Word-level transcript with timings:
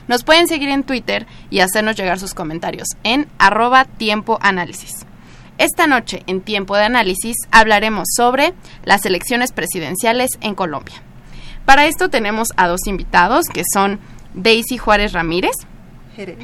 Nos 0.09 0.25
pueden 0.25 0.49
seguir 0.49 0.67
en 0.67 0.83
Twitter 0.83 1.25
y 1.49 1.61
hacernos 1.61 1.95
llegar 1.95 2.19
sus 2.19 2.33
comentarios 2.33 2.89
en 3.03 3.29
arroba 3.37 3.85
tiempo 3.85 4.39
análisis. 4.41 5.05
Esta 5.57 5.87
noche, 5.87 6.23
en 6.27 6.41
Tiempo 6.41 6.75
de 6.75 6.83
Análisis, 6.83 7.37
hablaremos 7.51 8.07
sobre 8.15 8.53
las 8.83 9.05
elecciones 9.05 9.51
presidenciales 9.53 10.31
en 10.41 10.53
Colombia. 10.53 11.01
Para 11.65 11.85
esto 11.85 12.09
tenemos 12.09 12.49
a 12.57 12.67
dos 12.67 12.87
invitados, 12.87 13.45
que 13.47 13.63
son 13.73 13.99
Daisy 14.33 14.77
Juárez 14.77 15.13
Ramírez. 15.13 15.55
Jerez. 16.15 16.37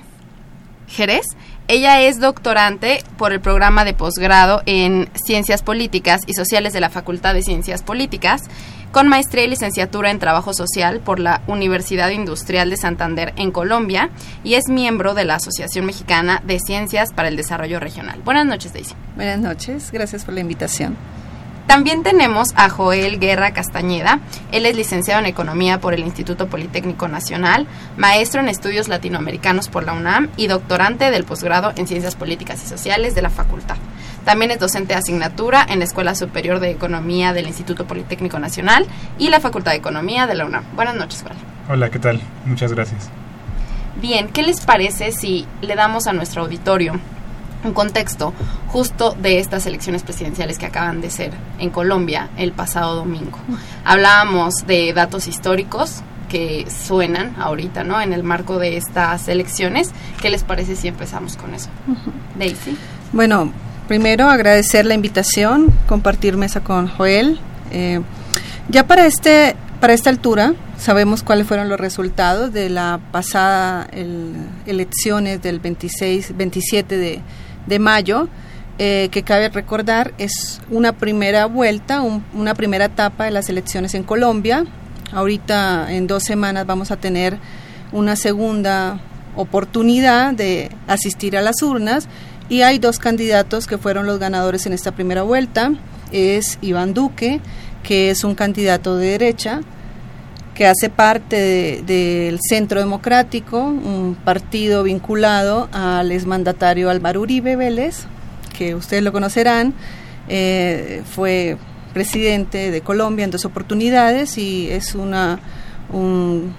Jerez. 0.88 1.26
Ella 1.67 2.02
es 2.02 2.20
doctorante 2.20 3.04
por 3.17 3.32
el 3.32 3.39
programa 3.39 3.86
de 3.86 3.94
posgrado 3.94 4.62
en 4.66 5.09
Ciencias 5.14 5.62
Políticas 5.62 6.22
y 6.26 6.34
Sociales 6.34 6.73
de 6.73 6.82
la 6.82 6.89
Facultad 6.89 7.34
de 7.34 7.44
Ciencias 7.44 7.84
Políticas 7.84 8.42
con 8.92 9.08
maestría 9.08 9.45
y 9.45 9.47
licenciatura 9.47 10.11
en 10.11 10.20
Trabajo 10.20 10.53
Social 10.53 11.00
por 11.00 11.20
la 11.20 11.42
Universidad 11.47 12.09
Industrial 12.09 12.70
de 12.70 12.78
Santander 12.78 13.33
en 13.38 13.52
Colombia 13.52 14.09
y 14.44 14.56
es 14.56 14.67
miembro 14.67 15.14
de 15.14 15.25
la 15.25 15.36
Asociación 15.36 15.86
Mexicana 15.86 16.42
de 16.45 16.59
Ciencias 16.59 17.14
para 17.14 17.28
el 17.28 17.38
Desarrollo 17.38 17.80
Regional. 17.80 18.22
Buenas 18.23 18.45
noches, 18.45 18.73
Daisy. 18.73 18.95
Buenas 19.16 19.39
noches, 19.39 19.92
gracias 19.92 20.25
por 20.25 20.33
la 20.33 20.42
invitación. 20.42 20.95
También 21.67 22.04
tenemos 22.04 22.50
a 22.56 22.70
Joel 22.70 23.20
Guerra 23.20 23.52
Castañeda. 23.52 24.20
Él 24.52 24.66
es 24.66 24.76
licenciado 24.76 25.20
en 25.20 25.26
Economía 25.26 25.80
por 25.80 25.94
el 25.94 26.02
Instituto 26.02 26.48
Politécnico 26.48 27.08
Nacional, 27.08 27.67
maestro 27.98 28.42
en 28.42 28.50
Estudios 28.50 28.88
Latinoamericanos 28.88 29.70
por 29.70 29.86
la 29.86 29.94
UNAM 29.94 30.30
y 30.38 30.48
doctorante 30.48 31.12
del 31.12 31.23
posgrado 31.23 31.72
en 31.76 31.88
Ciencias 31.88 32.16
Políticas 32.16 32.62
y 32.64 32.67
Sociales 32.67 33.16
de 33.16 33.22
la 33.22 33.30
Facultad. 33.30 33.77
También 34.26 34.52
es 34.52 34.60
docente 34.60 34.94
de 34.94 34.99
asignatura 34.99 35.66
en 35.67 35.80
la 35.80 35.86
Escuela 35.86 36.14
Superior 36.14 36.60
de 36.60 36.72
Economía 36.72 37.33
del 37.33 37.48
Instituto 37.48 37.88
Politécnico 37.88 38.38
Nacional 38.38 38.86
y 39.17 39.30
la 39.30 39.39
Facultad 39.39 39.72
de 39.72 39.78
Economía 39.78 40.28
de 40.28 40.36
la 40.36 40.45
UNAM. 40.45 40.64
Buenas 40.76 40.95
noches, 40.95 41.23
Juan. 41.23 41.36
Hola, 41.70 41.89
¿qué 41.89 41.99
tal? 41.99 42.20
Muchas 42.45 42.73
gracias. 42.73 43.10
Bien, 43.95 44.30
¿qué 44.30 44.43
les 44.43 44.61
parece 44.61 45.11
si 45.11 45.45
le 45.61 45.76
damos 45.76 46.08
a 46.08 46.14
nuestro 46.14 46.43
auditorio 46.43 46.99
un 47.64 47.73
contexto 47.73 48.33
justo 48.67 49.16
de 49.22 49.39
estas 49.39 49.66
elecciones 49.66 50.04
presidenciales 50.04 50.58
que 50.58 50.66
acaban 50.66 51.02
de 51.02 51.10
ser 51.10 51.32
en 51.60 51.70
Colombia 51.70 52.30
el 52.38 52.52
pasado 52.52 52.95
domingo? 52.95 53.38
Hablábamos 53.83 54.66
de 54.67 54.94
datos 54.94 55.27
históricos 55.27 56.04
que 56.30 56.66
suenan 56.70 57.36
ahorita, 57.38 57.83
¿no? 57.83 57.99
En 57.99 58.14
el 58.14 58.23
marco 58.23 58.58
de 58.58 58.77
estas 58.77 59.27
elecciones. 59.27 59.92
¿Qué 60.22 60.30
les 60.30 60.44
parece 60.44 60.77
si 60.77 60.88
empezamos 60.88 61.36
con 61.36 61.54
eso? 61.54 61.70
Daisy. 62.39 62.77
Bueno, 63.11 63.52
primero 63.89 64.30
agradecer 64.30 64.86
la 64.86 64.93
invitación, 64.93 65.73
compartir 65.88 66.38
mesa 66.38 66.61
con 66.61 66.88
Joel. 66.88 67.39
Eh, 67.72 68.02
ya 68.70 68.88
para 68.88 69.05
este 69.05 69.58
para 69.82 69.93
esta 69.93 70.10
altura 70.11 70.54
sabemos 70.78 71.23
cuáles 71.23 71.48
fueron 71.48 71.67
los 71.67 71.80
resultados 71.80 72.54
de 72.54 72.70
la 72.70 72.99
pasada 73.11 73.89
elecciones 74.66 75.42
del 75.42 75.60
26 75.60 76.38
27 76.38 76.98
de, 76.98 77.22
mayo 77.80 78.27
eh, 78.77 79.10
que 79.11 79.23
cabe 79.23 79.49
recordar 79.49 80.14
es 80.17 80.61
una 80.70 80.94
primera 80.94 81.45
vuelta 81.45 82.02
una 82.33 82.55
primera 82.55 82.86
etapa 82.86 83.26
de 83.26 83.32
las 83.32 83.49
elecciones 83.49 83.94
en 83.94 84.04
Colombia 84.04 84.66
ahorita 85.11 85.94
en 85.94 86.08
dos 86.08 86.23
semanas 86.23 86.66
vamos 86.66 86.92
a 86.92 86.98
tener 86.98 87.38
una 87.92 88.16
segunda 88.16 88.99
oportunidad 89.36 90.33
de 90.33 90.72
asistir 90.88 91.38
a 91.38 91.42
las 91.42 91.61
urnas 91.61 92.08
y 92.49 92.64
hay 92.64 92.80
dos 92.80 92.99
candidatos 92.99 93.67
que 93.67 93.78
fueron 93.78 94.05
los 94.05 94.20
ganadores 94.20 94.66
en 94.66 94.73
esta 94.73 94.92
primera 94.92 95.23
vuelta. 95.23 95.72
Es 96.11 96.58
Iván 96.61 96.93
Duque, 96.93 97.39
que 97.83 98.10
es 98.10 98.26
un 98.26 98.36
candidato 98.36 98.98
de 98.98 99.08
derecha, 99.08 99.61
que 100.61 100.67
hace 100.67 100.92
parte 100.92 101.82
del 101.88 102.38
Centro 102.39 102.80
Democrático, 102.80 103.64
un 103.64 104.16
partido 104.23 104.83
vinculado 104.83 105.67
al 105.72 106.11
exmandatario 106.11 106.92
Álvaro 106.92 107.22
Uribe 107.22 107.55
Vélez, 107.55 108.05
que 108.55 108.76
ustedes 108.76 109.02
lo 109.02 109.11
conocerán, 109.11 109.73
eh, 110.30 111.02
fue 111.10 111.58
presidente 111.95 112.70
de 112.70 112.82
Colombia 112.82 113.26
en 113.26 113.32
dos 113.32 113.44
oportunidades 113.44 114.38
y 114.38 114.70
es 114.70 114.94
una 114.94 115.39
un 115.92 116.54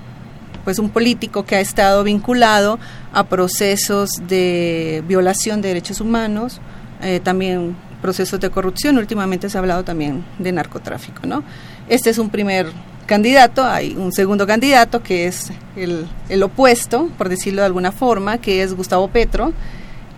pues 0.64 0.80
un 0.80 0.90
político 0.90 1.44
que 1.44 1.54
ha 1.54 1.60
estado 1.60 2.02
vinculado 2.02 2.80
a 3.12 3.28
procesos 3.28 4.10
de 4.26 5.04
violación 5.06 5.62
de 5.62 5.68
derechos 5.68 6.00
humanos, 6.00 6.60
eh, 7.02 7.20
también 7.22 7.76
procesos 8.00 8.40
de 8.40 8.50
corrupción, 8.50 8.98
últimamente 8.98 9.48
se 9.48 9.56
ha 9.58 9.60
hablado 9.60 9.84
también 9.84 10.24
de 10.40 10.50
narcotráfico, 10.50 11.24
¿no? 11.24 11.44
Este 11.88 12.10
es 12.10 12.18
un 12.18 12.30
primer 12.30 12.66
candidato, 13.06 13.64
hay 13.64 13.94
un 13.96 14.12
segundo 14.12 14.46
candidato 14.46 15.02
que 15.02 15.26
es 15.26 15.50
el, 15.76 16.06
el 16.28 16.42
opuesto, 16.42 17.08
por 17.18 17.28
decirlo 17.28 17.62
de 17.62 17.66
alguna 17.66 17.92
forma, 17.92 18.38
que 18.38 18.62
es 18.62 18.74
Gustavo 18.74 19.08
Petro, 19.08 19.52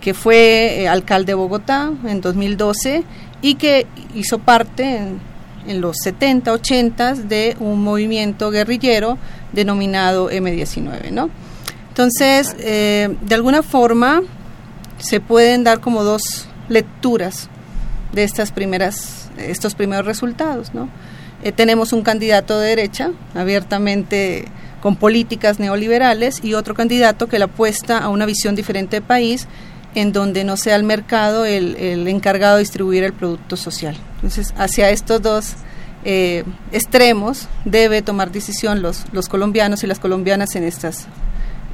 que 0.00 0.15
fue 0.15 0.83
eh, 0.83 0.89
alcalde 0.89 1.33
de 1.33 1.34
Bogotá 1.34 1.91
en 2.06 2.21
2012 2.21 3.05
y 3.41 3.55
que 3.55 3.87
hizo 4.15 4.39
parte 4.39 4.97
en, 4.97 5.21
en 5.67 5.81
los 5.81 5.97
70, 6.03 6.53
80 6.53 7.15
de 7.15 7.56
un 7.59 7.83
movimiento 7.83 8.50
guerrillero 8.50 9.19
denominado 9.53 10.31
M19, 10.31 11.11
¿no? 11.11 11.31
Entonces, 11.89 12.56
eh, 12.59 13.16
de 13.21 13.34
alguna 13.34 13.62
forma 13.62 14.22
se 14.99 15.21
pueden 15.21 15.65
dar 15.65 15.81
como 15.81 16.03
dos 16.03 16.49
lecturas 16.69 17.49
de 18.12 18.25
estas 18.25 18.53
primeras, 18.53 19.31
estos 19.39 19.75
primeros 19.75 20.05
resultados, 20.05 20.75
¿no? 20.75 20.89
Eh, 21.44 21.53
tenemos 21.53 21.93
un 21.93 22.03
candidato 22.03 22.59
de 22.59 22.71
derecha, 22.71 23.12
abiertamente 23.34 24.47
con 24.80 24.97
políticas 24.97 25.60
neoliberales, 25.60 26.42
y 26.42 26.54
otro 26.54 26.74
candidato 26.74 27.28
que 27.28 27.39
le 27.39 27.45
apuesta 27.45 27.98
a 27.98 28.09
una 28.09 28.27
visión 28.27 28.57
diferente 28.57 28.97
de 28.97 29.03
país, 29.03 29.47
en 29.95 30.13
donde 30.13 30.42
no 30.42 30.57
sea 30.57 30.74
el 30.74 30.83
mercado 30.83 31.45
el, 31.45 31.77
el 31.77 32.09
encargado 32.09 32.57
de 32.57 32.60
distribuir 32.60 33.04
el 33.04 33.13
producto 33.13 33.57
social. 33.57 33.95
Entonces, 34.16 34.53
hacia 34.57 34.91
estos 34.91 35.22
dos 35.22 35.53
eh, 36.04 36.45
extremos 36.72 37.47
debe 37.65 38.03
tomar 38.03 38.33
decisión 38.33 38.83
los, 38.83 39.04
los 39.13 39.28
colombianos 39.28 39.84
y 39.84 39.86
las 39.86 40.01
colombianas 40.01 40.54
en, 40.57 40.65
estas, 40.65 41.07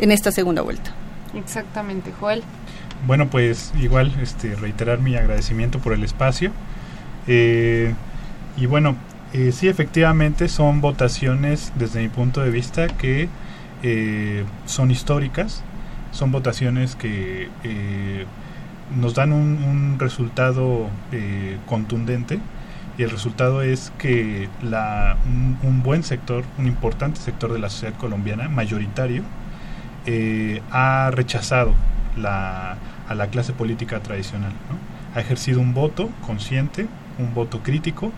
en 0.01 0.13
esta 0.13 0.33
segunda 0.33 0.63
vuelta. 0.63 0.93
Exactamente, 1.35 2.13
Joel. 2.19 2.43
Bueno, 3.07 3.31
pues 3.31 3.73
igual 3.81 4.13
este, 4.21 4.55
reiterar 4.57 4.99
mi 4.99 5.17
agradecimiento 5.17 5.79
por 5.79 5.95
el 5.95 6.05
espacio. 6.05 6.51
Eh, 7.27 7.95
y 8.57 8.67
bueno, 8.67 8.97
eh, 9.33 9.53
sí, 9.53 9.69
efectivamente 9.69 10.49
son 10.49 10.81
votaciones 10.81 11.73
desde 11.77 12.03
mi 12.03 12.09
punto 12.09 12.41
de 12.41 12.51
vista 12.51 12.89
que 12.89 13.29
son 14.67 14.91
históricas, 14.91 15.63
son 16.13 16.33
votaciones 16.33 16.97
que 16.97 17.49
nos 18.95 19.15
dan 19.15 19.33
un, 19.33 19.97
resultado 19.99 20.91
contundente 21.65 22.41
y 23.01 23.03
el 23.03 23.11
resultado 23.11 23.63
es 23.63 23.93
que 23.97 24.51
un, 25.63 25.83
buen 25.83 26.03
sector, 26.03 26.45
un 26.59 26.67
importante 26.67 27.19
sector 27.19 27.51
de 27.51 27.59
la 27.59 27.71
sociedad 27.71 27.97
colombiana, 27.97 28.51
mayoritario, 28.51 29.23
eh, 30.05 30.61
ha 30.71 31.11
rechazado 31.11 31.73
la, 32.19 32.77
a 33.09 33.15
la 33.15 33.29
clase 33.29 33.55
política 33.55 34.01
tradicional. 34.01 34.53
Ha 35.15 35.21
ejercido 35.21 35.63
un 35.63 35.73
voto 35.73 36.11
consciente, 36.27 36.89
un 37.19 37.33
voto 37.33 37.63
crítico, 37.63 38.13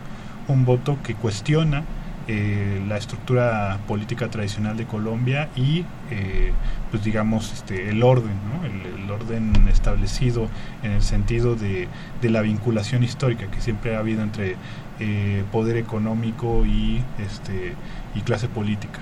un 0.48 0.64
voto 0.64 0.98
que 1.02 1.14
cuestiona 1.14 1.84
eh, 2.28 2.80
la 2.86 2.98
estructura 2.98 3.80
política 3.88 4.28
tradicional 4.28 4.76
de 4.76 4.84
Colombia 4.84 5.48
y 5.56 5.84
eh, 6.12 6.52
pues 6.92 7.02
digamos 7.02 7.52
este 7.52 7.88
el 7.88 8.00
orden 8.04 8.30
el, 8.64 9.10
orden 9.10 9.66
establecido 9.66 10.48
en 10.84 10.92
el 10.92 11.02
sentido 11.02 11.56
de, 11.56 11.88
la 12.22 12.42
vinculación 12.42 13.02
histórica 13.02 13.48
que 13.50 13.60
siempre 13.60 13.96
ha 13.96 13.98
habido 13.98 14.22
entre 14.22 14.54
eh, 15.00 15.42
poder 15.50 15.76
económico 15.76 16.64
y 16.64 17.02
este 17.18 17.74
y 18.14 18.20
clase 18.20 18.46
política 18.46 19.00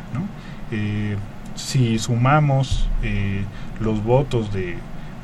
si 1.56 1.98
sumamos 1.98 2.88
los 3.80 4.02
votos 4.02 4.50
de, 4.50 4.76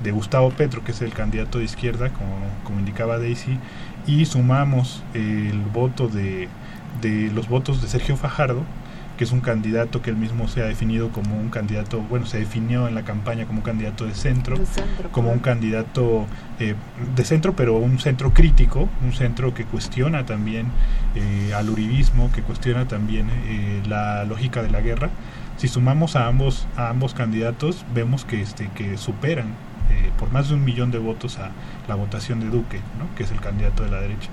de 0.02 0.10
Gustavo 0.10 0.50
Petro 0.50 0.84
que 0.84 0.92
es 0.92 1.00
el 1.00 1.14
candidato 1.14 1.58
de 1.58 1.64
izquierda 1.64 2.10
como, 2.10 2.36
como 2.64 2.78
indicaba 2.78 3.18
Daisy 3.18 3.58
y 4.06 4.24
sumamos 4.26 5.02
el 5.14 5.60
voto 5.72 6.08
de 6.08 6.48
de 7.00 7.30
los 7.34 7.48
votos 7.48 7.82
de 7.82 7.88
Sergio 7.88 8.16
Fajardo, 8.16 8.62
que 9.16 9.24
es 9.24 9.32
un 9.32 9.40
candidato 9.40 10.02
que 10.02 10.10
él 10.10 10.16
mismo 10.16 10.46
se 10.46 10.60
ha 10.62 10.66
definido 10.66 11.10
como 11.10 11.38
un 11.38 11.48
candidato, 11.48 12.00
bueno, 12.00 12.26
se 12.26 12.38
definió 12.38 12.86
en 12.86 12.94
la 12.94 13.02
campaña 13.02 13.46
como 13.46 13.60
un 13.60 13.64
candidato 13.64 14.04
de 14.04 14.14
centro, 14.14 14.56
como 15.10 15.32
un 15.32 15.38
candidato 15.38 16.26
eh, 16.60 16.74
de 17.14 17.24
centro, 17.24 17.56
pero 17.56 17.76
un 17.76 17.98
centro 17.98 18.34
crítico, 18.34 18.88
un 19.02 19.14
centro 19.14 19.54
que 19.54 19.64
cuestiona 19.64 20.26
también 20.26 20.66
eh, 21.14 21.54
al 21.54 21.70
uribismo, 21.70 22.30
que 22.32 22.42
cuestiona 22.42 22.88
también 22.88 23.28
eh, 23.30 23.82
la 23.88 24.24
lógica 24.24 24.62
de 24.62 24.70
la 24.70 24.80
guerra. 24.82 25.08
Si 25.56 25.68
sumamos 25.68 26.16
a 26.16 26.26
ambos, 26.26 26.66
a 26.76 26.90
ambos 26.90 27.14
candidatos, 27.14 27.86
vemos 27.94 28.26
que, 28.26 28.42
este, 28.42 28.68
que 28.74 28.98
superan 28.98 29.54
por 30.18 30.32
más 30.32 30.48
de 30.48 30.54
un 30.54 30.64
millón 30.64 30.90
de 30.90 30.98
votos 30.98 31.38
a 31.38 31.50
la 31.88 31.94
votación 31.94 32.40
de 32.40 32.46
Duque, 32.46 32.80
¿no? 32.98 33.14
que 33.16 33.24
es 33.24 33.30
el 33.30 33.40
candidato 33.40 33.84
de 33.84 33.90
la 33.90 34.00
derecha. 34.00 34.30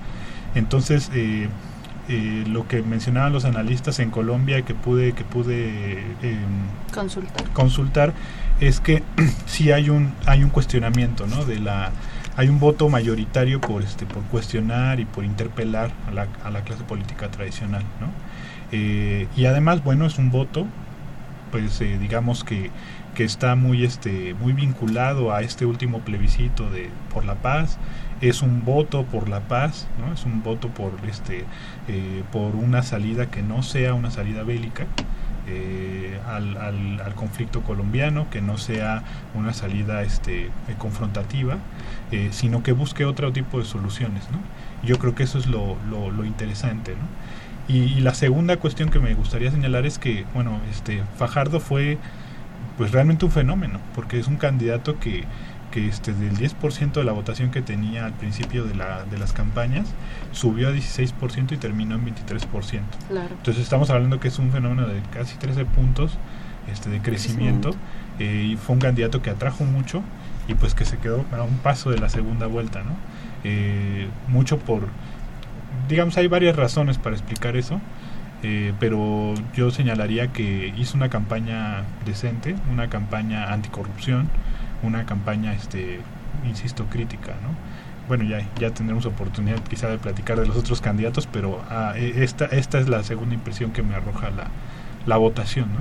Entonces, 0.54 1.10
eh, 1.14 2.44
lo 2.46 2.68
que 2.68 2.82
mencionaban 2.82 3.32
los 3.32 3.46
analistas 3.46 3.98
en 3.98 4.10
Colombia 4.10 4.60
que 4.60 4.74
pude 4.74 5.12
que 5.12 5.24
pude 5.24 6.00
em, 6.20 6.66
consultar. 6.92 7.50
consultar 7.54 8.12
es 8.60 8.80
que 8.80 9.02
sí 9.46 9.72
hay 9.72 9.88
un 9.88 10.12
hay 10.26 10.44
un 10.44 10.50
cuestionamiento 10.50 11.26
no 11.26 11.46
de 11.46 11.60
la 11.60 11.92
hay 12.36 12.48
un 12.48 12.60
voto 12.60 12.90
mayoritario 12.90 13.58
por 13.58 13.82
este 13.82 14.04
por 14.04 14.22
cuestionar 14.24 15.00
y 15.00 15.06
por 15.06 15.24
interpelar 15.24 15.92
a 16.06 16.10
la, 16.10 16.26
a 16.44 16.50
la 16.50 16.60
clase 16.60 16.84
política 16.84 17.30
tradicional 17.30 17.82
no 18.00 18.08
eh, 18.70 19.26
y 19.34 19.46
además 19.46 19.82
bueno 19.82 20.04
es 20.04 20.18
un 20.18 20.30
voto 20.30 20.66
pues 21.52 21.80
eh, 21.80 21.96
digamos 21.98 22.44
que 22.44 22.70
que 23.14 23.24
está 23.24 23.54
muy 23.54 23.84
este 23.84 24.34
muy 24.34 24.52
vinculado 24.52 25.32
a 25.32 25.42
este 25.42 25.66
último 25.66 26.00
plebiscito 26.00 26.68
de 26.70 26.90
por 27.12 27.24
la 27.24 27.36
paz 27.36 27.78
es 28.28 28.42
un 28.42 28.64
voto 28.64 29.04
por 29.04 29.28
la 29.28 29.40
paz, 29.40 29.86
¿no? 29.98 30.12
es 30.12 30.24
un 30.24 30.42
voto 30.42 30.68
por, 30.68 30.92
este, 31.08 31.44
eh, 31.88 32.22
por 32.32 32.56
una 32.56 32.82
salida 32.82 33.30
que 33.30 33.42
no 33.42 33.62
sea 33.62 33.94
una 33.94 34.10
salida 34.10 34.42
bélica. 34.42 34.86
Eh, 35.46 36.18
al, 36.26 36.56
al, 36.56 37.14
conflicto 37.14 37.60
colombiano, 37.60 38.30
que 38.30 38.40
no 38.40 38.56
sea 38.56 39.02
una 39.34 39.52
salida 39.52 40.02
este, 40.02 40.46
eh, 40.46 40.50
confrontativa, 40.78 41.58
sino 42.30 42.62
que 42.62 42.72
busque 42.72 43.04
otro 43.04 43.30
tipo 43.30 43.58
de 43.58 43.66
soluciones. 43.66 44.22
¿no? 44.30 44.38
Yo 44.88 44.98
creo 44.98 45.14
que 45.14 45.24
eso 45.24 45.36
es 45.36 45.46
lo, 45.46 45.76
lo, 45.90 46.24
interesante. 46.24 46.92
¿no? 46.92 47.74
Y, 47.74 48.00
la 48.00 48.14
segunda 48.14 48.56
cuestión 48.56 48.88
que 48.88 49.00
me 49.00 49.12
gustaría 49.12 49.50
señalar 49.50 49.84
es 49.84 49.98
que, 49.98 50.24
bueno, 50.32 50.60
este, 50.70 51.02
Fajardo 51.18 51.60
fue 51.60 51.98
pues 52.76 52.92
realmente 52.92 53.24
un 53.24 53.30
fenómeno, 53.30 53.80
porque 53.94 54.18
es 54.18 54.26
un 54.26 54.36
candidato 54.36 54.98
que 54.98 55.24
que 55.74 55.88
este, 55.88 56.12
del 56.12 56.38
10% 56.38 56.92
de 56.92 57.02
la 57.02 57.10
votación 57.10 57.50
que 57.50 57.60
tenía 57.60 58.06
al 58.06 58.12
principio 58.12 58.62
de, 58.62 58.76
la, 58.76 59.04
de 59.06 59.18
las 59.18 59.32
campañas 59.32 59.88
subió 60.30 60.68
a 60.68 60.72
16% 60.72 61.50
y 61.50 61.56
terminó 61.56 61.96
en 61.96 62.06
23%. 62.06 62.80
Entonces 63.10 63.60
estamos 63.60 63.90
hablando 63.90 64.20
que 64.20 64.28
es 64.28 64.38
un 64.38 64.52
fenómeno 64.52 64.86
de 64.86 65.00
casi 65.12 65.36
13 65.36 65.64
puntos 65.64 66.16
este, 66.70 66.90
de 66.90 67.00
crecimiento 67.00 67.74
eh, 68.20 68.50
y 68.52 68.56
fue 68.56 68.74
un 68.74 68.80
candidato 68.80 69.20
que 69.20 69.30
atrajo 69.30 69.64
mucho 69.64 70.04
y 70.46 70.54
pues 70.54 70.76
que 70.76 70.84
se 70.84 70.98
quedó 70.98 71.24
a 71.32 71.42
un 71.42 71.58
paso 71.58 71.90
de 71.90 71.98
la 71.98 72.08
segunda 72.08 72.46
vuelta. 72.46 72.84
¿no? 72.84 72.92
Eh, 73.42 74.06
mucho 74.28 74.60
por, 74.60 74.82
digamos, 75.88 76.16
hay 76.18 76.28
varias 76.28 76.54
razones 76.54 76.98
para 76.98 77.16
explicar 77.16 77.56
eso. 77.56 77.80
Eh, 78.46 78.74
pero 78.78 79.32
yo 79.54 79.70
señalaría 79.70 80.28
que 80.28 80.74
hizo 80.76 80.98
una 80.98 81.08
campaña 81.08 81.82
decente, 82.04 82.54
una 82.70 82.90
campaña 82.90 83.50
anticorrupción, 83.54 84.28
una 84.82 85.06
campaña, 85.06 85.54
este, 85.54 86.00
insisto, 86.46 86.84
crítica, 86.90 87.32
¿no? 87.42 87.54
Bueno, 88.06 88.24
ya, 88.24 88.46
ya 88.60 88.70
tendremos 88.70 89.06
oportunidad 89.06 89.60
quizá 89.62 89.88
de 89.88 89.96
platicar 89.96 90.38
de 90.38 90.46
los 90.46 90.58
otros 90.58 90.82
candidatos, 90.82 91.26
pero 91.26 91.64
ah, 91.70 91.94
e, 91.96 92.22
esta, 92.22 92.44
esta 92.44 92.78
es 92.78 92.86
la 92.86 93.02
segunda 93.02 93.34
impresión 93.34 93.70
que 93.70 93.82
me 93.82 93.94
arroja 93.94 94.28
la, 94.28 94.48
la 95.06 95.16
votación, 95.16 95.72
¿no? 95.72 95.80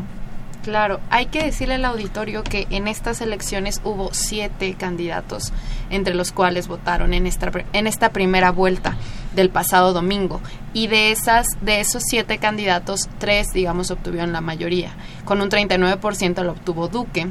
Claro, 0.64 1.02
hay 1.10 1.26
que 1.26 1.44
decirle 1.44 1.76
al 1.76 1.84
auditorio 1.84 2.44
que 2.44 2.66
en 2.70 2.88
estas 2.88 3.20
elecciones 3.20 3.82
hubo 3.84 4.14
siete 4.14 4.74
candidatos, 4.76 5.52
entre 5.90 6.14
los 6.14 6.32
cuales 6.32 6.70
votaron 6.70 7.14
en 7.14 7.28
esta, 7.28 7.52
en 7.74 7.88
esta 7.88 8.14
primera 8.14 8.52
vuelta 8.52 8.96
del 9.36 9.50
pasado 9.50 9.94
domingo. 9.94 10.42
Y 10.74 10.88
de, 10.88 11.12
esas, 11.12 11.48
de 11.62 11.80
esos 11.80 12.04
siete 12.06 12.38
candidatos, 12.38 13.10
tres, 13.20 13.48
digamos, 13.54 13.92
obtuvieron 13.92 14.34
la 14.34 14.42
mayoría. 14.42 14.96
Con 15.26 15.42
un 15.42 15.50
39% 15.50 16.44
lo 16.44 16.52
obtuvo 16.52 16.88
Duque, 16.88 17.28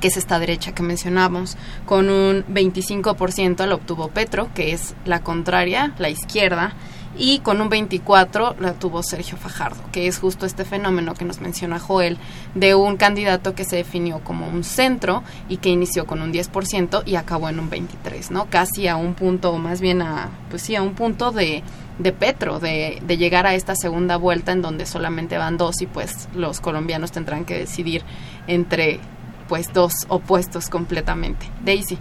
que 0.00 0.08
es 0.08 0.16
esta 0.16 0.38
derecha 0.38 0.72
que 0.72 0.82
mencionamos, 0.82 1.56
con 1.86 2.08
un 2.08 2.44
25% 2.46 3.66
lo 3.66 3.76
obtuvo 3.76 4.08
Petro, 4.08 4.48
que 4.54 4.72
es 4.72 4.94
la 5.04 5.20
contraria, 5.20 5.94
la 5.98 6.08
izquierda, 6.08 6.74
y 7.16 7.38
con 7.40 7.60
un 7.60 7.68
24 7.68 8.56
lo 8.58 8.70
obtuvo 8.70 9.02
Sergio 9.02 9.36
Fajardo, 9.36 9.82
que 9.92 10.06
es 10.06 10.18
justo 10.18 10.46
este 10.46 10.64
fenómeno 10.64 11.14
que 11.14 11.24
nos 11.24 11.40
menciona 11.40 11.78
Joel, 11.78 12.18
de 12.54 12.74
un 12.74 12.96
candidato 12.96 13.54
que 13.54 13.64
se 13.64 13.76
definió 13.76 14.20
como 14.20 14.48
un 14.48 14.64
centro 14.64 15.22
y 15.48 15.58
que 15.58 15.70
inició 15.70 16.06
con 16.06 16.22
un 16.22 16.32
10% 16.32 17.02
y 17.06 17.16
acabó 17.16 17.48
en 17.48 17.60
un 17.60 17.70
23, 17.70 18.30
¿no? 18.30 18.46
Casi 18.50 18.88
a 18.88 18.96
un 18.96 19.14
punto, 19.14 19.52
o 19.52 19.58
más 19.58 19.80
bien 19.80 20.02
a, 20.02 20.30
pues 20.50 20.62
sí, 20.62 20.76
a 20.76 20.82
un 20.82 20.94
punto 20.94 21.30
de, 21.30 21.62
de 21.98 22.12
Petro, 22.12 22.60
de, 22.60 23.00
de 23.04 23.16
llegar 23.16 23.46
a 23.46 23.54
esta 23.54 23.74
segunda 23.76 24.16
vuelta 24.16 24.52
en 24.52 24.62
donde 24.62 24.86
solamente 24.86 25.38
van 25.38 25.56
dos 25.56 25.80
y 25.82 25.86
pues 25.86 26.28
los 26.34 26.60
colombianos 26.60 27.12
tendrán 27.12 27.44
que 27.44 27.58
decidir 27.58 28.02
entre 28.46 29.00
pues 29.48 29.72
dos 29.72 29.92
opuestos 30.08 30.68
completamente. 30.68 31.46
Daisy. 31.64 31.98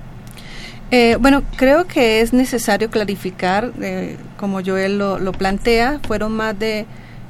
Eh, 0.96 1.18
bueno, 1.20 1.42
creo 1.56 1.88
que 1.88 2.22
es 2.22 2.34
necesario 2.34 2.92
clarificar, 2.92 3.74
eh, 3.82 4.16
como 4.38 4.64
Joel 4.64 5.00
lo, 5.00 5.18
lo, 5.18 5.32
plantea, 5.32 6.00
fueron 6.06 6.34
más 6.34 6.60
de 6.60 6.86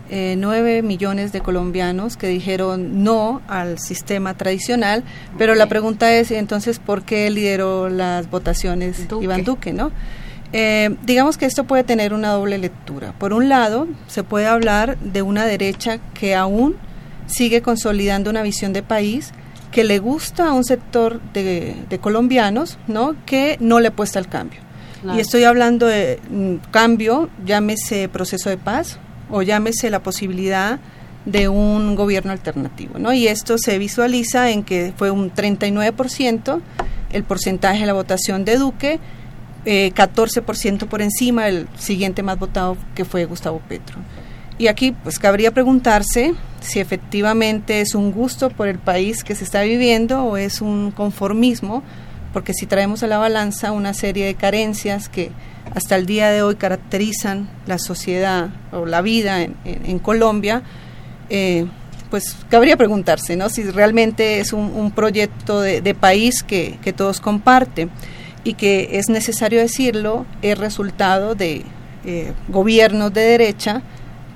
eh, 0.10 0.36
nueve 0.38 0.82
millones 0.82 1.32
de 1.32 1.40
colombianos 1.40 2.18
que 2.18 2.28
dijeron 2.28 3.06
no 3.06 3.42
al 3.48 3.80
sistema 3.80 4.34
tradicional, 4.34 5.06
pero 5.38 5.56
la 5.56 5.68
pregunta 5.68 6.14
es 6.14 6.32
entonces 6.32 6.80
por 6.80 7.04
qué 7.04 7.30
lideró 7.30 7.88
las 7.88 8.30
votaciones 8.30 9.08
Iván 9.22 9.46
Duque, 9.46 9.72
¿no? 9.72 9.92
digamos 11.04 11.38
que 11.38 11.46
esto 11.46 11.64
puede 11.64 11.84
tener 11.84 12.14
una 12.14 12.32
doble 12.32 12.58
lectura. 12.58 13.14
Por 13.18 13.34
un 13.34 13.48
lado, 13.48 13.88
se 14.08 14.24
puede 14.24 14.46
hablar 14.46 15.00
de 15.00 15.22
una 15.22 15.46
derecha 15.46 16.00
que 16.14 16.36
aún 16.36 16.76
sigue 17.28 17.62
consolidando 17.62 18.30
una 18.30 18.44
visión 18.44 18.72
de 18.74 18.84
país 18.84 19.32
que 19.74 19.84
le 19.84 20.00
gusta 20.00 20.50
a 20.50 20.54
un 20.54 20.64
sector 20.64 21.20
de, 21.34 22.00
colombianos, 22.00 22.78
¿no? 22.88 23.16
Que 23.26 23.58
no 23.60 23.80
le 23.80 23.90
apuesta 23.90 24.20
al 24.20 24.30
cambio. 24.30 24.62
Y 25.16 25.20
estoy 25.20 25.44
hablando 25.44 25.86
de 25.86 26.22
mm, 26.30 26.72
cambio, 26.72 27.30
llámese 27.46 28.08
proceso 28.08 28.50
de 28.50 28.58
paz 28.58 29.00
o 29.30 29.42
llámese 29.42 29.90
la 29.90 30.02
posibilidad 30.02 30.80
de 31.26 31.50
un 31.50 31.96
gobierno 31.96 32.32
alternativo, 32.32 33.00
¿no? 33.00 33.12
Y 33.12 33.28
esto 33.28 33.58
se 33.58 33.78
visualiza 33.80 34.50
en 34.52 34.64
que 34.64 34.94
fue 34.96 35.12
un 35.12 35.34
39% 35.34 36.62
el 37.12 37.24
porcentaje 37.24 37.82
de 37.82 37.86
la 37.86 37.94
votación 37.94 38.46
de 38.46 38.58
Duque, 38.58 39.00
eh, 39.66 39.92
14% 39.94 40.88
por 40.88 41.02
encima 41.02 41.46
del 41.46 41.68
siguiente 41.78 42.24
más 42.24 42.40
votado 42.40 42.78
que 42.96 43.04
fue 43.04 43.26
Gustavo 43.26 43.62
Petro. 43.68 43.98
Y 44.58 44.68
aquí 44.68 44.92
pues 44.92 45.20
cabría 45.20 45.52
preguntarse 45.52 46.34
si 46.62 46.80
efectivamente 46.80 47.82
es 47.82 47.96
un 47.96 48.12
gusto 48.12 48.50
por 48.50 48.68
el 48.68 48.80
país 48.80 49.24
que 49.24 49.36
se 49.36 49.44
está 49.44 49.64
viviendo 49.64 50.24
o 50.24 50.38
es 50.38 50.62
un 50.62 50.92
conformismo, 50.92 51.84
porque 52.32 52.54
si 52.54 52.66
traemos 52.66 53.04
a 53.04 53.08
la 53.08 53.18
balanza 53.18 53.72
una 53.72 53.94
serie 53.94 54.26
de 54.26 54.36
carencias 54.36 55.10
que 55.10 55.32
hasta 55.76 55.96
el 55.96 56.06
día 56.06 56.30
de 56.30 56.42
hoy 56.42 56.56
caracterizan 56.56 57.50
la 57.66 57.80
sociedad 57.80 58.50
o 58.72 58.86
la 58.86 59.02
vida 59.02 59.42
en, 59.42 60.00
Colombia, 60.00 60.62
eh, 61.30 61.66
pues 62.10 62.36
cabría 62.50 62.78
preguntarse 62.78 63.36
¿no? 63.36 63.50
si 63.50 63.64
realmente 63.64 64.40
es 64.40 64.54
un, 64.54 64.92
proyecto 64.92 65.62
de, 65.62 65.96
país 65.96 66.44
que, 66.44 66.78
que, 66.84 66.94
todos 66.94 67.20
comparten 67.22 67.90
y 68.44 68.54
que 68.54 69.00
es 69.00 69.10
necesario 69.10 69.60
decirlo, 69.60 70.26
es 70.42 70.58
resultado 70.58 71.34
de 71.34 71.64
eh, 72.06 72.34
gobiernos 72.50 73.14
de 73.14 73.22
derecha, 73.22 73.82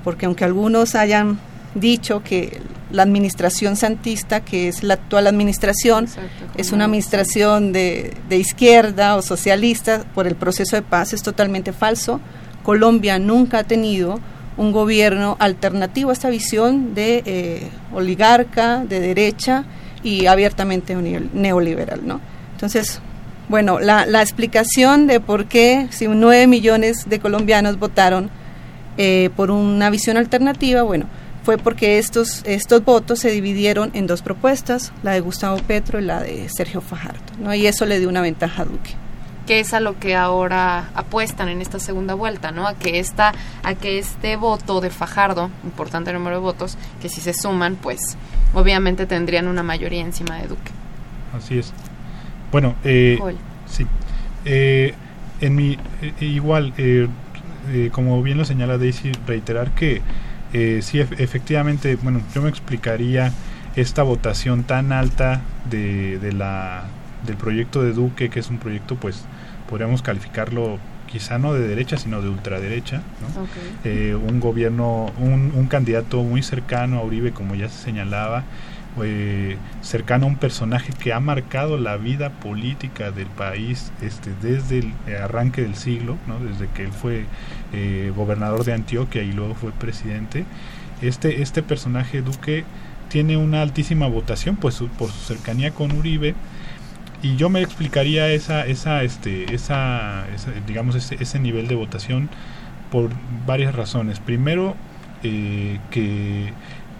porque 0.07 0.25
aunque 0.25 0.45
algunos 0.45 0.95
hayan 0.95 1.37
dicho 1.75 2.23
que 2.23 2.61
la 2.91 3.03
administración 3.03 3.75
santista, 3.75 4.39
que 4.39 4.69
es 4.69 4.81
la 4.81 4.93
actual 4.93 5.27
administración, 5.27 6.07
es 6.55 6.71
una 6.71 6.85
administración 6.85 7.73
de, 7.73 8.13
de, 8.29 8.37
izquierda 8.37 9.17
o 9.17 9.21
socialista 9.21 10.05
por 10.15 10.25
el 10.25 10.35
proceso 10.35 10.77
de 10.77 10.81
paz, 10.81 11.11
es 11.11 11.21
totalmente 11.23 11.73
falso. 11.73 12.21
Colombia 12.63 13.19
nunca 13.19 13.59
ha 13.59 13.63
tenido 13.65 14.21
un 14.55 14.71
gobierno 14.71 15.35
alternativo 15.41 16.11
a 16.11 16.13
esta 16.13 16.29
visión 16.29 16.95
de 16.95 17.21
eh, 17.25 17.69
oligarca, 17.93 18.85
de 18.85 19.01
derecha 19.01 19.65
y 20.03 20.27
abiertamente 20.27 20.95
neoliberal, 21.33 22.07
¿no? 22.07 22.21
Entonces, 22.53 23.01
bueno, 23.49 23.81
la, 23.81 24.05
la 24.05 24.21
explicación 24.21 25.05
de 25.05 25.19
por 25.19 25.47
qué 25.47 25.89
si 25.89 26.07
nueve 26.07 26.47
millones 26.47 27.09
de 27.09 27.19
colombianos 27.19 27.77
votaron 27.77 28.31
eh, 28.97 29.29
por 29.35 29.51
una 29.51 29.89
visión 29.89 30.17
alternativa, 30.17 30.81
bueno, 30.83 31.05
fue 31.43 31.57
porque 31.57 31.97
estos, 31.97 32.43
estos 32.45 32.83
votos 32.83 33.19
se 33.19 33.31
dividieron 33.31 33.91
en 33.93 34.07
dos 34.07 34.21
propuestas, 34.21 34.91
la 35.03 35.13
de 35.13 35.21
Gustavo 35.21 35.57
Petro 35.57 35.99
y 35.99 36.03
la 36.03 36.21
de 36.21 36.49
Sergio 36.49 36.81
Fajardo, 36.81 37.21
¿no? 37.39 37.53
y 37.53 37.67
eso 37.67 37.85
le 37.85 37.99
dio 37.99 38.09
una 38.09 38.21
ventaja 38.21 38.63
a 38.63 38.65
Duque 38.65 38.95
que 39.47 39.61
es 39.61 39.73
a 39.73 39.79
lo 39.79 39.97
que 39.97 40.15
ahora 40.15 40.89
apuestan 40.93 41.49
en 41.49 41.61
esta 41.61 41.79
segunda 41.79 42.13
vuelta, 42.13 42.51
¿no? 42.51 42.67
A 42.67 42.75
que 42.75 42.99
esta, 42.99 43.33
a 43.63 43.73
que 43.75 43.97
este 43.97 44.35
voto 44.35 44.81
de 44.81 44.89
Fajardo, 44.91 45.49
importante 45.63 46.13
número 46.13 46.35
de 46.35 46.41
votos, 46.41 46.77
que 47.01 47.09
si 47.09 47.21
se 47.21 47.33
suman, 47.33 47.77
pues 47.77 48.17
obviamente 48.53 49.07
tendrían 49.07 49.47
una 49.47 49.63
mayoría 49.63 50.01
encima 50.01 50.35
de 50.35 50.49
Duque. 50.49 50.71
Así 51.35 51.57
es. 51.57 51.73
Bueno, 52.51 52.75
eh, 52.83 53.17
sí. 53.65 53.87
Eh, 54.45 54.93
en 55.39 55.55
mi 55.55 55.77
eh, 56.01 56.13
igual, 56.19 56.73
eh, 57.69 57.89
como 57.91 58.21
bien 58.23 58.37
lo 58.37 58.45
señala 58.45 58.77
Daisy, 58.77 59.11
reiterar 59.25 59.71
que 59.71 60.01
eh, 60.53 60.79
sí, 60.81 60.99
efectivamente, 60.99 61.97
bueno, 61.97 62.21
yo 62.33 62.41
me 62.41 62.49
explicaría 62.49 63.33
esta 63.75 64.03
votación 64.03 64.63
tan 64.63 64.91
alta 64.91 65.41
de, 65.69 66.19
de, 66.19 66.33
la, 66.33 66.85
del 67.25 67.35
proyecto 67.35 67.83
de 67.83 67.93
Duque, 67.93 68.29
que 68.29 68.39
es 68.39 68.49
un 68.49 68.57
proyecto, 68.57 68.95
pues, 68.95 69.25
podríamos 69.69 70.01
calificarlo 70.01 70.79
quizá 71.07 71.37
no 71.37 71.53
de 71.53 71.67
derecha, 71.67 71.97
sino 71.97 72.21
de 72.21 72.29
ultraderecha, 72.29 72.97
¿no? 73.21 73.47
Eh, 73.83 74.15
un 74.15 74.39
gobierno, 74.39 75.11
un, 75.17 75.51
un, 75.55 75.67
candidato 75.67 76.21
muy 76.21 76.43
cercano 76.43 76.99
a 76.99 77.03
Uribe, 77.03 77.31
como 77.31 77.55
ya 77.55 77.69
se 77.69 77.83
señalaba, 77.83 78.43
eh, 79.03 79.57
cercano 79.81 80.25
a 80.25 80.29
un 80.29 80.35
personaje 80.35 80.93
que 80.93 81.13
ha 81.13 81.19
marcado 81.19 81.77
la 81.77 81.97
vida 81.97 82.29
política 82.29 83.11
del 83.11 83.27
país 83.27 83.91
este, 84.01 84.31
desde 84.41 84.79
el 84.79 84.93
arranque 85.15 85.61
del 85.61 85.75
siglo, 85.75 86.17
¿no? 86.27 86.39
desde 86.39 86.67
que 86.73 86.83
él 86.83 86.91
fue 86.91 87.25
eh, 87.73 88.11
gobernador 88.15 88.63
de 88.63 88.73
Antioquia 88.73 89.23
y 89.23 89.31
luego 89.31 89.55
fue 89.55 89.71
presidente. 89.71 90.45
Este, 91.01 91.41
este 91.41 91.63
personaje, 91.63 92.21
Duque, 92.21 92.63
tiene 93.09 93.37
una 93.37 93.61
altísima 93.61 94.07
votación 94.07 94.55
pues, 94.55 94.81
por 94.97 95.09
su 95.09 95.33
cercanía 95.33 95.71
con 95.71 95.91
Uribe 95.91 96.35
y 97.21 97.35
yo 97.35 97.49
me 97.49 97.61
explicaría 97.61 98.29
esa, 98.29 98.65
esa, 98.65 99.03
este, 99.03 99.53
esa, 99.53 100.25
digamos, 100.67 100.95
ese, 100.95 101.15
ese, 101.19 101.39
nivel 101.39 101.67
de 101.67 101.75
votación 101.75 102.29
por 102.91 103.09
varias 103.45 103.73
razones. 103.73 104.19
Primero, 104.19 104.75
eh, 105.23 105.79
que 105.89 106.53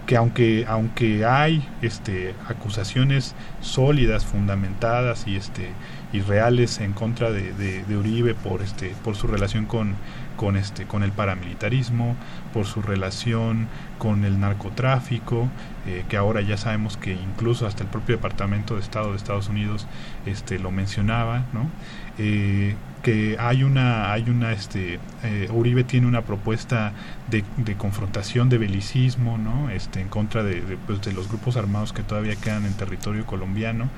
que 0.08 0.16
aunque 0.16 0.64
aunque 0.66 1.26
hay 1.26 1.68
este 1.82 2.34
acusaciones 2.48 3.34
sólidas 3.60 4.24
fundamentadas 4.24 5.26
y 5.26 5.36
este 5.36 5.68
y 6.14 6.20
reales 6.20 6.80
en 6.80 6.94
contra 6.94 7.30
de, 7.30 7.52
de, 7.52 7.96
Uribe 7.96 8.34
por 8.34 8.62
este 8.62 8.94
por 9.04 9.16
su 9.16 9.26
relación 9.26 9.66
con 9.66 9.96
con 10.38 10.56
este 10.56 10.86
con 10.86 11.02
el 11.02 11.12
paramilitarismo 11.12 12.16
por 12.54 12.64
su 12.64 12.80
relación 12.80 13.68
con 13.98 14.24
el 14.24 14.40
narcotráfico 14.40 15.50
eh, 15.86 16.06
que 16.08 16.16
ahora 16.16 16.40
ya 16.40 16.56
sabemos 16.56 16.96
que 16.96 17.12
incluso 17.12 17.66
hasta 17.66 17.82
el 17.82 17.90
propio 17.90 18.16
departamento 18.16 18.76
de 18.76 18.80
Estado 18.80 19.10
de 19.10 19.18
Estados 19.18 19.50
Unidos 19.50 19.86
este 20.24 20.58
lo 20.58 20.70
mencionaba 20.70 21.44
no 21.52 21.68
eh, 22.16 22.76
que 23.02 23.36
hay 23.38 23.62
una 23.62 24.12
hay 24.12 24.28
una 24.28 24.52
este 24.52 24.98
eh, 25.22 25.48
Uribe 25.52 25.84
tiene 25.84 26.06
una 26.06 26.22
propuesta 26.22 26.92
de, 27.30 27.44
de, 27.56 27.76
confrontación 27.76 28.48
de 28.48 28.58
belicismo 28.58 29.38
no 29.38 29.70
este 29.70 30.00
en 30.00 30.08
contra 30.08 30.42
de, 30.42 30.60
de, 30.62 30.76
pues, 30.76 31.00
de, 31.02 31.12
los 31.12 31.28
grupos 31.28 31.56
armados 31.56 31.92
que 31.92 32.02
todavía 32.02 32.36
quedan 32.36 32.66
en 32.66 32.74
territorio 32.74 33.24
colombiano. 33.26 33.88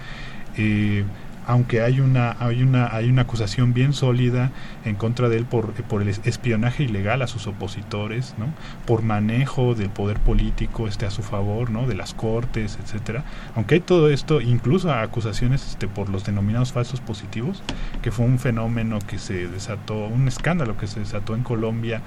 Eh, 0.57 1.05
aunque 1.51 1.83
hay 1.83 1.99
una 1.99 2.37
hay 2.39 2.63
una 2.63 2.95
hay 2.95 3.11
una 3.11 3.23
acusación 3.23 3.75
bien 3.75 3.93
sólida 3.93 4.53
en 4.85 4.95
contra 4.95 5.29
de 5.29 5.37
él 5.37 5.45
por, 5.47 5.73
por 5.73 6.01
el 6.01 6.09
espionaje 6.09 6.85
ilegal 6.85 7.23
a 7.23 7.27
sus 7.27 7.49
opositores 7.49 8.37
no 8.39 8.47
por 8.87 9.03
manejo 9.03 9.75
del 9.75 9.91
poder 9.91 10.21
político 10.21 10.87
este 10.87 11.07
a 11.07 11.11
su 11.11 11.23
favor 11.23 11.71
no 11.71 11.89
de 11.89 11.95
las 11.95 12.15
cortes 12.15 12.79
etcétera. 12.81 13.25
Aunque 13.57 13.75
hay 13.75 13.81
todo 13.81 14.11
esto 14.11 14.41
incluso 14.41 14.93
acusaciones 14.93 15.67
este 15.67 15.89
por 15.89 16.09
los 16.09 16.25
denominados 16.25 16.73
falsos 16.73 17.01
positivos 17.01 17.65
que 18.01 18.13
fue 18.13 18.27
un 18.27 18.39
fenómeno 18.39 19.01
que 19.01 19.19
se 19.19 19.49
desató 19.49 20.07
un 20.07 20.29
escándalo 20.29 20.77
que 20.77 20.87
se 20.87 21.01
desató 21.01 21.35
en 21.35 21.43
Colombia 21.43 22.01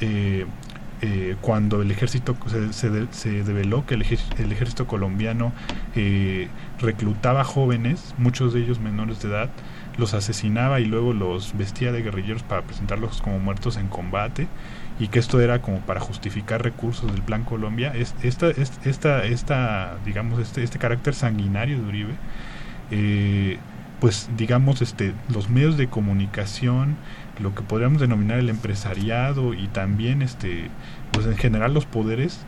eh, 0.00 0.46
eh, 1.02 1.36
cuando 1.40 1.80
el 1.82 1.90
ejército 1.90 2.36
se, 2.46 2.72
se, 2.72 3.06
se 3.10 3.44
develó 3.44 3.86
que 3.86 3.94
el, 3.94 4.04
el 4.38 4.52
ejército 4.52 4.86
colombiano 4.86 5.52
eh, 5.96 6.48
reclutaba 6.78 7.44
jóvenes, 7.44 8.14
muchos 8.18 8.52
de 8.52 8.60
ellos 8.60 8.80
menores 8.80 9.22
de 9.22 9.28
edad, 9.28 9.50
los 9.96 10.14
asesinaba 10.14 10.80
y 10.80 10.86
luego 10.86 11.12
los 11.12 11.56
vestía 11.56 11.92
de 11.92 12.02
guerrilleros 12.02 12.42
para 12.42 12.62
presentarlos 12.62 13.20
como 13.22 13.38
muertos 13.38 13.76
en 13.76 13.88
combate 13.88 14.48
y 14.98 15.08
que 15.08 15.18
esto 15.18 15.40
era 15.40 15.62
como 15.62 15.80
para 15.80 16.00
justificar 16.00 16.62
recursos 16.62 17.10
del 17.10 17.22
Plan 17.22 17.44
Colombia. 17.44 17.92
Es, 17.94 18.14
esta, 18.22 18.50
esta, 18.50 19.24
esta, 19.24 19.96
digamos, 20.04 20.38
este, 20.38 20.62
este 20.62 20.78
carácter 20.78 21.14
sanguinario 21.14 21.78
de 21.80 21.88
Uribe, 21.88 22.14
eh, 22.90 23.58
pues 24.00 24.28
digamos, 24.36 24.82
este, 24.82 25.14
los 25.32 25.48
medios 25.48 25.76
de 25.76 25.88
comunicación, 25.88 26.96
lo 27.40 27.54
que 27.54 27.62
podríamos 27.62 28.00
denominar 28.00 28.38
el 28.38 28.48
empresariado 28.48 29.54
y 29.54 29.66
también 29.68 30.22
este 30.22 30.68
pues 31.12 31.26
en 31.26 31.36
general 31.36 31.74
los 31.74 31.86
poderes 31.86 32.40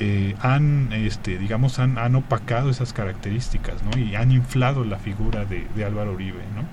eh, 0.00 0.34
han 0.40 0.92
este 0.92 1.38
digamos 1.38 1.78
han, 1.78 1.98
han, 1.98 2.16
opacado 2.16 2.68
esas 2.68 2.92
características 2.92 3.76
¿no? 3.84 3.96
y 3.96 4.16
han 4.16 4.32
inflado 4.32 4.84
la 4.84 4.98
figura 4.98 5.44
de, 5.44 5.84
Álvaro 5.84 6.14
Uribe 6.14 6.40
¿no? 6.56 6.64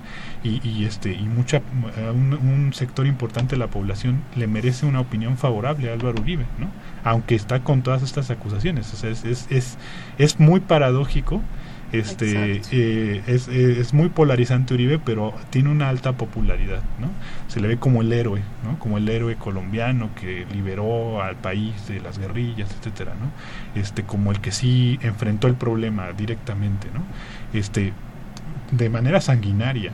y, 0.42 0.60
y, 0.68 0.86
este 0.86 1.12
y 1.12 1.22
mucha 1.22 1.62
un, 2.12 2.32
un, 2.32 2.72
sector 2.72 3.06
importante 3.06 3.54
de 3.54 3.58
la 3.58 3.68
población 3.68 4.22
le 4.34 4.48
merece 4.48 4.86
una 4.86 4.98
opinión 4.98 5.38
favorable 5.38 5.88
a 5.88 5.92
Álvaro 5.92 6.20
Uribe 6.20 6.46
¿no? 6.58 6.68
aunque 7.04 7.36
está 7.36 7.60
con 7.60 7.82
todas 7.82 8.02
estas 8.02 8.30
acusaciones 8.30 8.92
o 8.92 8.96
sea, 8.96 9.10
es, 9.10 9.24
es, 9.24 9.46
es, 9.50 9.78
es 10.18 10.40
muy 10.40 10.58
paradójico 10.58 11.40
este 11.92 12.62
eh, 12.72 13.22
es, 13.26 13.48
es, 13.48 13.92
muy 13.92 14.08
polarizante 14.08 14.74
Uribe 14.74 14.98
pero 14.98 15.34
tiene 15.50 15.70
una 15.70 15.88
alta 15.88 16.12
popularidad 16.12 16.82
no 16.98 17.08
se 17.48 17.60
le 17.60 17.68
ve 17.68 17.76
como 17.78 18.00
el 18.02 18.12
héroe 18.12 18.40
no 18.64 18.78
como 18.78 18.98
el 18.98 19.08
héroe 19.08 19.36
colombiano 19.36 20.10
que 20.18 20.46
liberó 20.52 21.22
al 21.22 21.36
país 21.36 21.88
de 21.88 22.00
las 22.00 22.18
guerrillas 22.18 22.74
etcétera 22.78 23.12
no 23.14 23.80
este 23.80 24.04
como 24.04 24.32
el 24.32 24.40
que 24.40 24.52
sí 24.52 24.98
enfrentó 25.02 25.48
el 25.48 25.54
problema 25.54 26.12
directamente 26.12 26.88
no 26.94 27.02
este 27.52 27.92
de 28.70 28.88
manera 28.88 29.20
sanguinaria 29.20 29.92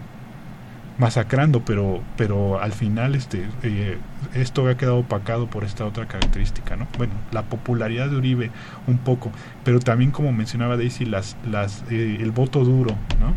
masacrando, 0.99 1.65
pero, 1.65 2.03
pero 2.17 2.61
al 2.61 2.73
final 2.73 3.15
este, 3.15 3.47
eh, 3.63 3.97
esto 4.35 4.69
ha 4.69 4.77
quedado 4.77 4.99
opacado 4.99 5.49
por 5.49 5.65
esta 5.65 5.85
otra 5.85 6.07
característica, 6.07 6.77
¿no? 6.77 6.87
Bueno, 6.97 7.15
la 7.33 7.43
popularidad 7.43 8.09
de 8.09 8.17
Uribe 8.17 8.51
un 8.87 8.99
poco, 8.99 9.31
pero 9.65 9.81
también 9.81 10.11
como 10.11 10.33
mencionaba 10.33 10.77
Daisy, 10.77 11.05
las, 11.05 11.37
las, 11.49 11.85
eh, 11.91 12.19
el 12.21 12.31
voto 12.31 12.65
duro, 12.65 12.95
¿no? 13.21 13.35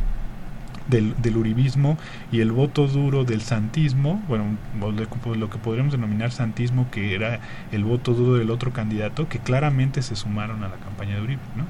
Del, 0.88 1.16
del, 1.22 1.38
uribismo 1.38 1.98
y 2.34 2.42
el 2.42 2.52
voto 2.52 2.88
duro 2.88 3.24
del 3.24 3.42
santismo, 3.42 4.22
bueno, 4.28 4.58
lo 4.78 5.50
que 5.50 5.58
podríamos 5.58 5.94
denominar 5.94 6.32
santismo, 6.32 6.90
que 6.92 7.16
era 7.16 7.40
el 7.72 7.86
voto 7.86 8.14
duro 8.14 8.38
del 8.38 8.50
otro 8.50 8.74
candidato, 8.74 9.30
que 9.30 9.40
claramente 9.40 10.02
se 10.02 10.18
sumaron 10.18 10.64
a 10.64 10.68
la 10.68 10.76
campaña 10.78 11.16
de 11.16 11.22
Uribe. 11.22 11.42
¿no? 11.56 11.66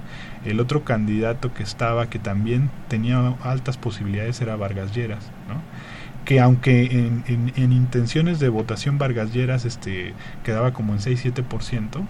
El 0.49 0.59
otro 0.59 0.83
candidato 0.83 1.53
que 1.53 1.61
estaba, 1.61 2.09
que 2.09 2.17
también 2.17 2.71
tenía 2.87 3.35
altas 3.43 3.77
posibilidades, 3.77 4.41
era 4.41 4.55
Vargas 4.55 4.95
Lleras, 4.95 5.29
¿no? 5.47 5.61
Que 6.25 6.39
aunque 6.39 6.83
en, 6.85 7.23
en, 7.27 7.53
en, 7.55 7.73
intenciones 7.73 8.39
de 8.39 8.49
votación 8.49 8.97
Vargas 8.97 9.33
Lleras 9.33 9.65
este, 9.65 10.13
quedaba 10.43 10.71
como 10.71 10.93
en 10.93 10.99
6-7%, 10.99 12.05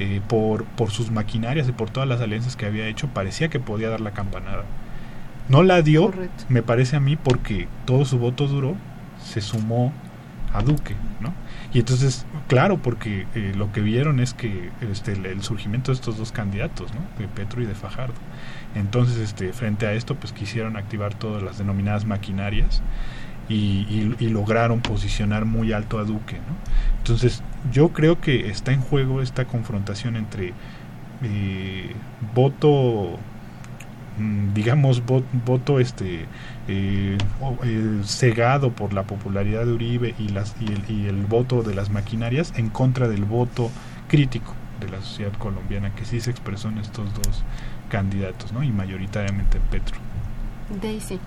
eh, 0.00 0.20
por, 0.28 0.64
por 0.64 0.90
sus 0.90 1.10
maquinarias 1.10 1.68
y 1.68 1.72
por 1.72 1.88
todas 1.88 2.08
las 2.08 2.20
alianzas 2.20 2.56
que 2.56 2.66
había 2.66 2.88
hecho, 2.88 3.08
parecía 3.08 3.48
que 3.48 3.60
podía 3.60 3.88
dar 3.88 4.00
la 4.00 4.10
campanada. 4.10 4.64
No 5.48 5.62
la 5.62 5.82
dio, 5.82 6.06
Correcto. 6.06 6.44
me 6.48 6.62
parece 6.62 6.96
a 6.96 7.00
mí, 7.00 7.16
porque 7.16 7.68
todo 7.84 8.04
su 8.04 8.18
voto 8.18 8.48
duro 8.48 8.76
se 9.22 9.40
sumó 9.40 9.92
a 10.52 10.62
Duque, 10.62 10.94
¿no? 11.20 11.32
Y 11.72 11.80
entonces, 11.80 12.26
claro, 12.48 12.78
porque 12.78 13.26
eh, 13.34 13.52
lo 13.56 13.72
que 13.72 13.80
vieron 13.80 14.20
es 14.20 14.34
que 14.34 14.70
este, 14.80 15.12
el, 15.12 15.26
el, 15.26 15.42
surgimiento 15.42 15.90
de 15.92 15.96
estos 15.96 16.16
dos 16.16 16.32
candidatos, 16.32 16.92
¿no? 16.94 17.00
De 17.18 17.28
Petro 17.28 17.62
y 17.62 17.66
de 17.66 17.74
Fajardo. 17.74 18.14
Entonces, 18.74 19.18
este, 19.18 19.52
frente 19.52 19.86
a 19.86 19.92
esto, 19.92 20.14
pues 20.16 20.32
quisieron 20.32 20.76
activar 20.76 21.14
todas 21.14 21.42
las 21.42 21.58
denominadas 21.58 22.04
maquinarias 22.04 22.82
y, 23.48 24.28
lograron 24.28 24.80
posicionar 24.80 25.44
muy 25.44 25.72
alto 25.72 25.98
a 25.98 26.04
Duque. 26.04 26.36
¿no? 26.36 26.54
Entonces 26.98 27.42
yo 27.72 27.90
creo 27.90 28.20
que 28.20 28.48
está 28.48 28.72
en 28.72 28.80
juego 28.80 29.20
esta 29.22 29.44
confrontación 29.44 30.16
entre 30.16 30.52
eh, 31.22 31.92
voto 32.34 33.18
mm, 34.18 34.52
digamos 34.52 35.02
voto 35.06 35.78
este 35.80 36.26
eh, 36.68 37.18
eh, 37.64 38.00
cegado 38.04 38.72
por 38.72 38.92
la 38.92 39.04
popularidad 39.04 39.64
de 39.64 39.72
Uribe 39.72 40.14
y 40.18 40.28
las 40.28 40.54
y 40.60 40.72
el, 40.72 40.90
y 40.90 41.06
el 41.06 41.24
voto 41.24 41.62
de 41.62 41.74
las 41.74 41.90
maquinarias 41.90 42.52
en 42.56 42.68
contra 42.70 43.08
del 43.08 43.24
voto 43.24 43.70
crítico 44.08 44.54
de 44.80 44.88
la 44.90 45.00
sociedad 45.00 45.32
colombiana 45.34 45.94
que 45.94 46.04
sí 46.04 46.20
se 46.20 46.30
expresó 46.30 46.68
en 46.68 46.78
estos 46.78 47.14
dos 47.14 47.44
candidatos, 47.88 48.52
¿no? 48.52 48.62
Y 48.62 48.70
mayoritariamente 48.70 49.58
en 49.58 49.62
Petro. 49.64 49.96
Daisy. 50.82 51.20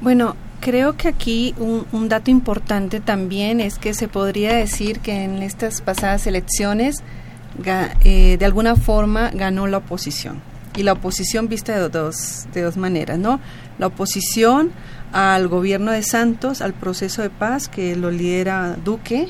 Bueno, 0.00 0.36
creo 0.60 0.96
que 0.96 1.08
aquí 1.08 1.54
un, 1.58 2.08
dato 2.08 2.30
importante 2.30 3.00
también 3.00 3.60
es 3.60 3.78
que 3.78 3.94
se 3.94 4.08
podría 4.08 4.54
decir 4.54 5.00
que 5.00 5.24
en 5.24 5.42
estas 5.42 5.80
pasadas 5.80 6.26
elecciones 6.26 7.02
eh, 8.04 8.36
de 8.38 8.44
alguna 8.44 8.76
forma 8.76 9.30
ganó 9.32 9.66
la 9.66 9.78
oposición. 9.78 10.40
Y 10.76 10.82
la 10.82 10.92
oposición 10.92 11.48
vista 11.48 11.74
de 11.74 11.88
dos, 11.88 12.46
de 12.52 12.60
dos 12.60 12.76
maneras, 12.76 13.18
¿no? 13.18 13.40
La 13.78 13.86
oposición 13.86 14.72
al 15.12 15.48
gobierno 15.48 15.90
de 15.90 16.02
Santos, 16.02 16.60
al 16.60 16.74
proceso 16.74 17.22
de 17.22 17.30
paz 17.30 17.68
que 17.68 17.96
lo 17.96 18.10
lidera 18.10 18.76
Duque, 18.84 19.28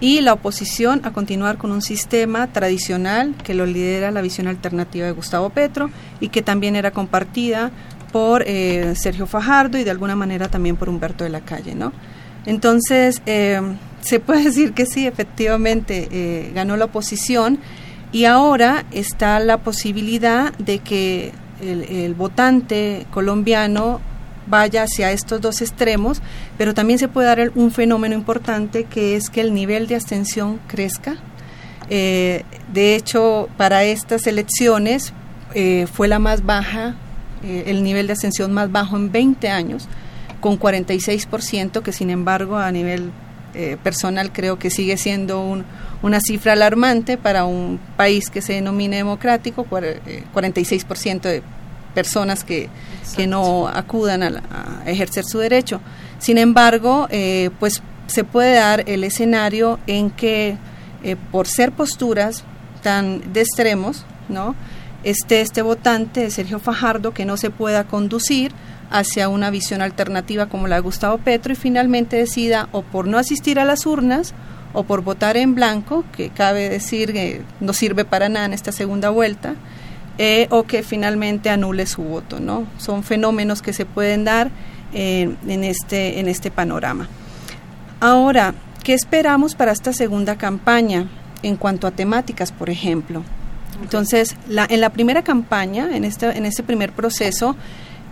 y 0.00 0.22
la 0.22 0.32
oposición 0.32 1.02
a 1.04 1.12
continuar 1.12 1.58
con 1.58 1.70
un 1.70 1.82
sistema 1.82 2.46
tradicional 2.46 3.34
que 3.44 3.52
lo 3.52 3.66
lidera 3.66 4.10
la 4.10 4.22
visión 4.22 4.48
alternativa 4.48 5.04
de 5.04 5.12
Gustavo 5.12 5.50
Petro 5.50 5.90
y 6.20 6.28
que 6.28 6.40
también 6.40 6.74
era 6.74 6.90
compartida 6.90 7.70
por 8.10 8.44
eh, 8.46 8.94
Sergio 8.96 9.26
Fajardo 9.26 9.78
y 9.78 9.84
de 9.84 9.90
alguna 9.90 10.16
manera 10.16 10.48
también 10.48 10.76
por 10.76 10.88
Humberto 10.88 11.24
de 11.24 11.30
la 11.30 11.40
Calle, 11.40 11.74
¿no? 11.74 11.92
Entonces, 12.46 13.22
eh, 13.26 13.60
se 14.00 14.20
puede 14.20 14.44
decir 14.44 14.72
que 14.72 14.86
sí, 14.86 15.06
efectivamente 15.06 16.08
eh, 16.10 16.52
ganó 16.54 16.76
la 16.76 16.86
oposición 16.86 17.58
y 18.12 18.24
ahora 18.24 18.84
está 18.90 19.38
la 19.40 19.58
posibilidad 19.58 20.52
de 20.58 20.80
que 20.80 21.32
el 21.60 22.14
votante 22.14 23.06
colombiano 23.10 24.00
vaya 24.46 24.84
hacia 24.84 25.12
estos 25.12 25.42
dos 25.42 25.60
extremos, 25.60 26.22
pero 26.56 26.72
también 26.72 26.98
se 26.98 27.06
puede 27.06 27.28
dar 27.28 27.52
un 27.54 27.70
fenómeno 27.70 28.14
importante 28.14 28.84
que 28.84 29.14
es 29.14 29.28
que 29.28 29.42
el 29.42 29.52
nivel 29.52 29.86
de 29.86 29.96
abstención 29.96 30.58
crezca. 30.66 31.18
De 31.88 32.44
hecho, 32.72 33.50
para 33.58 33.84
estas 33.84 34.26
elecciones 34.26 35.12
fue 35.92 36.08
la 36.08 36.18
más 36.18 36.44
baja, 36.44 36.96
eh, 37.42 37.64
el 37.66 37.82
nivel 37.82 38.06
de 38.06 38.12
abstención 38.12 38.52
más 38.52 38.70
bajo 38.70 38.96
en 38.96 39.12
20 39.12 39.48
años, 39.48 39.88
con 40.40 40.58
46%, 40.58 41.82
que 41.82 41.92
sin 41.92 42.10
embargo 42.10 42.56
a 42.56 42.70
nivel 42.72 43.10
personal 43.82 44.30
creo 44.32 44.60
que 44.60 44.70
sigue 44.70 44.96
siendo 44.96 45.64
una 46.02 46.20
cifra 46.20 46.52
alarmante 46.52 47.18
para 47.18 47.44
un 47.44 47.80
país 47.96 48.30
que 48.30 48.42
se 48.42 48.52
denomine 48.52 48.98
democrático, 48.98 49.66
46% 49.66 51.20
de 51.22 51.42
personas 51.94 52.44
que, 52.44 52.68
que 53.16 53.26
no 53.26 53.68
acudan 53.68 54.22
a, 54.22 54.82
ejercer 54.86 55.24
su 55.24 55.38
derecho. 55.38 55.80
Sin 56.18 56.38
embargo, 56.38 57.06
eh, 57.10 57.50
pues 57.58 57.82
se 58.06 58.24
puede 58.24 58.54
dar 58.54 58.84
el 58.88 59.04
escenario 59.04 59.78
en 59.86 60.10
que 60.10 60.56
eh, 61.02 61.16
por 61.30 61.46
ser 61.46 61.72
posturas 61.72 62.44
tan 62.82 63.32
de 63.32 63.42
extremos, 63.42 64.04
¿no? 64.28 64.54
Esté 65.04 65.40
este 65.40 65.62
votante 65.62 66.30
Sergio 66.30 66.58
Fajardo 66.58 67.12
que 67.12 67.24
no 67.24 67.36
se 67.36 67.50
pueda 67.50 67.84
conducir 67.84 68.52
hacia 68.90 69.28
una 69.28 69.50
visión 69.50 69.82
alternativa 69.82 70.46
como 70.46 70.68
la 70.68 70.76
de 70.76 70.82
Gustavo 70.82 71.18
Petro 71.18 71.52
y 71.52 71.56
finalmente 71.56 72.16
decida 72.16 72.68
o 72.72 72.82
por 72.82 73.06
no 73.06 73.18
asistir 73.18 73.58
a 73.60 73.64
las 73.64 73.86
urnas 73.86 74.34
o 74.72 74.84
por 74.84 75.02
votar 75.02 75.36
en 75.36 75.54
blanco, 75.54 76.04
que 76.12 76.30
cabe 76.30 76.68
decir 76.68 77.12
que 77.12 77.42
no 77.60 77.72
sirve 77.72 78.04
para 78.04 78.28
nada 78.28 78.46
en 78.46 78.52
esta 78.52 78.72
segunda 78.72 79.10
vuelta, 79.10 79.54
eh, 80.18 80.46
o 80.50 80.64
que 80.64 80.82
finalmente 80.82 81.50
anule 81.50 81.86
su 81.86 82.02
voto. 82.02 82.40
¿no? 82.40 82.66
Son 82.78 83.02
fenómenos 83.02 83.62
que 83.62 83.72
se 83.72 83.86
pueden 83.86 84.24
dar 84.24 84.50
eh, 84.92 85.34
en, 85.46 85.64
este, 85.64 86.20
en 86.20 86.28
este 86.28 86.50
panorama. 86.50 87.08
Ahora, 88.00 88.54
¿qué 88.84 88.94
esperamos 88.94 89.54
para 89.54 89.72
esta 89.72 89.92
segunda 89.92 90.36
campaña 90.36 91.08
en 91.42 91.56
cuanto 91.56 91.86
a 91.86 91.90
temáticas, 91.90 92.52
por 92.52 92.70
ejemplo? 92.70 93.24
Entonces, 93.82 94.36
la, 94.48 94.66
en 94.68 94.80
la 94.80 94.90
primera 94.90 95.22
campaña, 95.22 95.96
en 95.96 96.04
este, 96.04 96.26
en 96.26 96.46
este 96.46 96.62
primer 96.62 96.92
proceso, 96.92 97.56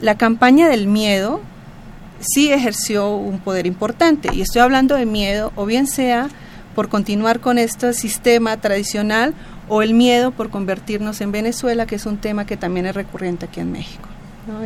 la 0.00 0.16
campaña 0.16 0.68
del 0.68 0.86
miedo 0.86 1.40
sí 2.20 2.52
ejerció 2.52 3.14
un 3.14 3.38
poder 3.38 3.66
importante. 3.66 4.30
Y 4.32 4.40
estoy 4.40 4.62
hablando 4.62 4.94
de 4.94 5.06
miedo, 5.06 5.52
o 5.56 5.66
bien 5.66 5.86
sea 5.86 6.28
por 6.74 6.88
continuar 6.88 7.40
con 7.40 7.58
este 7.58 7.92
sistema 7.92 8.56
tradicional 8.58 9.34
o 9.68 9.82
el 9.82 9.94
miedo 9.94 10.30
por 10.30 10.50
convertirnos 10.50 11.20
en 11.20 11.32
Venezuela, 11.32 11.86
que 11.86 11.96
es 11.96 12.06
un 12.06 12.18
tema 12.18 12.46
que 12.46 12.56
también 12.56 12.86
es 12.86 12.94
recurrente 12.94 13.46
aquí 13.46 13.60
en 13.60 13.72
México. 13.72 14.08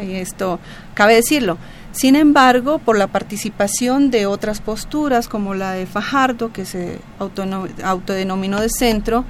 Y 0.02 0.12
esto 0.14 0.60
cabe 0.94 1.14
decirlo. 1.14 1.58
Sin 1.92 2.14
embargo, 2.14 2.78
por 2.78 2.96
la 2.96 3.08
participación 3.08 4.10
de 4.10 4.26
otras 4.26 4.60
posturas, 4.60 5.28
como 5.28 5.54
la 5.54 5.72
de 5.72 5.86
Fajardo, 5.86 6.52
que 6.52 6.64
se 6.64 6.98
autodenominó 7.18 8.60
de 8.60 8.68
centro, 8.68 9.24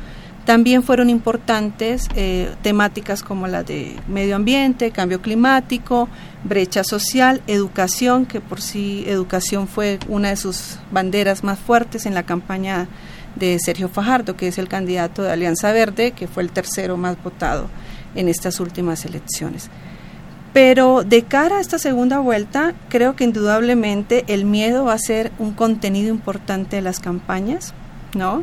también 0.44 0.83
fueron 0.83 1.09
importantes 1.09 2.09
eh, 2.16 2.52
temáticas 2.62 3.22
como 3.22 3.46
la 3.46 3.62
de 3.62 3.94
medio 4.09 4.37
ambiente, 4.37 4.90
cambio 4.90 5.22
climático, 5.22 6.09
brecha 6.42 6.83
social, 6.83 7.42
educación, 7.46 8.26
que 8.26 8.40
por 8.40 8.61
sí 8.61 9.05
educación 9.07 9.68
fue 9.68 10.00
una 10.09 10.31
de 10.31 10.37
sus 10.37 10.78
banderas 10.90 11.44
más 11.44 11.59
fuertes 11.59 12.07
en 12.07 12.14
la 12.14 12.24
campaña 12.24 12.88
de 13.37 13.59
Sergio 13.61 13.88
Fajardo, 13.88 14.37
que 14.37 14.48
es 14.48 14.59
el 14.59 14.68
candidato 14.68 15.22
de 15.22 15.31
Alianza 15.31 15.72
Verde, 15.72 16.11
que 16.11 16.26
fue 16.26 16.42
el 16.42 16.50
tercero 16.50 16.96
más 16.96 17.22
votado 17.22 17.68
en 18.14 18.28
estas 18.28 18.59
últimas 18.59 19.05
elecciones. 19.05 19.70
Pero 20.52 21.02
de 21.02 21.22
cara 21.22 21.59
a 21.59 21.61
esta 21.61 21.78
segunda 21.78 22.18
vuelta, 22.18 22.74
creo 22.88 23.16
que 23.16 23.24
indudablemente 23.24 24.24
el 24.26 24.44
miedo 24.44 24.85
va 24.85 24.94
a 24.94 24.98
ser 24.98 25.33
un 25.38 25.52
contenido 25.52 26.11
importante 26.11 26.76
de 26.76 26.83
las 26.83 27.00
campañas, 27.00 27.72
¿no? 28.14 28.40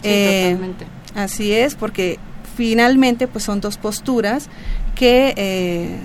Sí, 0.00 0.08
eh, 0.08 0.52
totalmente. 0.52 0.86
Así 1.14 1.52
es, 1.52 1.74
porque 1.74 2.18
finalmente 2.56 3.28
pues 3.28 3.44
son 3.44 3.60
dos 3.60 3.78
posturas 3.78 4.48
que 4.94 5.34
eh, 5.36 5.98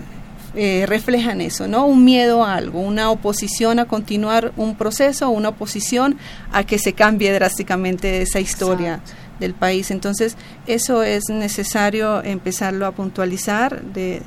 eh, 0.56 0.86
reflejan 0.88 1.42
eso, 1.42 1.68
¿no? 1.68 1.86
Un 1.86 2.04
miedo 2.04 2.44
a 2.44 2.56
algo, 2.56 2.80
una 2.80 3.12
oposición 3.12 3.80
a 3.80 3.86
continuar 3.86 4.52
un 4.58 4.76
proceso, 4.76 5.30
una 5.30 5.50
oposición 5.50 6.18
a 6.52 6.64
que 6.64 6.80
se 6.80 6.94
cambie 6.94 7.32
drásticamente 7.34 8.22
esa 8.22 8.40
historia 8.40 9.02
del 9.40 9.54
país. 9.54 9.92
Entonces, 9.92 10.38
eso 10.66 11.04
es 11.04 11.24
necesario 11.30 12.24
empezarlo 12.24 12.86
a 12.86 12.92
puntualizar, 12.92 13.82
de 13.82 14.22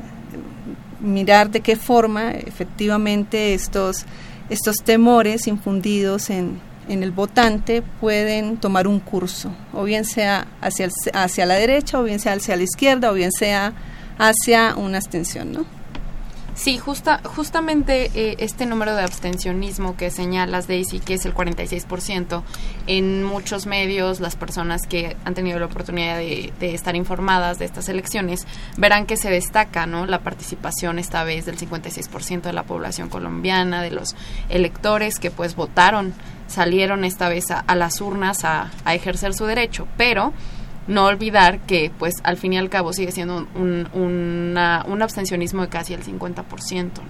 mirar 1.00 1.50
de 1.50 1.60
qué 1.60 1.76
forma 1.76 2.30
efectivamente 2.30 3.54
estos, 3.54 4.04
estos 4.48 4.76
temores 4.76 5.48
infundidos 5.48 6.30
en, 6.30 6.60
en 6.88 7.02
el 7.02 7.10
votante 7.10 7.82
pueden 8.00 8.56
tomar 8.56 8.86
un 8.86 9.00
curso, 9.00 9.52
o 9.72 9.84
bien 9.84 10.04
sea 10.04 10.46
hacia, 10.60 10.88
hacia 11.12 11.46
la 11.46 11.54
derecha, 11.54 11.98
o 11.98 12.02
bien 12.02 12.18
sea 12.18 12.34
hacia 12.34 12.56
la 12.56 12.62
izquierda, 12.62 13.10
o 13.10 13.14
bien 13.14 13.32
sea 13.32 13.72
hacia 14.18 14.74
una 14.76 14.98
abstención, 14.98 15.52
¿no? 15.52 15.81
Sí, 16.54 16.76
justa, 16.76 17.20
justamente 17.24 18.10
eh, 18.14 18.36
este 18.38 18.66
número 18.66 18.94
de 18.94 19.02
abstencionismo 19.02 19.96
que 19.96 20.10
señalas, 20.10 20.68
Daisy, 20.68 21.00
que 21.00 21.14
es 21.14 21.24
el 21.24 21.34
46%, 21.34 22.42
en 22.86 23.24
muchos 23.24 23.66
medios 23.66 24.20
las 24.20 24.36
personas 24.36 24.86
que 24.86 25.16
han 25.24 25.32
tenido 25.32 25.58
la 25.58 25.66
oportunidad 25.66 26.18
de, 26.18 26.52
estar 26.60 26.94
informadas 26.94 27.58
de 27.58 27.64
estas 27.64 27.88
elecciones 27.88 28.46
verán 28.76 29.06
que 29.06 29.16
se 29.16 29.30
destaca 29.30 29.86
¿no? 29.86 30.06
la 30.06 30.20
participación 30.20 30.98
esta 30.98 31.24
vez 31.24 31.46
del 31.46 31.58
56% 31.58 32.42
de 32.42 32.52
la 32.52 32.64
población 32.64 33.08
colombiana, 33.08 33.82
de 33.82 33.90
los 33.90 34.14
electores 34.50 35.18
que 35.18 35.30
pues 35.30 35.56
votaron, 35.56 36.12
salieron 36.48 37.04
esta 37.04 37.30
vez 37.30 37.50
a, 37.50 37.74
las 37.74 38.00
urnas 38.02 38.44
a, 38.44 38.70
a 38.84 38.94
ejercer 38.94 39.32
su 39.32 39.46
derecho, 39.46 39.88
pero 39.96 40.34
no 40.86 41.06
olvidar 41.06 41.60
que 41.60 41.92
pues 41.98 42.14
al 42.24 42.36
fin 42.36 42.54
y 42.54 42.58
al 42.58 42.68
cabo 42.68 42.92
sigue 42.92 43.12
siendo 43.12 43.46
un, 43.54 44.56
abstencionismo 45.02 45.62
de 45.62 45.68
casi 45.68 45.94
el 45.94 46.04
50%, 46.04 46.44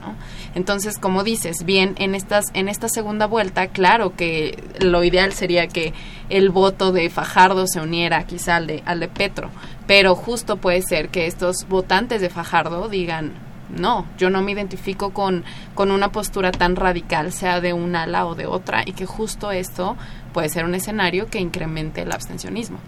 ¿no? 0.01 0.15
Entonces, 0.55 0.99
como 0.99 1.25
dices, 1.25 1.65
bien, 1.65 1.95
en, 1.99 2.15
estas, 2.15 2.47
en 2.55 2.69
esta 2.69 2.89
segunda 2.89 3.27
vuelta, 3.27 3.69
claro 3.69 4.15
que 4.17 4.63
lo 4.81 5.05
ideal 5.05 5.33
sería 5.33 5.67
que 5.67 5.93
el 6.31 6.51
voto 6.51 6.93
de 6.93 7.11
Fajardo 7.11 7.67
se 7.67 7.81
uniera 7.81 8.25
quizá 8.25 8.57
al 8.57 8.67
de, 8.67 8.83
al 8.87 9.01
de 9.01 9.09
Petro, 9.09 9.51
pero 9.87 10.15
justo 10.15 10.57
puede 10.57 10.83
ser 10.83 11.11
que 11.11 11.27
estos 11.27 11.69
votantes 11.69 12.21
de 12.21 12.31
Fajardo 12.31 12.89
digan, 12.89 13.35
no, 13.69 14.07
yo 14.19 14.31
no 14.31 14.43
me 14.43 14.53
identifico 14.53 15.13
con, 15.13 15.45
con 15.75 15.91
una 15.91 16.13
postura 16.13 16.53
tan 16.53 16.77
radical, 16.77 17.33
sea 17.33 17.61
de 17.61 17.73
un 17.73 17.97
ala 17.97 18.27
o 18.27 18.35
de 18.35 18.47
otra, 18.47 18.83
y 18.87 18.93
que 18.93 19.07
justo 19.07 19.51
esto 19.51 19.97
puede 20.33 20.49
ser 20.49 20.65
un 20.65 20.75
escenario 20.75 21.27
que 21.27 21.41
incremente 21.41 22.03
el 22.03 22.13
abstencionismo. 22.13 22.79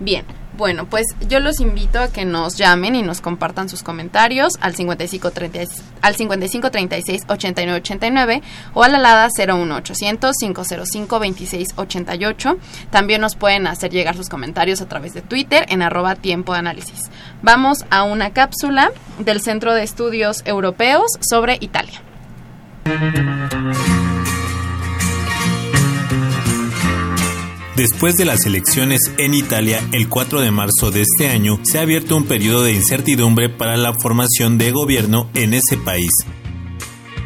Bien, 0.00 0.24
Bueno, 0.56 0.86
pues 0.86 1.04
yo 1.28 1.38
los 1.38 1.60
invito 1.60 2.00
a 2.00 2.08
que 2.08 2.24
nos 2.24 2.56
llamen 2.56 2.94
y 2.94 3.02
nos 3.02 3.20
compartan 3.20 3.68
sus 3.68 3.82
comentarios 3.82 4.54
al 4.60 4.74
55 4.74 5.30
al 6.00 6.16
55 6.16 6.70
36 6.70 7.22
89 7.28 7.78
89 7.80 8.42
o 8.72 8.82
a 8.82 8.88
la 8.88 8.96
alada 8.96 9.28
01800 9.36 10.34
505 10.38 11.18
26 11.18 11.68
88. 11.76 12.56
También 12.90 13.20
nos 13.20 13.36
pueden 13.36 13.66
hacer 13.66 13.90
llegar 13.90 14.16
sus 14.16 14.30
comentarios 14.30 14.80
a 14.80 14.88
través 14.88 15.12
de 15.12 15.20
Twitter 15.20 15.66
en 15.68 15.82
arroba 15.82 16.14
tiempo 16.14 16.54
de 16.54 16.60
análisis. 16.60 17.10
Vamos 17.42 17.84
a 17.90 18.04
una 18.04 18.30
cápsula 18.30 18.92
del 19.18 19.42
Centro 19.42 19.74
de 19.74 19.82
Estudios 19.82 20.42
Europeos 20.46 21.12
sobre 21.20 21.58
Italia. 21.60 22.00
Después 27.76 28.16
de 28.16 28.24
las 28.24 28.46
elecciones 28.46 29.00
en 29.18 29.34
Italia 29.34 29.86
el 29.92 30.08
4 30.08 30.40
de 30.40 30.50
marzo 30.50 30.90
de 30.90 31.02
este 31.02 31.28
año, 31.28 31.60
se 31.62 31.78
ha 31.78 31.82
abierto 31.82 32.16
un 32.16 32.24
periodo 32.24 32.62
de 32.62 32.72
incertidumbre 32.72 33.50
para 33.50 33.76
la 33.76 33.92
formación 34.00 34.56
de 34.56 34.72
gobierno 34.72 35.28
en 35.34 35.52
ese 35.52 35.76
país. 35.76 36.10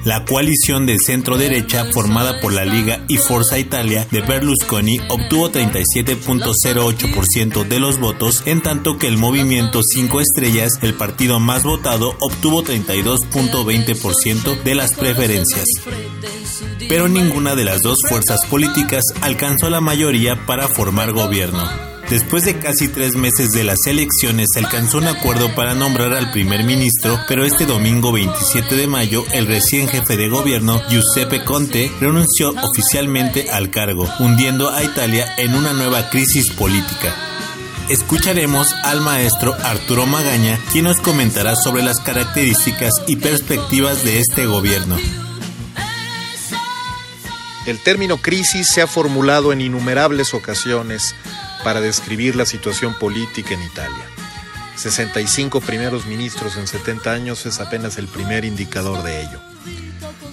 La 0.05 0.25
coalición 0.25 0.87
de 0.87 0.97
centro-derecha 0.99 1.85
formada 1.93 2.41
por 2.41 2.55
la 2.55 2.65
Liga 2.65 3.05
y 3.07 3.19
Forza 3.19 3.59
Italia 3.59 4.07
de 4.11 4.23
Berlusconi 4.23 4.99
obtuvo 5.09 5.51
37.08% 5.51 7.69
de 7.69 7.81
los 7.81 7.99
votos, 7.99 8.43
en 8.47 8.63
tanto 8.63 8.97
que 8.97 9.09
el 9.09 9.19
movimiento 9.19 9.83
5 9.83 10.23
estrellas, 10.23 10.73
el 10.81 10.95
partido 10.95 11.39
más 11.39 11.65
votado, 11.65 12.17
obtuvo 12.21 12.65
32.20% 12.65 14.63
de 14.63 14.75
las 14.75 14.95
preferencias. 14.95 15.67
Pero 16.89 17.09
ninguna 17.09 17.55
de 17.55 17.65
las 17.65 17.83
dos 17.83 17.99
fuerzas 18.09 18.41
políticas 18.49 19.05
alcanzó 19.21 19.69
la 19.69 19.83
mayoría 19.83 20.47
para 20.47 20.69
formar 20.69 21.13
gobierno. 21.13 21.90
Después 22.11 22.45
de 22.45 22.59
casi 22.59 22.89
tres 22.89 23.15
meses 23.15 23.53
de 23.53 23.63
las 23.63 23.87
elecciones 23.87 24.49
se 24.53 24.59
alcanzó 24.59 24.99
un 24.99 25.07
acuerdo 25.07 25.55
para 25.55 25.77
nombrar 25.77 26.13
al 26.13 26.33
primer 26.33 26.65
ministro, 26.65 27.21
pero 27.29 27.45
este 27.45 27.67
domingo 27.67 28.11
27 28.11 28.75
de 28.75 28.89
mayo 28.89 29.25
el 29.33 29.47
recién 29.47 29.87
jefe 29.87 30.17
de 30.17 30.29
gobierno 30.29 30.83
Giuseppe 30.89 31.45
Conte 31.45 31.89
renunció 32.01 32.53
oficialmente 32.65 33.49
al 33.53 33.71
cargo, 33.71 34.09
hundiendo 34.19 34.71
a 34.71 34.83
Italia 34.83 35.37
en 35.39 35.55
una 35.55 35.73
nueva 35.73 36.11
crisis 36.11 36.51
política. 36.51 37.15
Escucharemos 37.89 38.73
al 38.83 39.01
maestro 39.03 39.55
Arturo 39.63 40.05
Magaña, 40.05 40.59
quien 40.73 40.87
nos 40.87 41.01
comentará 41.01 41.55
sobre 41.55 41.85
las 41.85 42.01
características 42.01 42.91
y 43.07 43.17
perspectivas 43.17 44.03
de 44.03 44.19
este 44.19 44.47
gobierno. 44.47 44.97
El 47.67 47.79
término 47.79 48.17
crisis 48.17 48.69
se 48.69 48.83
ha 48.83 48.89
formulado 48.89 49.53
en 49.53 49.61
innumerables 49.61 50.35
ocasiones 50.35 51.15
para 51.63 51.81
describir 51.81 52.37
la 52.37 52.47
situación 52.47 52.95
política 52.99 53.55
en 53.55 53.63
Italia. 53.63 54.05
65 54.77 55.61
primeros 55.61 56.07
ministros 56.07 56.57
en 56.57 56.67
70 56.67 57.13
años 57.13 57.45
es 57.47 57.61
apenas 57.61 57.99
el 57.99 58.09
primer 58.09 58.45
indicador 58.45 59.03
de 59.03 59.21
ello. 59.21 59.41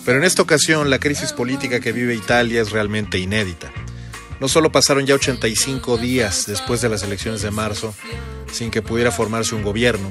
Pero 0.06 0.20
en 0.20 0.24
esta 0.24 0.42
ocasión 0.42 0.90
la 0.90 1.00
crisis 1.00 1.34
política 1.34 1.82
que 1.82 1.92
vive 1.92 2.16
Italia 2.16 2.62
es 2.62 2.72
realmente 2.72 3.18
inédita. 3.18 3.72
No 4.40 4.48
solo 4.48 4.72
pasaron 4.72 5.06
ya 5.06 5.16
85 5.16 5.98
días 5.98 6.46
después 6.48 6.80
de 6.82 6.90
las 6.90 7.04
elecciones 7.04 7.42
de 7.42 7.52
marzo 7.52 7.94
sin 8.52 8.72
que 8.72 8.82
pudiera 8.82 9.12
formarse 9.12 9.56
un 9.56 9.64
gobierno, 9.64 10.10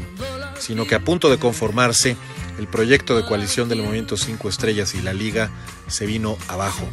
sino 0.59 0.87
que 0.87 0.94
a 0.94 1.00
punto 1.00 1.31
de 1.31 1.38
conformarse, 1.38 2.16
el 2.59 2.66
proyecto 2.66 3.16
de 3.16 3.24
coalición 3.24 3.68
del 3.68 3.83
Movimiento 3.83 4.16
5 4.16 4.48
Estrellas 4.48 4.94
y 4.94 5.02
la 5.02 5.12
Liga 5.12 5.50
se 5.88 6.07
vino 6.07 6.38
abajo. 6.48 6.88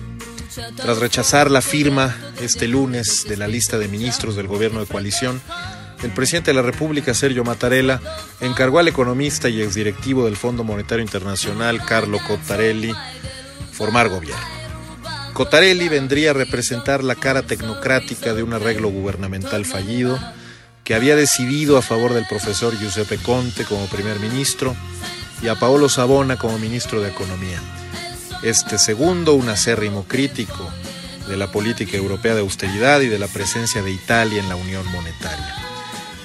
Tras 0.76 1.00
rechazar 1.00 1.50
la 1.50 1.62
firma 1.62 2.16
este 2.40 2.68
lunes 2.68 3.26
de 3.28 3.38
la 3.38 3.48
lista 3.48 3.78
de 3.78 3.88
ministros 3.88 4.36
del 4.36 4.48
gobierno 4.48 4.82
de 4.82 4.86
coalición, 4.86 5.42
el 6.04 6.12
presidente 6.12 6.52
de 6.52 6.56
la 6.56 6.62
República, 6.62 7.14
Sergio 7.14 7.44
Mattarella, 7.44 8.00
encargó 8.40 8.80
al 8.80 8.88
economista 8.88 9.50
y 9.50 9.62
exdirectivo 9.62 10.26
del 10.26 10.36
Fondo 10.36 10.64
Monetario 10.64 11.04
Internacional, 11.04 11.84
Carlo 11.86 12.20
Cottarelli, 12.28 12.94
formar 13.72 14.10
gobierno. 14.10 14.46
Cottarelli 15.34 15.90
vendría 15.90 16.32
a 16.32 16.34
representar 16.34 17.04
la 17.04 17.16
cara 17.16 17.42
tecnocrática 17.42 18.34
de 18.34 18.44
un 18.44 18.54
arreglo 18.54 18.90
gubernamental 18.90 19.66
fallido 19.66 20.20
que 20.84 20.94
había 20.94 21.16
decidido 21.16 21.78
a 21.78 21.82
favor 21.82 22.14
del 22.14 22.28
profesor 22.28 22.78
Giuseppe 22.78 23.18
Conte 23.18 23.64
como 23.64 23.88
primer 23.88 24.20
ministro 24.20 24.76
y 25.42 25.48
a 25.48 25.56
Paolo 25.56 25.90
Sabona 25.90 26.38
como 26.38 26.60
ministro 26.60 27.02
de 27.02 27.10
Economía 27.10 27.60
este 28.44 28.78
segundo, 28.78 29.34
un 29.34 29.50
acérrimo 29.50 30.04
crítico 30.06 30.70
de 31.28 31.38
la 31.38 31.52
política 31.52 31.96
europea 31.96 32.36
de 32.36 32.42
austeridad 32.42 33.00
y 33.02 33.08
de 33.08 33.18
la 33.18 33.28
presencia 33.28 33.82
de 33.82 33.92
Italia 33.92 34.42
en 34.42 34.50
la 34.50 34.56
Unión 34.56 34.86
Monetaria. 34.92 35.56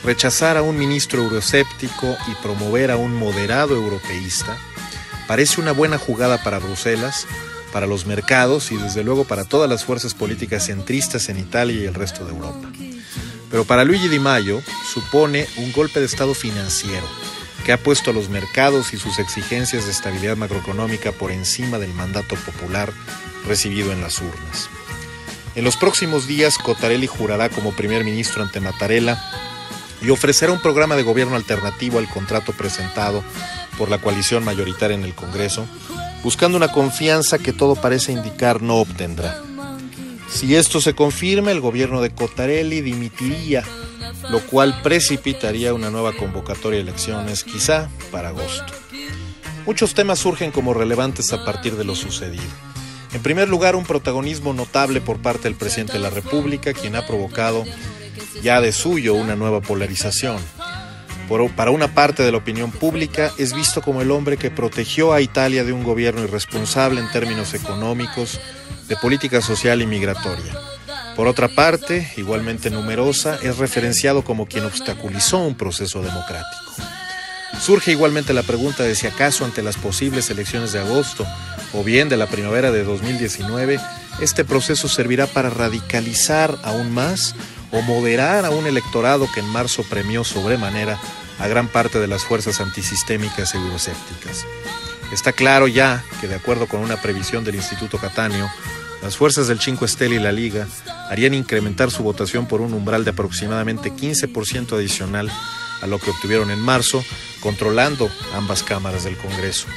Rechazar 0.04 0.56
a 0.56 0.62
un 0.62 0.76
ministro 0.76 1.22
euroscéptico 1.22 2.16
y 2.26 2.34
promover 2.42 2.90
a 2.90 2.96
un 2.96 3.14
moderado 3.14 3.74
europeísta 3.74 4.56
parece 5.28 5.60
una 5.60 5.72
buena 5.72 5.98
jugada 5.98 6.42
para 6.42 6.58
Bruselas, 6.58 7.26
para 7.72 7.86
los 7.86 8.06
mercados 8.06 8.72
y 8.72 8.76
desde 8.76 9.04
luego 9.04 9.24
para 9.24 9.44
todas 9.44 9.70
las 9.70 9.84
fuerzas 9.84 10.14
políticas 10.14 10.66
centristas 10.66 11.28
en 11.28 11.38
Italia 11.38 11.82
y 11.82 11.86
el 11.86 11.94
resto 11.94 12.24
de 12.24 12.32
Europa. 12.32 12.68
Pero 13.50 13.64
para 13.64 13.84
Luigi 13.84 14.08
Di 14.08 14.18
Maio 14.18 14.62
supone 14.92 15.46
un 15.56 15.72
golpe 15.72 16.00
de 16.00 16.06
Estado 16.06 16.34
financiero 16.34 17.06
que 17.68 17.74
ha 17.74 17.76
puesto 17.76 18.12
a 18.12 18.14
los 18.14 18.30
mercados 18.30 18.94
y 18.94 18.96
sus 18.96 19.18
exigencias 19.18 19.84
de 19.84 19.90
estabilidad 19.90 20.38
macroeconómica 20.38 21.12
por 21.12 21.30
encima 21.30 21.78
del 21.78 21.92
mandato 21.92 22.34
popular 22.34 22.90
recibido 23.46 23.92
en 23.92 24.00
las 24.00 24.22
urnas. 24.22 24.70
En 25.54 25.64
los 25.64 25.76
próximos 25.76 26.26
días, 26.26 26.56
Cotarelli 26.56 27.06
jurará 27.06 27.50
como 27.50 27.72
primer 27.72 28.04
ministro 28.04 28.42
ante 28.42 28.60
Mattarella 28.60 29.22
y 30.00 30.08
ofrecerá 30.08 30.50
un 30.50 30.62
programa 30.62 30.96
de 30.96 31.02
gobierno 31.02 31.36
alternativo 31.36 31.98
al 31.98 32.08
contrato 32.08 32.54
presentado 32.54 33.22
por 33.76 33.90
la 33.90 34.00
coalición 34.00 34.44
mayoritaria 34.44 34.94
en 34.94 35.04
el 35.04 35.14
Congreso, 35.14 35.66
buscando 36.22 36.56
una 36.56 36.72
confianza 36.72 37.38
que 37.38 37.52
todo 37.52 37.74
parece 37.74 38.12
indicar 38.12 38.62
no 38.62 38.76
obtendrá. 38.76 39.42
Si 40.30 40.54
esto 40.54 40.80
se 40.80 40.94
confirma, 40.94 41.50
el 41.50 41.60
gobierno 41.60 42.00
de 42.00 42.10
Cotarelli 42.10 42.80
dimitiría 42.80 43.64
lo 44.30 44.40
cual 44.40 44.80
precipitaría 44.82 45.74
una 45.74 45.90
nueva 45.90 46.12
convocatoria 46.12 46.78
de 46.78 46.82
elecciones, 46.82 47.44
quizá 47.44 47.88
para 48.10 48.28
agosto. 48.28 48.72
Muchos 49.66 49.94
temas 49.94 50.18
surgen 50.18 50.50
como 50.50 50.74
relevantes 50.74 51.32
a 51.32 51.44
partir 51.44 51.76
de 51.76 51.84
lo 51.84 51.94
sucedido. 51.94 52.42
En 53.12 53.22
primer 53.22 53.48
lugar, 53.48 53.74
un 53.74 53.84
protagonismo 53.84 54.52
notable 54.52 55.00
por 55.00 55.18
parte 55.18 55.44
del 55.44 55.54
presidente 55.54 55.94
de 55.94 55.98
la 56.00 56.10
República, 56.10 56.72
quien 56.72 56.96
ha 56.96 57.06
provocado 57.06 57.64
ya 58.42 58.60
de 58.60 58.72
suyo 58.72 59.14
una 59.14 59.36
nueva 59.36 59.60
polarización. 59.60 60.38
para 61.56 61.70
una 61.70 61.94
parte 61.94 62.22
de 62.22 62.32
la 62.32 62.38
opinión 62.38 62.70
pública, 62.70 63.32
es 63.38 63.54
visto 63.54 63.82
como 63.82 64.00
el 64.00 64.10
hombre 64.10 64.36
que 64.36 64.50
protegió 64.50 65.12
a 65.12 65.20
Italia 65.20 65.64
de 65.64 65.72
un 65.72 65.84
gobierno 65.84 66.22
irresponsable 66.22 67.00
en 67.00 67.10
términos 67.10 67.52
económicos, 67.52 68.40
de 68.88 68.96
política 68.96 69.40
social 69.40 69.82
y 69.82 69.86
migratoria. 69.86 70.56
Por 71.14 71.26
otra 71.26 71.48
parte, 71.48 72.10
igualmente 72.16 72.70
numerosa, 72.70 73.38
es 73.42 73.58
referenciado 73.58 74.22
como 74.22 74.46
quien 74.46 74.64
obstaculizó 74.64 75.38
un 75.38 75.56
proceso 75.56 76.02
democrático. 76.02 76.72
Surge 77.60 77.90
igualmente 77.90 78.32
la 78.32 78.44
pregunta 78.44 78.84
de 78.84 78.94
si 78.94 79.06
acaso 79.06 79.44
ante 79.44 79.62
las 79.62 79.76
posibles 79.76 80.30
elecciones 80.30 80.72
de 80.72 80.78
agosto 80.78 81.26
o 81.72 81.82
bien 81.82 82.08
de 82.08 82.16
la 82.16 82.28
primavera 82.28 82.70
de 82.70 82.84
2019, 82.84 83.80
este 84.20 84.44
proceso 84.44 84.88
servirá 84.88 85.26
para 85.26 85.50
radicalizar 85.50 86.56
aún 86.62 86.92
más 86.92 87.34
o 87.72 87.82
moderar 87.82 88.44
a 88.44 88.50
un 88.50 88.66
electorado 88.66 89.28
que 89.32 89.40
en 89.40 89.46
marzo 89.46 89.82
premió 89.82 90.24
sobremanera 90.24 90.98
a 91.38 91.46
gran 91.46 91.68
parte 91.68 91.98
de 91.98 92.06
las 92.06 92.24
fuerzas 92.24 92.60
antisistémicas 92.60 93.54
e 93.54 93.58
euroscépticas. 93.58 94.46
Está 95.12 95.32
claro 95.32 95.68
ya 95.68 96.04
que, 96.20 96.28
de 96.28 96.34
acuerdo 96.34 96.66
con 96.66 96.80
una 96.80 97.00
previsión 97.00 97.44
del 97.44 97.54
Instituto 97.54 97.98
Catáneo, 97.98 98.50
las 99.02 99.16
fuerzas 99.16 99.48
del 99.48 99.60
Cinco 99.60 99.84
Estela 99.84 100.14
y 100.14 100.18
la 100.18 100.32
Liga 100.32 100.66
harían 101.08 101.34
incrementar 101.34 101.90
su 101.90 102.02
votación 102.02 102.46
por 102.46 102.60
un 102.60 102.74
umbral 102.74 103.04
de 103.04 103.10
aproximadamente 103.10 103.92
15% 103.92 104.72
adicional 104.72 105.30
a 105.80 105.86
lo 105.86 105.98
que 105.98 106.10
obtuvieron 106.10 106.50
en 106.50 106.60
marzo, 106.60 107.04
controlando 107.40 108.10
ambas 108.34 108.62
cámaras 108.62 109.04
del 109.04 109.16
Congreso. 109.16 109.68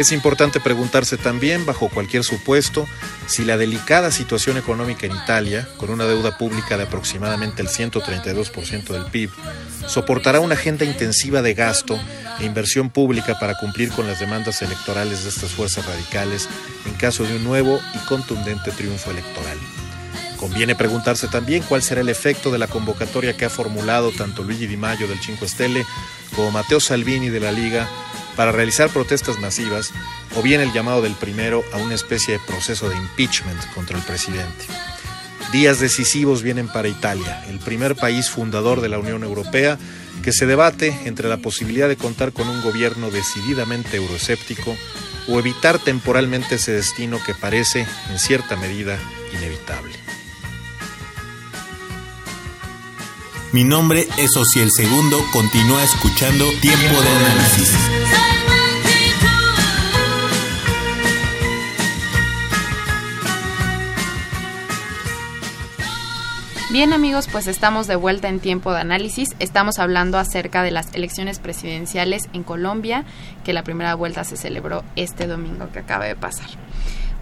Es 0.00 0.12
importante 0.12 0.60
preguntarse 0.60 1.18
también, 1.18 1.66
bajo 1.66 1.90
cualquier 1.90 2.24
supuesto, 2.24 2.88
si 3.26 3.44
la 3.44 3.58
delicada 3.58 4.10
situación 4.10 4.56
económica 4.56 5.04
en 5.04 5.14
Italia, 5.14 5.68
con 5.76 5.90
una 5.90 6.06
deuda 6.06 6.38
pública 6.38 6.78
de 6.78 6.84
aproximadamente 6.84 7.60
el 7.60 7.68
132% 7.68 8.94
del 8.94 9.04
PIB, 9.10 9.28
soportará 9.86 10.40
una 10.40 10.54
agenda 10.54 10.86
intensiva 10.86 11.42
de 11.42 11.52
gasto 11.52 12.00
e 12.38 12.46
inversión 12.46 12.88
pública 12.88 13.38
para 13.38 13.58
cumplir 13.58 13.90
con 13.90 14.06
las 14.06 14.20
demandas 14.20 14.62
electorales 14.62 15.24
de 15.24 15.28
estas 15.28 15.50
fuerzas 15.50 15.84
radicales 15.84 16.48
en 16.86 16.94
caso 16.94 17.24
de 17.24 17.36
un 17.36 17.44
nuevo 17.44 17.78
y 17.94 17.98
contundente 18.06 18.70
triunfo 18.70 19.10
electoral. 19.10 19.58
Conviene 20.38 20.74
preguntarse 20.76 21.28
también 21.28 21.62
cuál 21.62 21.82
será 21.82 22.00
el 22.00 22.08
efecto 22.08 22.50
de 22.50 22.56
la 22.56 22.68
convocatoria 22.68 23.36
que 23.36 23.44
ha 23.44 23.50
formulado 23.50 24.12
tanto 24.12 24.44
Luigi 24.44 24.66
Di 24.66 24.78
Maio 24.78 25.06
del 25.08 25.20
Cinque 25.20 25.46
Stelle 25.46 25.84
como 26.34 26.52
Matteo 26.52 26.80
Salvini 26.80 27.28
de 27.28 27.40
la 27.40 27.52
Liga 27.52 27.86
para 28.36 28.52
realizar 28.52 28.90
protestas 28.90 29.38
masivas 29.38 29.92
o 30.36 30.42
bien 30.42 30.60
el 30.60 30.72
llamado 30.72 31.02
del 31.02 31.14
primero 31.14 31.62
a 31.72 31.76
una 31.78 31.94
especie 31.94 32.34
de 32.34 32.44
proceso 32.46 32.88
de 32.88 32.96
impeachment 32.96 33.60
contra 33.74 33.96
el 33.96 34.02
presidente. 34.04 34.66
Días 35.52 35.80
decisivos 35.80 36.42
vienen 36.42 36.68
para 36.68 36.88
Italia, 36.88 37.44
el 37.48 37.58
primer 37.58 37.96
país 37.96 38.30
fundador 38.30 38.80
de 38.80 38.88
la 38.88 38.98
Unión 38.98 39.24
Europea 39.24 39.78
que 40.22 40.32
se 40.32 40.46
debate 40.46 40.96
entre 41.04 41.28
la 41.28 41.38
posibilidad 41.38 41.88
de 41.88 41.96
contar 41.96 42.32
con 42.32 42.48
un 42.48 42.62
gobierno 42.62 43.10
decididamente 43.10 43.96
euroescéptico 43.96 44.76
o 45.28 45.38
evitar 45.38 45.78
temporalmente 45.78 46.56
ese 46.56 46.72
destino 46.72 47.18
que 47.24 47.34
parece, 47.34 47.86
en 48.10 48.18
cierta 48.18 48.56
medida, 48.56 48.98
inevitable. 49.32 49.94
Mi 53.52 53.64
nombre 53.64 54.06
es 54.16 54.36
Ociel 54.36 54.70
Segundo, 54.70 55.18
continúa 55.32 55.82
escuchando 55.82 56.44
Tiempo 56.60 57.00
de 57.02 57.08
Análisis. 57.08 57.74
Bien 66.70 66.92
amigos, 66.92 67.26
pues 67.26 67.48
estamos 67.48 67.88
de 67.88 67.96
vuelta 67.96 68.28
en 68.28 68.38
tiempo 68.38 68.72
de 68.72 68.78
análisis. 68.78 69.30
Estamos 69.40 69.80
hablando 69.80 70.18
acerca 70.18 70.62
de 70.62 70.70
las 70.70 70.94
elecciones 70.94 71.40
presidenciales 71.40 72.28
en 72.32 72.44
Colombia, 72.44 73.04
que 73.44 73.52
la 73.52 73.64
primera 73.64 73.96
vuelta 73.96 74.22
se 74.22 74.36
celebró 74.36 74.84
este 74.94 75.26
domingo 75.26 75.68
que 75.72 75.80
acaba 75.80 76.04
de 76.04 76.14
pasar. 76.14 76.48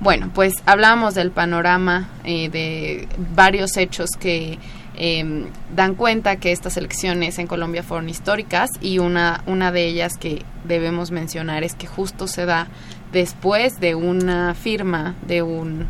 Bueno, 0.00 0.30
pues 0.34 0.52
hablábamos 0.66 1.14
del 1.14 1.30
panorama 1.30 2.10
eh, 2.24 2.50
de 2.50 3.08
varios 3.34 3.78
hechos 3.78 4.10
que 4.20 4.58
eh, 5.00 5.46
dan 5.74 5.94
cuenta 5.94 6.36
que 6.36 6.50
estas 6.50 6.76
elecciones 6.76 7.38
en 7.38 7.46
Colombia 7.46 7.84
fueron 7.84 8.08
históricas 8.08 8.68
y 8.80 8.98
una, 8.98 9.44
una 9.46 9.70
de 9.70 9.86
ellas 9.86 10.18
que 10.18 10.42
debemos 10.64 11.12
mencionar 11.12 11.62
es 11.62 11.74
que 11.74 11.86
justo 11.86 12.26
se 12.26 12.44
da 12.44 12.66
después 13.12 13.78
de 13.78 13.94
una 13.94 14.54
firma 14.54 15.14
de 15.26 15.42
un 15.42 15.86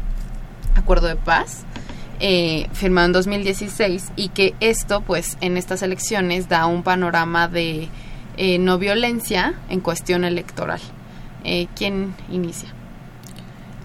acuerdo 0.77 1.09
de 1.09 1.17
paz 1.17 1.65
eh, 2.21 2.69
firmado 2.75 3.07
en 3.07 3.13
2016 3.13 4.13
y 4.15 4.29
que 4.29 4.55
esto 4.61 5.01
pues 5.01 5.39
en 5.41 5.57
estas 5.57 5.83
elecciones 5.83 6.49
da 6.49 6.67
un 6.67 6.83
panorama 6.83 7.49
de 7.49 7.89
eh, 8.37 8.59
no 8.59 8.79
violencia 8.79 9.55
en 9.71 9.81
cuestión 9.81 10.25
electoral. 10.25 10.81
Eh, 11.45 11.67
¿Quién 11.75 12.15
inicia? 12.31 12.69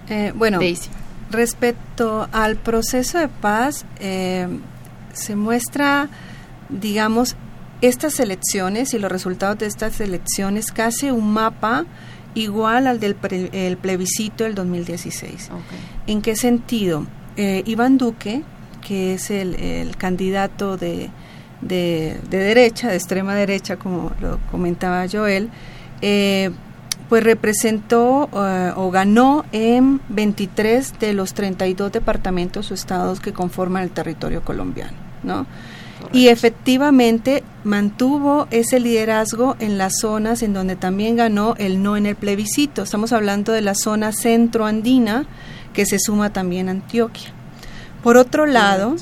Eh, 0.09 0.33
bueno, 0.35 0.59
respecto 1.31 2.27
al 2.31 2.57
proceso 2.57 3.19
de 3.19 3.29
paz, 3.29 3.85
se 5.13 5.35
muestra, 5.35 6.09
digamos, 6.69 7.35
estas 7.81 8.19
elecciones 8.19 8.93
y 8.93 8.99
los 8.99 9.11
resultados 9.11 9.57
de 9.59 9.67
estas 9.67 9.99
elecciones 9.99 10.71
casi 10.71 11.09
un 11.11 11.33
mapa 11.33 11.85
igual 12.35 12.87
al 12.87 12.99
del 12.99 13.15
el 13.51 13.77
plebiscito 13.77 14.43
del 14.43 14.55
2016. 14.55 15.49
¿En 16.07 16.21
qué 16.21 16.35
sentido? 16.35 17.05
Eh, 17.37 17.63
Iván 17.65 17.97
Duque, 17.97 18.43
que 18.85 19.15
es 19.15 19.31
el, 19.31 19.95
candidato 19.97 20.77
de, 20.77 21.09
de, 21.61 22.19
derecha, 22.29 22.89
de 22.89 22.95
extrema 22.95 23.35
derecha, 23.35 23.77
como 23.77 24.11
lo 24.21 24.39
comentaba 24.51 25.05
Joel, 25.11 25.49
eh, 26.01 26.51
pues 27.09 27.23
representó 27.23 28.29
eh, 28.33 28.71
o 28.75 28.91
ganó 28.91 29.45
en 29.51 30.01
23 30.09 30.99
de 30.99 31.13
los 31.13 31.33
32 31.33 31.91
departamentos 31.91 32.71
o 32.71 32.73
estados 32.73 33.19
que 33.19 33.33
conforman 33.33 33.83
el 33.83 33.91
territorio 33.91 34.43
colombiano, 34.43 34.97
¿no? 35.23 35.45
Y 36.11 36.27
efectivamente 36.27 37.43
mantuvo 37.63 38.47
ese 38.51 38.79
liderazgo 38.79 39.55
en 39.59 39.77
las 39.77 39.93
zonas 39.99 40.43
en 40.43 40.53
donde 40.53 40.75
también 40.75 41.15
ganó 41.15 41.55
el 41.57 41.81
no 41.81 41.97
en 41.97 42.05
el 42.05 42.15
plebiscito. 42.15 42.83
Estamos 42.83 43.13
hablando 43.13 43.51
de 43.51 43.61
la 43.61 43.73
zona 43.73 44.11
centroandina, 44.11 45.25
que 45.73 45.85
se 45.85 45.97
suma 45.99 46.31
también 46.31 46.69
Antioquia. 46.69 47.29
Por 48.03 48.17
otro 48.17 48.45
lado, 48.45 48.95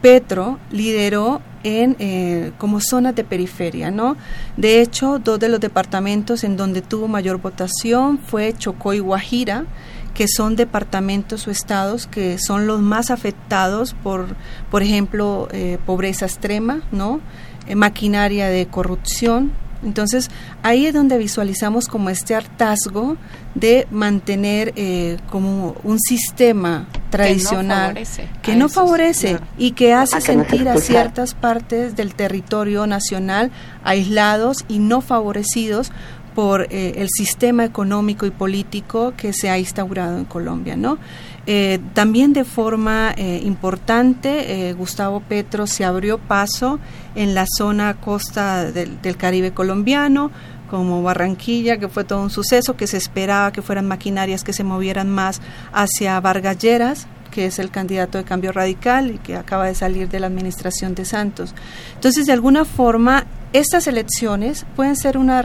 Petro 0.00 0.58
lideró 0.70 1.42
en 1.62 1.94
eh, 1.98 2.52
como 2.58 2.80
zonas 2.80 3.14
de 3.14 3.22
periferia, 3.22 3.90
¿no? 3.90 4.16
De 4.56 4.80
hecho, 4.80 5.18
dos 5.18 5.38
de 5.38 5.48
los 5.48 5.60
departamentos 5.60 6.42
en 6.42 6.56
donde 6.56 6.80
tuvo 6.80 7.06
mayor 7.06 7.40
votación 7.40 8.18
fue 8.18 8.54
Chocó 8.56 8.94
y 8.94 8.98
Guajira, 8.98 9.66
que 10.14 10.26
son 10.28 10.56
departamentos 10.56 11.46
o 11.46 11.50
estados 11.50 12.06
que 12.06 12.38
son 12.38 12.66
los 12.66 12.80
más 12.80 13.10
afectados 13.10 13.94
por, 14.02 14.36
por 14.70 14.82
ejemplo, 14.82 15.48
eh, 15.52 15.78
pobreza 15.86 16.26
extrema, 16.26 16.82
¿no? 16.92 17.20
Eh, 17.66 17.74
maquinaria 17.74 18.48
de 18.48 18.66
corrupción, 18.66 19.52
entonces, 19.82 20.30
ahí 20.62 20.86
es 20.86 20.94
donde 20.94 21.16
visualizamos 21.16 21.88
como 21.88 22.10
este 22.10 22.34
hartazgo 22.34 23.16
de 23.54 23.86
mantener 23.90 24.72
eh, 24.76 25.16
como 25.30 25.74
un 25.84 25.98
sistema 25.98 26.86
tradicional 27.08 27.98
que 28.42 28.56
no 28.56 28.68
favorece, 28.68 29.38
y 29.56 29.72
que 29.72 29.94
hace 29.94 30.20
sentir 30.20 30.68
a 30.68 30.76
ciertas 30.76 31.34
partes 31.34 31.96
del 31.96 32.14
territorio 32.14 32.86
nacional 32.86 33.50
aislados 33.82 34.64
y 34.68 34.78
no 34.78 35.00
favorecidos 35.00 35.92
por 36.34 36.66
eh, 36.70 36.94
el 36.96 37.08
sistema 37.08 37.64
económico 37.64 38.26
y 38.26 38.30
político 38.30 39.14
que 39.16 39.32
se 39.32 39.50
ha 39.50 39.58
instaurado 39.58 40.18
en 40.18 40.24
Colombia, 40.24 40.76
¿no? 40.76 40.98
Eh, 41.46 41.80
también 41.94 42.32
de 42.32 42.44
forma 42.44 43.12
eh, 43.16 43.40
importante, 43.44 44.72
Gustavo 44.74 45.20
Petro 45.20 45.66
se 45.66 45.84
abrió 45.84 46.18
paso 46.18 46.78
en 47.14 47.34
la 47.34 47.46
zona 47.46 47.94
costa 47.94 48.70
del, 48.70 49.16
Caribe 49.16 49.52
colombiano, 49.52 50.30
como 50.70 51.02
Barranquilla, 51.02 51.78
que 51.78 51.88
fue 51.88 52.04
todo 52.04 52.22
un 52.22 52.30
suceso, 52.30 52.76
que 52.76 52.86
se 52.86 52.96
esperaba 52.96 53.52
que 53.52 53.62
fueran 53.62 53.88
maquinarias 53.88 54.44
que 54.44 54.52
se 54.52 54.62
movieran 54.62 55.10
más 55.10 55.40
hacia 55.72 56.20
Vargalleras, 56.20 57.08
que 57.30 57.46
es 57.46 57.58
el 57.58 57.70
candidato 57.70 58.18
de 58.18 58.24
cambio 58.24 58.52
radical 58.52 59.10
y 59.10 59.18
que 59.18 59.36
acaba 59.36 59.66
de 59.66 59.74
salir 59.74 60.08
de 60.08 60.20
la 60.20 60.26
administración 60.26 60.94
de 60.94 61.04
Santos. 61.04 61.54
Entonces, 61.94 62.26
de 62.26 62.32
alguna 62.32 62.64
forma, 62.64 63.26
estas 63.52 63.86
elecciones 63.86 64.66
pueden 64.76 64.96
ser 64.96 65.18
una, 65.18 65.42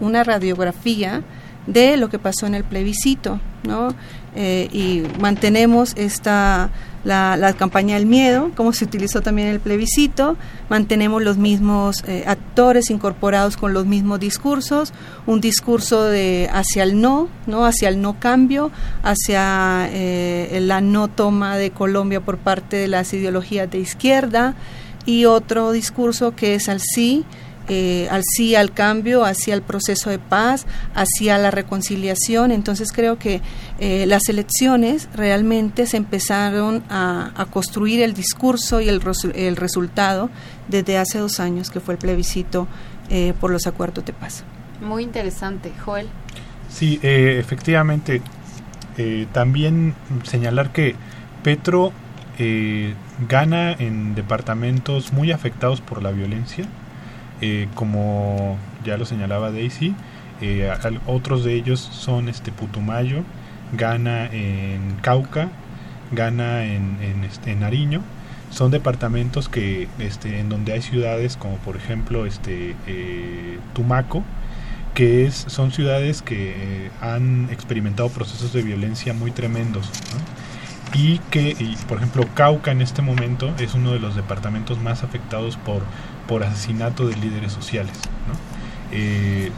una 0.00 0.24
radiografía 0.24 1.22
de 1.66 1.96
lo 1.96 2.08
que 2.08 2.18
pasó 2.18 2.46
en 2.46 2.54
el 2.54 2.64
plebiscito, 2.64 3.40
¿no? 3.64 3.88
Eh, 4.38 4.68
y 4.70 5.02
mantenemos 5.18 5.94
esta 5.96 6.70
la, 7.02 7.36
la, 7.36 7.54
campaña 7.54 7.94
del 7.94 8.04
miedo, 8.04 8.50
como 8.54 8.72
se 8.72 8.84
utilizó 8.84 9.22
también 9.22 9.48
en 9.48 9.54
el 9.54 9.60
plebiscito, 9.60 10.36
mantenemos 10.68 11.22
los 11.22 11.38
mismos 11.38 12.04
eh, 12.06 12.24
actores 12.26 12.90
incorporados 12.90 13.56
con 13.56 13.72
los 13.72 13.86
mismos 13.86 14.20
discursos, 14.20 14.92
un 15.26 15.40
discurso 15.40 16.04
de 16.04 16.50
hacia 16.52 16.82
el 16.82 17.00
no, 17.00 17.28
no 17.46 17.64
hacia 17.64 17.88
el 17.88 18.02
no 18.02 18.18
cambio, 18.20 18.70
hacia 19.02 19.88
eh, 19.90 20.58
la 20.62 20.80
no 20.80 21.08
toma 21.08 21.56
de 21.56 21.70
Colombia 21.70 22.20
por 22.20 22.38
parte 22.38 22.76
de 22.76 22.88
las 22.88 23.14
ideologías 23.14 23.70
de 23.70 23.78
izquierda 23.78 24.54
y 25.06 25.24
otro 25.24 25.70
discurso 25.70 26.34
que 26.34 26.56
es 26.56 26.68
al 26.68 26.80
sí, 26.80 27.24
eh, 27.68 28.06
al 28.10 28.22
sí 28.24 28.54
al 28.54 28.72
cambio, 28.72 29.24
hacia 29.24 29.54
el 29.54 29.62
proceso 29.62 30.08
de 30.10 30.20
paz, 30.20 30.66
hacia 30.94 31.36
la 31.38 31.50
reconciliación. 31.50 32.52
Entonces 32.52 32.92
creo 32.92 33.18
que 33.18 33.40
eh, 33.80 34.06
las 34.06 34.28
elecciones 34.28 35.08
realmente 35.14 35.86
se 35.86 35.96
empezaron 35.96 36.84
a, 36.88 37.46
construir 37.50 38.02
el 38.02 38.14
discurso 38.14 38.80
y 38.80 38.88
el, 38.88 39.00
el, 39.34 39.56
resultado 39.56 40.30
desde 40.68 40.98
hace 40.98 41.18
dos 41.18 41.40
años, 41.40 41.70
que 41.70 41.80
fue 41.80 41.94
el 41.94 41.98
plebiscito 41.98 42.68
eh, 43.08 43.32
por 43.40 43.50
los 43.50 43.66
acuerdos 43.66 44.04
de 44.04 44.12
paz. 44.12 44.44
Muy 44.80 45.02
interesante, 45.02 45.72
Joel. 45.84 46.08
Sí, 46.68 47.00
efectivamente. 47.02 48.20
también 49.32 49.94
señalar 50.24 50.72
que 50.72 50.94
Petro 51.42 51.92
gana 53.28 53.72
en 53.72 54.14
departamentos 54.14 55.12
muy 55.12 55.32
afectados 55.32 55.80
por 55.80 56.02
la 56.02 56.10
violencia 56.10 56.66
eh, 57.40 57.68
como 57.74 58.56
ya 58.84 58.96
lo 58.96 59.04
señalaba 59.04 59.50
Daisy, 59.50 59.94
eh, 60.40 60.70
otros 61.06 61.44
de 61.44 61.54
ellos 61.54 61.80
son 61.80 62.28
este 62.28 62.52
Putumayo, 62.52 63.22
gana 63.72 64.26
en 64.26 64.96
Cauca, 65.02 65.48
gana 66.12 66.64
en, 66.64 66.98
en, 67.02 67.24
este, 67.24 67.52
en 67.52 67.60
Nariño. 67.60 68.02
Son 68.50 68.70
departamentos 68.70 69.48
que, 69.48 69.88
este, 69.98 70.38
en 70.38 70.48
donde 70.48 70.72
hay 70.72 70.82
ciudades 70.82 71.36
como 71.36 71.56
por 71.56 71.76
ejemplo 71.76 72.26
este, 72.26 72.76
eh, 72.86 73.58
Tumaco, 73.74 74.22
que 74.94 75.26
es, 75.26 75.34
son 75.48 75.72
ciudades 75.72 76.22
que 76.22 76.90
han 77.00 77.48
experimentado 77.50 78.08
procesos 78.08 78.52
de 78.52 78.62
violencia 78.62 79.12
muy 79.12 79.30
tremendos. 79.30 79.90
y 80.94 81.18
que, 81.30 81.56
y, 81.58 81.76
por 81.88 81.98
ejemplo, 81.98 82.24
Cauca 82.34 82.70
en 82.70 82.80
este 82.80 83.02
momento 83.02 83.52
es 83.58 83.74
uno 83.74 83.92
de 83.92 83.98
los 83.98 84.14
departamentos 84.16 84.78
más 84.78 85.02
afectados 85.02 85.56
por 85.58 85.82
por 86.28 86.44
asesinato 86.44 87.06
de 87.06 87.16
líderes 87.16 87.52
sociales. 87.52 87.94
Eh, 88.92 89.50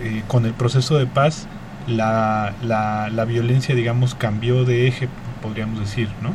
eh, 0.00 0.22
con 0.26 0.46
el 0.46 0.54
proceso 0.54 0.98
de 0.98 1.06
paz, 1.06 1.46
la, 1.86 2.54
la, 2.62 3.24
violencia, 3.24 3.74
digamos, 3.74 4.14
cambió 4.14 4.64
de 4.64 4.88
eje, 4.88 5.08
podríamos 5.42 5.80
decir, 5.80 6.08
¿no? 6.22 6.30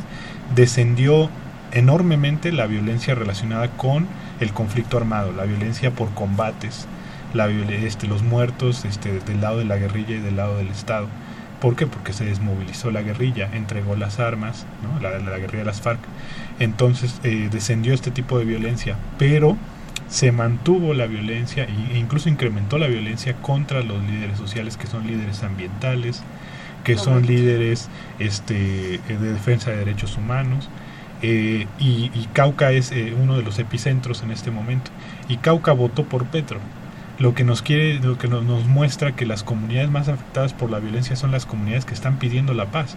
Descendió 0.55 1.29
enormemente 1.71 2.51
la 2.51 2.67
violencia 2.67 3.15
relacionada 3.15 3.69
con 3.69 4.07
el 4.39 4.53
conflicto 4.53 4.97
armado, 4.97 5.31
la 5.31 5.43
violencia 5.43 5.91
por 5.91 6.13
combates, 6.13 6.87
la, 7.33 7.47
este, 7.47 8.07
los 8.07 8.23
muertos 8.23 8.85
este, 8.85 9.19
del 9.19 9.41
lado 9.41 9.57
de 9.57 9.65
la 9.65 9.77
guerrilla 9.77 10.15
y 10.15 10.19
del 10.19 10.37
lado 10.37 10.57
del 10.57 10.67
Estado. 10.69 11.07
¿Por 11.59 11.75
qué? 11.75 11.87
Porque 11.87 12.13
se 12.13 12.25
desmovilizó 12.25 12.91
la 12.91 13.01
guerrilla, 13.01 13.49
entregó 13.51 13.95
las 13.95 14.19
armas, 14.19 14.65
¿no? 14.83 14.99
la, 15.01 15.17
la, 15.17 15.37
guerrilla 15.37 15.59
de 15.59 15.65
las 15.65 15.81
FARC. 15.81 15.99
Entonces 16.59 17.19
eh, 17.23 17.49
descendió 17.51 17.93
este 17.93 18.11
tipo 18.11 18.39
de 18.39 18.45
violencia, 18.45 18.97
pero 19.17 19.57
se 20.09 20.31
mantuvo 20.31 20.93
la 20.93 21.05
violencia 21.05 21.65
e 21.65 21.97
incluso 21.97 22.29
incrementó 22.29 22.77
la 22.77 22.87
violencia 22.87 23.33
contra 23.35 23.81
los 23.81 24.01
líderes 24.03 24.37
sociales 24.37 24.77
que 24.77 24.87
son 24.87 25.05
líderes 25.05 25.43
ambientales, 25.43 26.23
que 26.83 26.97
son 26.97 27.25
líderes 27.25 27.89
este, 28.17 28.99
de 29.07 29.33
defensa 29.33 29.71
de 29.71 29.77
derechos 29.77 30.17
humanos. 30.17 30.69
Eh, 31.21 31.65
y, 31.79 32.09
Cauca 32.33 32.71
es 32.71 32.91
eh, 32.91 33.13
uno 33.19 33.35
de 33.35 33.43
los 33.43 33.59
epicentros 33.59 34.23
en 34.23 34.31
este 34.31 34.51
momento. 34.51 34.91
Y 35.27 35.37
Cauca 35.37 35.73
votó 35.73 36.05
por 36.05 36.25
Petro 36.27 36.59
lo 37.19 37.33
que 37.33 37.43
nos 37.43 37.61
quiere, 37.61 37.95
lo 37.99 38.17
que 38.17 38.27
nos, 38.27 38.43
muestra 38.65 39.15
que 39.15 39.25
las 39.25 39.43
comunidades 39.43 39.89
más 39.89 40.07
afectadas 40.07 40.53
por 40.53 40.69
la 40.69 40.79
violencia 40.79 41.15
son 41.15 41.31
las 41.31 41.45
comunidades 41.45 41.85
que 41.85 41.93
están 41.93 42.19
pidiendo 42.19 42.53
la 42.53 42.67
paz. 42.67 42.95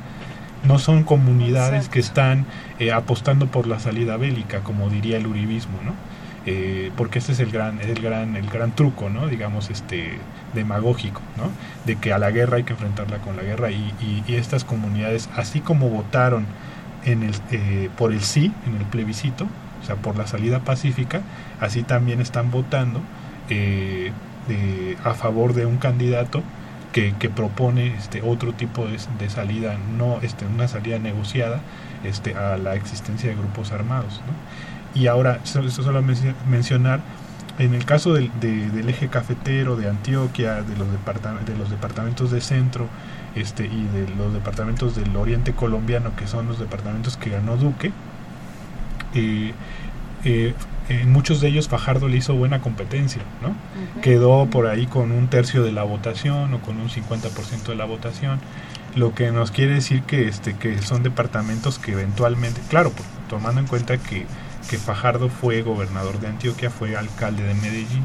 No 0.64 0.78
son 0.78 1.04
comunidades 1.04 1.88
que 1.88 2.00
están 2.00 2.44
eh, 2.78 2.92
apostando 2.92 3.46
por 3.46 3.66
la 3.66 3.80
salida 3.80 4.16
bélica, 4.16 4.60
como 4.60 4.90
diría 4.90 5.16
el 5.16 5.26
uribismo, 5.26 5.78
¿no? 5.84 5.92
Eh, 6.46 6.90
porque 6.96 7.18
este 7.18 7.32
es 7.32 7.40
el 7.40 7.50
gran, 7.50 7.80
el 7.80 8.00
gran, 8.00 8.34
el 8.34 8.48
gran 8.48 8.74
truco, 8.74 9.10
¿no? 9.10 9.26
Digamos, 9.26 9.68
este 9.68 10.18
demagógico, 10.54 11.20
¿no? 11.36 11.50
De 11.84 11.96
que 11.96 12.12
a 12.12 12.18
la 12.18 12.30
guerra 12.30 12.56
hay 12.56 12.64
que 12.64 12.72
enfrentarla 12.72 13.18
con 13.18 13.36
la 13.36 13.42
guerra 13.42 13.70
y, 13.70 14.24
estas 14.28 14.64
comunidades, 14.64 15.28
así 15.36 15.60
como 15.60 15.90
votaron 15.90 16.46
en 17.04 17.22
el, 17.24 17.34
eh, 17.50 17.90
por 17.98 18.12
el 18.12 18.22
sí 18.22 18.52
en 18.66 18.76
el 18.76 18.84
plebiscito, 18.86 19.46
o 19.82 19.86
sea, 19.86 19.96
por 19.96 20.16
la 20.16 20.26
salida 20.26 20.60
pacífica, 20.60 21.20
así 21.60 21.82
también 21.82 22.20
están 22.20 22.50
votando 22.50 23.00
eh, 23.50 24.12
a 25.04 25.14
favor 25.14 25.52
de 25.52 25.66
un 25.66 25.76
candidato 25.76 26.42
que, 26.92 27.12
propone 27.30 27.94
este 27.94 28.22
otro 28.22 28.52
tipo 28.52 28.86
de, 28.86 29.30
salida, 29.30 29.76
no 29.96 30.20
este, 30.22 30.44
una 30.46 30.68
salida 30.68 30.98
negociada 30.98 31.60
este, 32.04 32.34
a 32.34 32.56
la 32.56 32.74
existencia 32.74 33.30
de 33.30 33.36
grupos 33.36 33.72
armados. 33.72 34.20
Y 34.94 35.06
ahora, 35.06 35.40
eso, 35.44 35.68
solo 35.70 36.02
mencionar, 36.48 37.00
en 37.58 37.74
el 37.74 37.84
caso 37.84 38.14
del, 38.14 38.30
del, 38.40 38.88
eje 38.88 39.08
cafetero 39.08 39.76
de 39.76 39.88
Antioquia, 39.88 40.62
de 40.62 40.76
los, 40.76 40.88
de 40.90 41.56
los 41.56 41.70
departamentos 41.70 42.30
de 42.30 42.40
centro 42.40 42.88
este, 43.34 43.66
y 43.66 43.84
de 43.94 44.08
los 44.16 44.32
departamentos 44.32 44.96
del 44.96 45.14
oriente 45.16 45.52
colombiano, 45.52 46.16
que 46.16 46.26
son 46.26 46.48
los 46.48 46.58
departamentos 46.58 47.16
que 47.16 47.30
ganó 47.30 47.56
Duque, 47.56 47.92
eh, 49.14 49.52
eh, 50.24 50.54
en 50.88 51.12
muchos 51.12 51.40
de 51.40 51.48
ellos 51.48 51.68
Fajardo 51.68 52.08
le 52.08 52.16
hizo 52.16 52.34
buena 52.34 52.60
competencia, 52.60 53.22
¿no? 53.42 53.54
Quedó 54.02 54.46
por 54.46 54.66
ahí 54.66 54.86
con 54.86 55.12
un 55.12 55.28
tercio 55.28 55.62
de 55.62 55.72
la 55.72 55.84
votación 55.84 56.52
o 56.52 56.60
con 56.60 56.78
un 56.78 56.88
50% 56.88 57.64
de 57.68 57.74
la 57.76 57.84
votación, 57.84 58.40
lo 58.96 59.14
que 59.14 59.30
nos 59.30 59.52
quiere 59.52 59.74
decir 59.74 60.02
que 60.02 60.26
este 60.26 60.56
que 60.56 60.82
son 60.82 61.02
departamentos 61.02 61.78
que 61.78 61.92
eventualmente, 61.92 62.60
claro, 62.68 62.90
pues, 62.90 63.08
tomando 63.28 63.60
en 63.60 63.68
cuenta 63.68 63.98
que, 63.98 64.26
que 64.68 64.78
Fajardo 64.78 65.28
fue 65.28 65.62
gobernador 65.62 66.18
de 66.18 66.26
Antioquia, 66.26 66.70
fue 66.70 66.96
alcalde 66.96 67.44
de 67.44 67.54
Medellín 67.54 68.04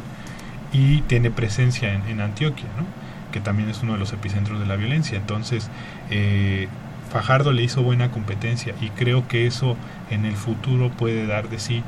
y 0.71 1.01
tiene 1.01 1.31
presencia 1.31 1.93
en, 1.93 2.21
Antioquia, 2.21 2.67
¿no? 2.77 2.85
que 3.31 3.39
también 3.39 3.69
es 3.69 3.81
uno 3.81 3.93
de 3.93 3.99
los 3.99 4.13
epicentros 4.13 4.59
de 4.59 4.65
la 4.65 4.75
violencia. 4.75 5.17
Entonces, 5.17 5.69
eh, 6.11 6.67
Fajardo 7.11 7.51
le 7.51 7.63
hizo 7.63 7.81
buena 7.81 8.11
competencia 8.11 8.75
y 8.79 8.89
creo 8.89 9.27
que 9.27 9.47
eso 9.47 9.75
en 10.11 10.25
el 10.25 10.35
futuro 10.35 10.91
puede 10.91 11.25
dar 11.25 11.49
de 11.49 11.59
sí 11.59 11.83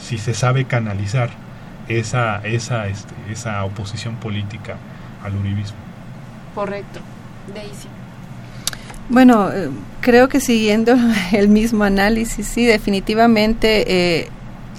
si 0.00 0.18
se 0.18 0.34
sabe 0.34 0.64
canalizar 0.64 1.30
esa, 1.88 2.38
esa, 2.44 2.86
este, 2.88 3.14
esa 3.30 3.64
oposición 3.64 4.16
política 4.16 4.76
al 5.22 5.36
uribismo. 5.36 5.78
Correcto. 6.54 7.00
Daisy. 7.54 7.88
Bueno, 9.08 9.50
eh, 9.52 9.68
creo 10.00 10.28
que 10.28 10.40
siguiendo 10.40 10.96
el 11.32 11.48
mismo 11.48 11.84
análisis, 11.84 12.46
sí, 12.46 12.64
definitivamente 12.64 13.84
eh, 14.20 14.28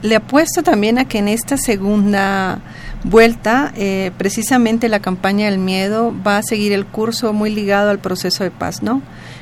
le 0.06 0.16
apuesto 0.16 0.64
también 0.64 0.98
a 0.98 1.06
que 1.06 1.18
en 1.18 1.28
esta 1.28 1.58
segunda 1.58 2.60
vuelta, 3.04 3.72
eh, 3.76 4.12
precisamente 4.18 4.90
la 4.90 5.00
campaña 5.00 5.50
del 5.50 5.60
miedo 5.60 6.14
va 6.26 6.38
a 6.38 6.44
seguir 6.44 6.72
el 6.74 6.86
curso 6.86 7.34
muy 7.34 7.54
ligado 7.54 7.90
al 7.90 8.00
proceso 8.00 8.44
de 8.44 8.52
paz, 8.52 8.82
¿no? 8.82 9.02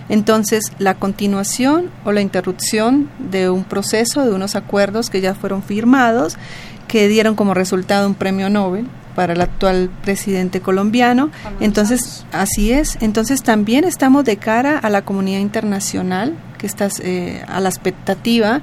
Entonces, 0.10 0.72
la 0.80 0.96
continuación 0.96 1.90
o 2.04 2.12
la 2.12 2.22
interrupción 2.22 3.10
de 3.20 3.50
un 3.50 3.64
proceso, 3.64 4.26
de 4.26 4.34
unos 4.34 4.56
acuerdos 4.56 5.10
que 5.10 5.22
ya 5.22 5.34
fueron 5.34 5.64
firmados, 5.64 6.38
que 6.88 7.08
dieron 7.08 7.36
como 7.36 7.54
resultado 7.54 8.08
un 8.08 8.16
premio 8.16 8.50
Nobel 8.50 8.88
para 9.16 9.34
el 9.34 9.42
actual 9.42 9.90
presidente 10.04 10.62
colombiano. 10.62 11.32
Entonces, 11.60 12.26
así 12.32 12.72
es. 12.72 12.98
Entonces, 13.02 13.44
también 13.44 13.84
estamos 13.84 14.26
de 14.26 14.38
cara 14.38 14.78
a 14.78 14.90
la 14.90 15.04
comunidad 15.04 15.40
internacional, 15.40 16.36
que 16.58 16.68
está 16.68 16.88
eh, 17.02 17.44
a 17.48 17.60
la 17.60 17.68
expectativa 17.68 18.62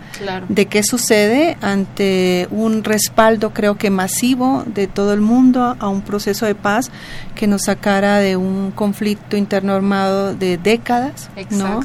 de 0.48 0.66
qué 0.66 0.82
sucede 0.82 1.58
ante 1.60 2.48
un 2.50 2.82
respaldo, 2.82 3.50
creo 3.50 3.76
que 3.76 3.90
masivo, 3.90 4.64
de 4.66 4.86
todo 4.86 5.12
el 5.12 5.20
mundo 5.20 5.76
a 5.78 5.88
un 5.88 6.00
proceso 6.00 6.46
de 6.46 6.54
paz 6.54 6.90
que 7.34 7.46
nos 7.46 7.62
sacara 7.66 8.18
de 8.18 8.36
un 8.36 8.70
conflicto 8.70 9.36
interno 9.36 9.74
armado 9.74 10.34
de 10.34 10.56
décadas. 10.56 11.28
¿no? 11.50 11.80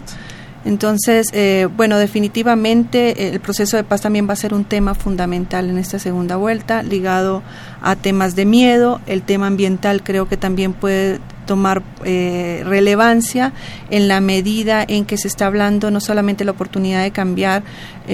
Entonces, 0.65 1.27
eh, 1.31 1.67
bueno, 1.77 1.99
definitivamente 1.99 3.23
eh, 3.23 3.33
el 3.33 3.39
proceso 3.39 3.77
de 3.77 3.83
paz 3.83 4.01
también 4.01 4.27
va 4.27 4.33
a 4.33 4.35
ser 4.35 4.53
un 4.53 4.65
tema 4.65 4.95
fundamental 4.95 5.69
en 5.69 5.77
esta 5.77 5.99
segunda 5.99 6.37
vuelta, 6.37 6.81
ligado 6.81 7.43
a 7.81 7.95
temas 7.95 8.35
de 8.35 8.45
miedo. 8.45 8.99
El 9.05 9.21
tema 9.21 9.45
ambiental 9.45 10.01
creo 10.03 10.27
que 10.27 10.37
también 10.37 10.73
puede 10.73 11.19
tomar 11.45 11.83
eh, 12.03 12.63
relevancia 12.65 13.53
en 13.91 14.07
la 14.07 14.19
medida 14.21 14.83
en 14.87 15.05
que 15.05 15.19
se 15.19 15.27
está 15.27 15.45
hablando 15.45 15.91
no 15.91 15.99
solamente 15.99 16.43
la 16.43 16.51
oportunidad 16.51 17.03
de 17.03 17.11
cambiar 17.11 17.63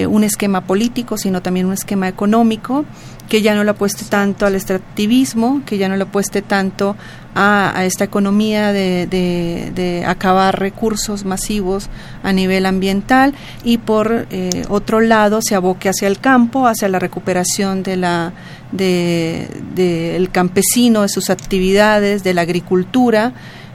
un 0.08 0.24
esquema 0.24 0.62
político, 0.62 1.18
sino 1.18 1.42
también 1.42 1.66
un 1.66 1.74
esquema 1.74 2.08
económico 2.08 2.86
que 3.32 3.42
ya 3.42 3.56
no 3.56 3.64
le 3.64 3.72
apueste 3.72 4.04
tanto 4.04 4.46
al 4.46 4.56
extractivismo, 4.56 5.62
que 5.66 5.78
ya 5.78 5.88
no 5.88 5.96
le 5.96 6.04
apueste 6.04 6.42
tanto 6.42 6.98
a, 7.34 7.86
esta 7.86 8.04
economía 8.04 8.74
de, 8.74 10.04
acabar 10.06 10.60
recursos 10.60 11.24
masivos 11.24 11.88
a 12.24 12.34
nivel 12.34 12.66
ambiental 12.66 13.34
y 13.64 13.78
por 13.78 14.28
eh, 14.32 14.66
otro 14.68 15.00
lado 15.00 15.40
se 15.42 15.56
aboque 15.56 15.88
hacia 15.88 16.10
el 16.10 16.20
campo, 16.20 16.68
hacia 16.68 16.90
la 16.90 17.00
recuperación 17.00 17.84
de 17.84 17.96
la 17.96 18.34
del 18.74 20.30
campesino, 20.32 21.04
de 21.04 21.08
sus 21.08 21.30
actividades, 21.30 22.26
de 22.26 22.34
la 22.34 22.42
agricultura. 22.42 23.32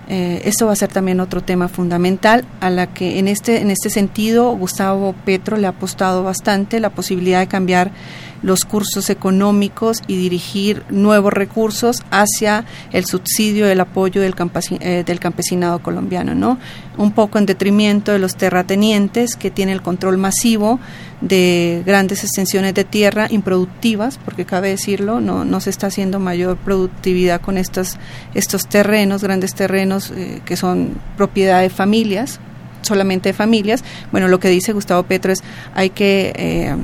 Eh, 0.08 0.42
esto 0.44 0.66
va 0.66 0.74
a 0.74 0.76
ser 0.76 0.92
también 0.92 1.18
otro 1.18 1.42
tema 1.42 1.68
fundamental 1.68 2.44
a 2.60 2.68
la 2.68 2.88
que 2.88 3.18
en 3.18 3.26
este 3.26 3.62
en 3.62 3.70
este 3.70 3.88
sentido 3.88 4.52
Gustavo 4.52 5.14
Petro 5.24 5.56
le 5.56 5.66
ha 5.66 5.70
apostado 5.70 6.22
bastante 6.22 6.78
la 6.78 6.90
posibilidad 6.90 7.40
de 7.40 7.48
cambiar 7.48 7.90
los 8.42 8.64
cursos 8.64 9.10
económicos 9.10 10.02
y 10.06 10.16
dirigir 10.16 10.82
nuevos 10.90 11.32
recursos 11.32 12.02
hacia 12.10 12.64
el 12.92 13.06
subsidio, 13.06 13.66
el 13.66 13.80
apoyo 13.80 14.20
del, 14.20 14.34
eh, 14.80 15.04
del 15.04 15.20
campesinado 15.20 15.80
colombiano, 15.80 16.34
¿no? 16.34 16.58
Un 16.96 17.12
poco 17.12 17.38
en 17.38 17.46
detrimento 17.46 18.12
de 18.12 18.18
los 18.18 18.36
terratenientes 18.36 19.36
que 19.36 19.50
tienen 19.50 19.74
el 19.74 19.82
control 19.82 20.18
masivo 20.18 20.78
de 21.20 21.82
grandes 21.86 22.24
extensiones 22.24 22.74
de 22.74 22.84
tierra 22.84 23.26
improductivas, 23.30 24.18
porque 24.18 24.44
cabe 24.44 24.70
decirlo, 24.70 25.20
no, 25.20 25.44
no 25.44 25.60
se 25.60 25.70
está 25.70 25.86
haciendo 25.86 26.18
mayor 26.18 26.56
productividad 26.56 27.40
con 27.40 27.58
estos, 27.58 27.96
estos 28.34 28.66
terrenos, 28.66 29.22
grandes 29.22 29.54
terrenos 29.54 30.10
eh, 30.10 30.42
que 30.44 30.56
son 30.56 30.98
propiedad 31.16 31.62
de 31.62 31.70
familias, 31.70 32.40
solamente 32.86 33.30
de 33.30 33.32
familias. 33.32 33.84
Bueno, 34.12 34.28
lo 34.28 34.40
que 34.40 34.48
dice 34.48 34.72
Gustavo 34.72 35.02
Petro 35.02 35.32
es 35.32 35.42
hay 35.74 35.90
que 35.90 36.32
eh, 36.36 36.74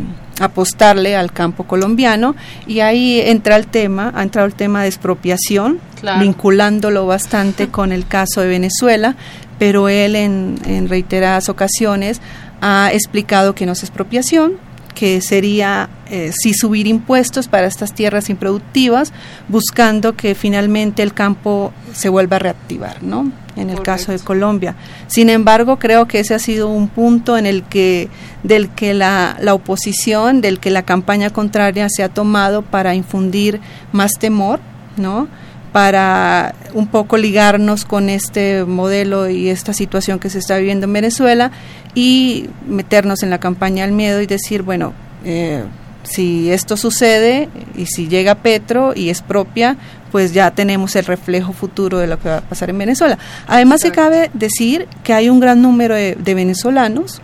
apostarle 0.41 1.17
al 1.17 1.33
campo 1.33 1.65
colombiano 1.65 2.35
y 2.67 2.81
ahí 2.81 3.21
entra 3.21 3.57
el 3.57 3.67
tema, 3.67 4.13
ha 4.15 4.23
entrado 4.23 4.47
el 4.47 4.55
tema 4.55 4.83
de 4.83 4.89
expropiación, 4.89 5.81
vinculándolo 6.21 7.07
bastante 7.07 7.69
con 7.69 7.93
el 7.93 8.07
caso 8.07 8.41
de 8.41 8.49
Venezuela, 8.49 9.17
pero 9.59 9.89
él 9.89 10.17
en, 10.17 10.59
en 10.67 10.89
reiteradas 10.89 11.49
ocasiones 11.49 12.21
ha 12.61 12.91
explicado 12.93 13.55
que 13.55 13.67
no 13.67 13.73
es 13.73 13.83
expropiación, 13.83 14.55
que 14.95 15.21
sería 15.21 15.89
eh, 16.11 16.31
sí 16.33 16.53
subir 16.55 16.87
impuestos 16.87 17.49
para 17.49 17.67
estas 17.67 17.95
tierras 17.95 18.31
improductivas, 18.31 19.13
buscando 19.49 20.17
que 20.17 20.35
finalmente 20.35 21.03
el 21.03 21.15
campo 21.15 21.73
se 21.93 22.09
vuelva 22.09 22.37
a 22.37 22.41
reactivar, 22.41 23.03
¿no? 23.03 23.31
En 23.57 23.69
el 23.69 23.83
caso 23.83 24.13
de 24.13 24.19
Colombia. 24.19 24.75
Sin 25.09 25.29
embargo, 25.29 25.79
creo 25.79 26.09
que 26.09 26.21
ese 26.21 26.35
ha 26.35 26.39
sido 26.39 26.69
un 26.69 26.89
punto 26.89 27.37
en 27.37 27.45
el 27.45 27.63
que 27.65 28.09
del 28.43 28.71
que 28.71 28.95
la, 28.95 29.37
la 29.41 29.53
oposición, 29.53 30.41
del 30.41 30.59
que 30.59 30.71
la 30.71 30.83
campaña 30.83 31.31
contraria 31.31 31.89
se 31.91 32.03
ha 32.03 32.09
tomado 32.09 32.63
para 32.63 32.95
infundir 32.95 33.61
más 33.93 34.13
temor, 34.19 34.61
¿no? 34.97 35.29
Para 35.73 36.55
un 36.75 36.87
poco 36.87 37.17
ligarnos 37.17 37.85
con 37.85 38.11
este 38.11 38.65
modelo 38.65 39.29
y 39.29 39.49
esta 39.49 39.73
situación 39.73 40.19
que 40.19 40.31
se 40.31 40.39
está 40.39 40.59
viviendo 40.59 40.85
en 40.85 40.93
Venezuela 40.93 41.51
y 41.95 42.51
meternos 42.67 43.23
en 43.23 43.31
la 43.31 43.39
campaña 43.39 43.85
del 43.85 43.93
miedo 43.93 44.21
y 44.21 44.27
decir, 44.27 44.63
bueno, 44.63 44.93
eh, 45.25 45.65
si 46.03 46.51
esto 46.51 46.77
sucede 46.77 47.49
y 47.77 47.87
si 47.87 48.09
llega 48.09 48.35
Petro 48.37 48.93
y 48.95 49.09
es 49.09 49.23
propia, 49.23 49.77
pues 50.11 50.33
ya 50.33 50.51
tenemos 50.51 50.95
el 50.97 51.07
reflejo 51.07 51.53
futuro 51.53 51.99
de 51.99 52.07
lo 52.07 52.19
que 52.19 52.29
va 52.29 52.39
a 52.39 52.41
pasar 52.43 52.71
en 52.71 52.79
Venezuela. 52.79 53.19
Además, 53.47 53.81
se 53.81 53.93
cabe 53.93 54.31
decir 54.35 54.87
que 55.03 55.15
hay 55.15 55.31
un 55.31 55.41
gran 55.41 55.63
número 55.63 55.95
de, 55.95 56.35
venezolanos 56.35 57.21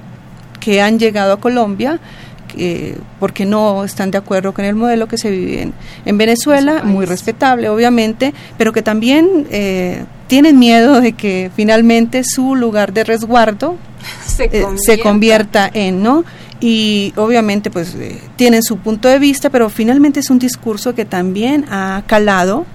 que 0.60 0.80
han 0.80 0.98
llegado 0.98 1.34
a 1.34 1.40
Colombia 1.40 2.00
porque 3.20 3.44
no 3.44 3.84
están 3.84 4.10
de 4.10 4.18
acuerdo 4.18 4.52
con 4.52 4.64
el 4.64 4.74
modelo 4.74 5.08
que 5.08 5.18
se 5.18 5.30
vive 5.30 5.72
en, 6.04 6.18
Venezuela, 6.18 6.82
muy 6.84 7.06
respetable 7.06 7.68
obviamente, 7.68 8.34
pero 8.56 8.72
que 8.72 8.82
también 8.82 9.46
eh, 9.50 10.04
tienen 10.26 10.58
miedo 10.58 11.00
de 11.00 11.12
que 11.12 11.50
finalmente 11.54 12.22
su 12.24 12.54
lugar 12.54 12.92
de 12.92 13.04
resguardo 13.04 13.76
eh, 14.38 14.64
se 14.76 15.00
convierta, 15.00 15.70
en, 15.72 16.02
¿no? 16.02 16.24
Y 16.60 17.12
obviamente 17.16 17.70
pues 17.70 17.94
eh, 17.94 18.20
tienen 18.36 18.62
su 18.62 18.78
punto 18.78 19.08
de 19.08 19.18
vista, 19.18 19.50
pero 19.50 19.70
finalmente 19.70 20.20
es 20.20 20.30
un 20.30 20.38
discurso 20.38 20.94
que 20.94 21.04
también 21.04 21.64
ha 21.70 22.02
calado 22.06 22.66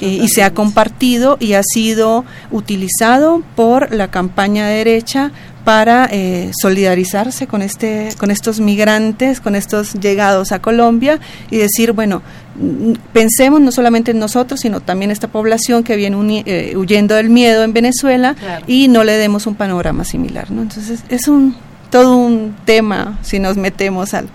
y 0.00 0.26
se 0.26 0.42
ha 0.42 0.52
compartido 0.52 1.36
y 1.38 1.52
ha 1.52 1.62
sido 1.62 2.24
utilizado 2.50 3.40
por 3.54 3.94
la 3.94 4.10
campaña 4.10 4.66
derecha 4.66 5.30
para 5.64 6.08
eh, 6.10 6.50
solidarizarse 6.60 7.46
con 7.46 7.62
este 7.62 8.10
con 8.18 8.30
estos 8.30 8.60
migrantes 8.60 9.40
con 9.40 9.54
estos 9.54 9.94
llegados 9.94 10.52
a 10.52 10.60
Colombia 10.60 11.20
y 11.50 11.58
decir 11.58 11.92
bueno 11.92 12.22
mm, 12.56 12.92
pensemos 13.12 13.60
no 13.60 13.70
solamente 13.70 14.10
en 14.10 14.18
nosotros 14.18 14.60
sino 14.60 14.80
también 14.80 15.10
esta 15.10 15.28
población 15.28 15.84
que 15.84 15.96
viene 15.96 16.42
eh, 16.46 16.76
huyendo 16.76 17.14
del 17.14 17.30
miedo 17.30 17.62
en 17.62 17.72
Venezuela 17.72 18.34
y 18.66 18.88
no 18.88 19.04
le 19.04 19.12
demos 19.12 19.46
un 19.46 19.54
panorama 19.54 20.04
similar 20.04 20.50
no 20.50 20.62
entonces 20.62 21.04
es 21.08 21.28
un 21.28 21.56
todo 21.90 22.16
un 22.16 22.56
tema 22.64 23.18
si 23.22 23.38
nos 23.38 23.56
metemos 23.56 24.14
al 24.14 24.28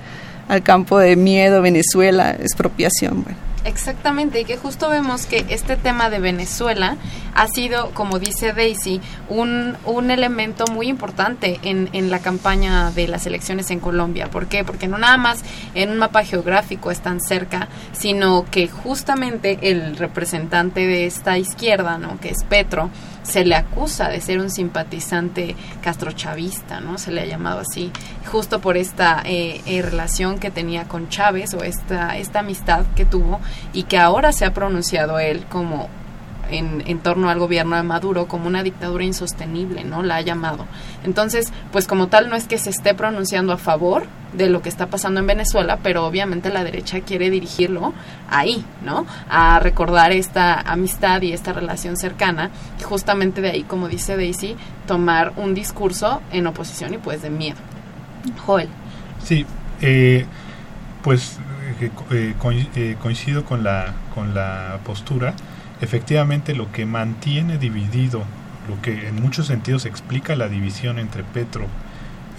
al 0.47 0.63
campo 0.63 0.97
de 0.97 1.17
miedo 1.17 1.61
Venezuela 1.61 2.31
expropiación 2.31 3.23
bueno 3.23 3.46
Exactamente, 3.67 4.39
y 4.39 4.45
que 4.45 4.55
justo 4.55 4.89
vemos 4.89 5.25
que 5.25 5.45
este 5.49 5.75
tema 5.75 6.09
de 6.09 6.19
Venezuela 6.19 6.95
ha 7.35 7.47
sido, 7.49 7.91
como 7.91 8.17
dice 8.17 8.53
Daisy, 8.53 9.01
un, 9.27 9.75
un 9.83 10.09
elemento 10.09 10.63
muy 10.71 10.87
importante 10.87 11.59
en, 11.63 11.89
en 11.91 12.09
la 12.09 12.19
campaña 12.19 12.91
de 12.91 13.09
las 13.09 13.25
elecciones 13.25 13.69
en 13.69 13.81
Colombia. 13.81 14.31
¿Por 14.31 14.47
qué? 14.47 14.63
Porque 14.63 14.87
no 14.87 14.97
nada 14.97 15.17
más 15.17 15.43
en 15.75 15.89
un 15.89 15.97
mapa 15.97 16.23
geográfico 16.23 16.91
están 16.91 17.19
cerca, 17.19 17.67
sino 17.91 18.45
que 18.49 18.69
justamente 18.69 19.59
el 19.63 19.97
representante 19.97 20.87
de 20.87 21.05
esta 21.05 21.37
izquierda, 21.37 21.97
¿no? 21.97 22.21
que 22.21 22.29
es 22.29 22.45
Petro, 22.47 22.89
se 23.27 23.43
le 23.43 23.55
acusa 23.55 24.09
de 24.09 24.21
ser 24.21 24.39
un 24.39 24.49
simpatizante 24.49 25.55
castrochavista, 25.81 26.79
¿no? 26.79 26.97
Se 26.97 27.11
le 27.11 27.21
ha 27.21 27.25
llamado 27.25 27.59
así, 27.59 27.91
justo 28.31 28.61
por 28.61 28.77
esta 28.77 29.21
eh, 29.25 29.61
eh, 29.65 29.81
relación 29.81 30.39
que 30.39 30.49
tenía 30.49 30.85
con 30.85 31.09
Chávez 31.09 31.53
o 31.53 31.63
esta, 31.63 32.17
esta 32.17 32.39
amistad 32.39 32.85
que 32.95 33.05
tuvo 33.05 33.39
y 33.73 33.83
que 33.83 33.97
ahora 33.97 34.31
se 34.31 34.45
ha 34.45 34.53
pronunciado 34.53 35.19
él 35.19 35.45
como 35.49 35.89
en, 36.49 36.99
torno 36.99 37.29
al 37.29 37.39
gobierno 37.39 37.75
de 37.75 37.83
Maduro 37.83 38.27
como 38.27 38.47
una 38.47 38.63
dictadura 38.63 39.03
insostenible, 39.03 39.83
¿no? 39.83 40.03
La 40.03 40.17
ha 40.17 40.21
llamado. 40.21 40.65
Entonces, 41.03 41.51
pues 41.71 41.87
como 41.87 42.07
tal 42.07 42.29
no 42.29 42.35
es 42.35 42.47
que 42.47 42.57
se 42.57 42.69
esté 42.69 42.93
pronunciando 42.93 43.53
a 43.53 43.57
favor 43.57 44.05
de 44.33 44.49
lo 44.49 44.61
que 44.61 44.69
está 44.69 44.87
pasando 44.87 45.19
en 45.19 45.27
Venezuela, 45.27 45.79
pero 45.81 46.05
obviamente 46.05 46.49
la 46.49 46.63
derecha 46.63 47.01
quiere 47.01 47.29
dirigirlo 47.29 47.93
ahí, 48.29 48.63
¿no? 48.83 49.05
A 49.29 49.59
recordar 49.59 50.11
esta 50.11 50.59
amistad 50.61 51.21
y 51.21 51.33
esta 51.33 51.53
relación 51.53 51.97
cercana, 51.97 52.51
justamente 52.83 53.41
de 53.41 53.51
ahí, 53.51 53.63
como 53.63 53.87
dice 53.87 54.17
Daisy, 54.17 54.55
tomar 54.85 55.33
un 55.37 55.53
discurso 55.53 56.21
en 56.31 56.47
oposición 56.47 56.93
y 56.93 56.97
pues 56.97 57.21
de 57.21 57.29
miedo. 57.29 57.57
Joel. 58.45 58.69
Sí, 59.23 59.45
eh, 59.81 60.25
pues 61.03 61.39
eh, 61.79 62.35
eh, 62.75 62.95
coincido 62.99 63.45
con 63.45 63.63
la, 63.63 63.93
con 64.13 64.33
la 64.33 64.79
postura 64.83 65.33
efectivamente 65.81 66.55
lo 66.55 66.71
que 66.71 66.85
mantiene 66.85 67.57
dividido, 67.57 68.23
lo 68.67 68.81
que 68.81 69.07
en 69.07 69.21
muchos 69.21 69.47
sentidos 69.47 69.85
explica 69.85 70.35
la 70.35 70.49
división 70.49 70.99
entre 70.99 71.23
Petro 71.23 71.67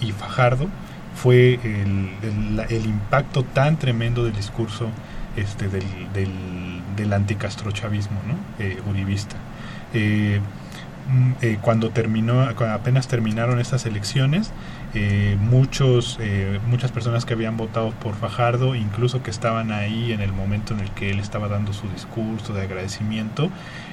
y 0.01 0.11
Fajardo, 0.11 0.67
fue 1.15 1.59
el, 1.63 2.85
impacto 2.85 3.43
tan 3.43 3.77
tremendo 3.77 4.23
del 4.23 4.35
discurso 4.35 4.89
este, 5.35 5.67
del, 5.67 5.83
del, 6.13 6.31
del 6.95 7.13
anticastrochavismo 7.13 8.19
¿no? 8.27 8.63
Eh, 8.63 8.77
uribista. 8.89 9.35
Eh, 9.93 10.39
mm, 11.09 11.31
eh, 11.41 11.57
cuando 11.61 11.89
terminó, 11.89 12.41
apenas 12.43 13.07
terminaron 13.07 13.59
estas 13.59 13.85
elecciones, 13.85 14.51
eh, 14.95 15.37
muchos, 15.39 16.17
eh, 16.19 16.59
muchas 16.65 16.91
personas 16.91 17.23
que 17.23 17.33
habían 17.33 17.57
votado 17.57 17.91
por 17.91 18.15
Fajardo, 18.15 18.73
incluso 18.73 19.21
que 19.21 19.29
estaban 19.29 19.71
ahí 19.71 20.11
en 20.11 20.21
el 20.21 20.31
momento 20.31 20.73
en 20.73 20.79
el 20.79 20.89
que 20.91 21.11
él 21.11 21.19
estaba 21.19 21.47
dando 21.47 21.73
su 21.73 21.87
discurso 21.89 22.53
de 22.53 22.63
agradecimiento, 22.63 23.49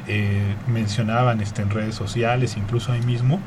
eh, 0.09 0.55
mencionaban 0.67 1.43
este, 1.43 1.61
en 1.61 1.71
redes 1.71 1.95
sociales, 1.95 2.57
incluso 2.57 2.93
ahí 2.93 3.03
mismo, 3.03 3.41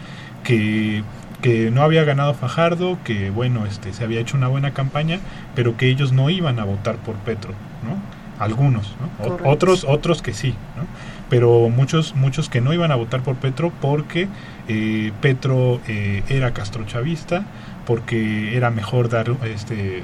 que, 0.43 1.03
que 1.41 1.71
no 1.71 1.81
había 1.81 2.03
ganado 2.03 2.35
Fajardo, 2.35 2.99
que 3.03 3.31
bueno, 3.31 3.65
este, 3.65 3.93
se 3.93 4.03
había 4.03 4.19
hecho 4.19 4.37
una 4.37 4.47
buena 4.47 4.73
campaña, 4.73 5.19
pero 5.55 5.75
que 5.75 5.89
ellos 5.89 6.11
no 6.11 6.29
iban 6.29 6.59
a 6.59 6.65
votar 6.65 6.97
por 6.97 7.15
Petro, 7.15 7.53
¿no? 7.83 8.18
Algunos, 8.39 8.95
otros, 9.43 9.83
otros 9.83 10.21
que 10.21 10.33
sí, 10.33 10.55
¿no? 10.77 10.83
pero 11.29 11.69
muchos, 11.69 12.15
muchos 12.15 12.49
que 12.49 12.61
no 12.61 12.73
iban 12.73 12.91
a 12.91 12.95
votar 12.95 13.21
por 13.21 13.35
Petro 13.35 13.71
porque 13.81 14.27
eh, 14.67 15.11
Petro 15.21 15.79
eh, 15.87 16.23
era 16.27 16.51
castrochavista, 16.51 17.45
porque 17.85 18.57
era 18.57 18.71
mejor 18.71 19.09
dar, 19.09 19.31
este, 19.43 20.03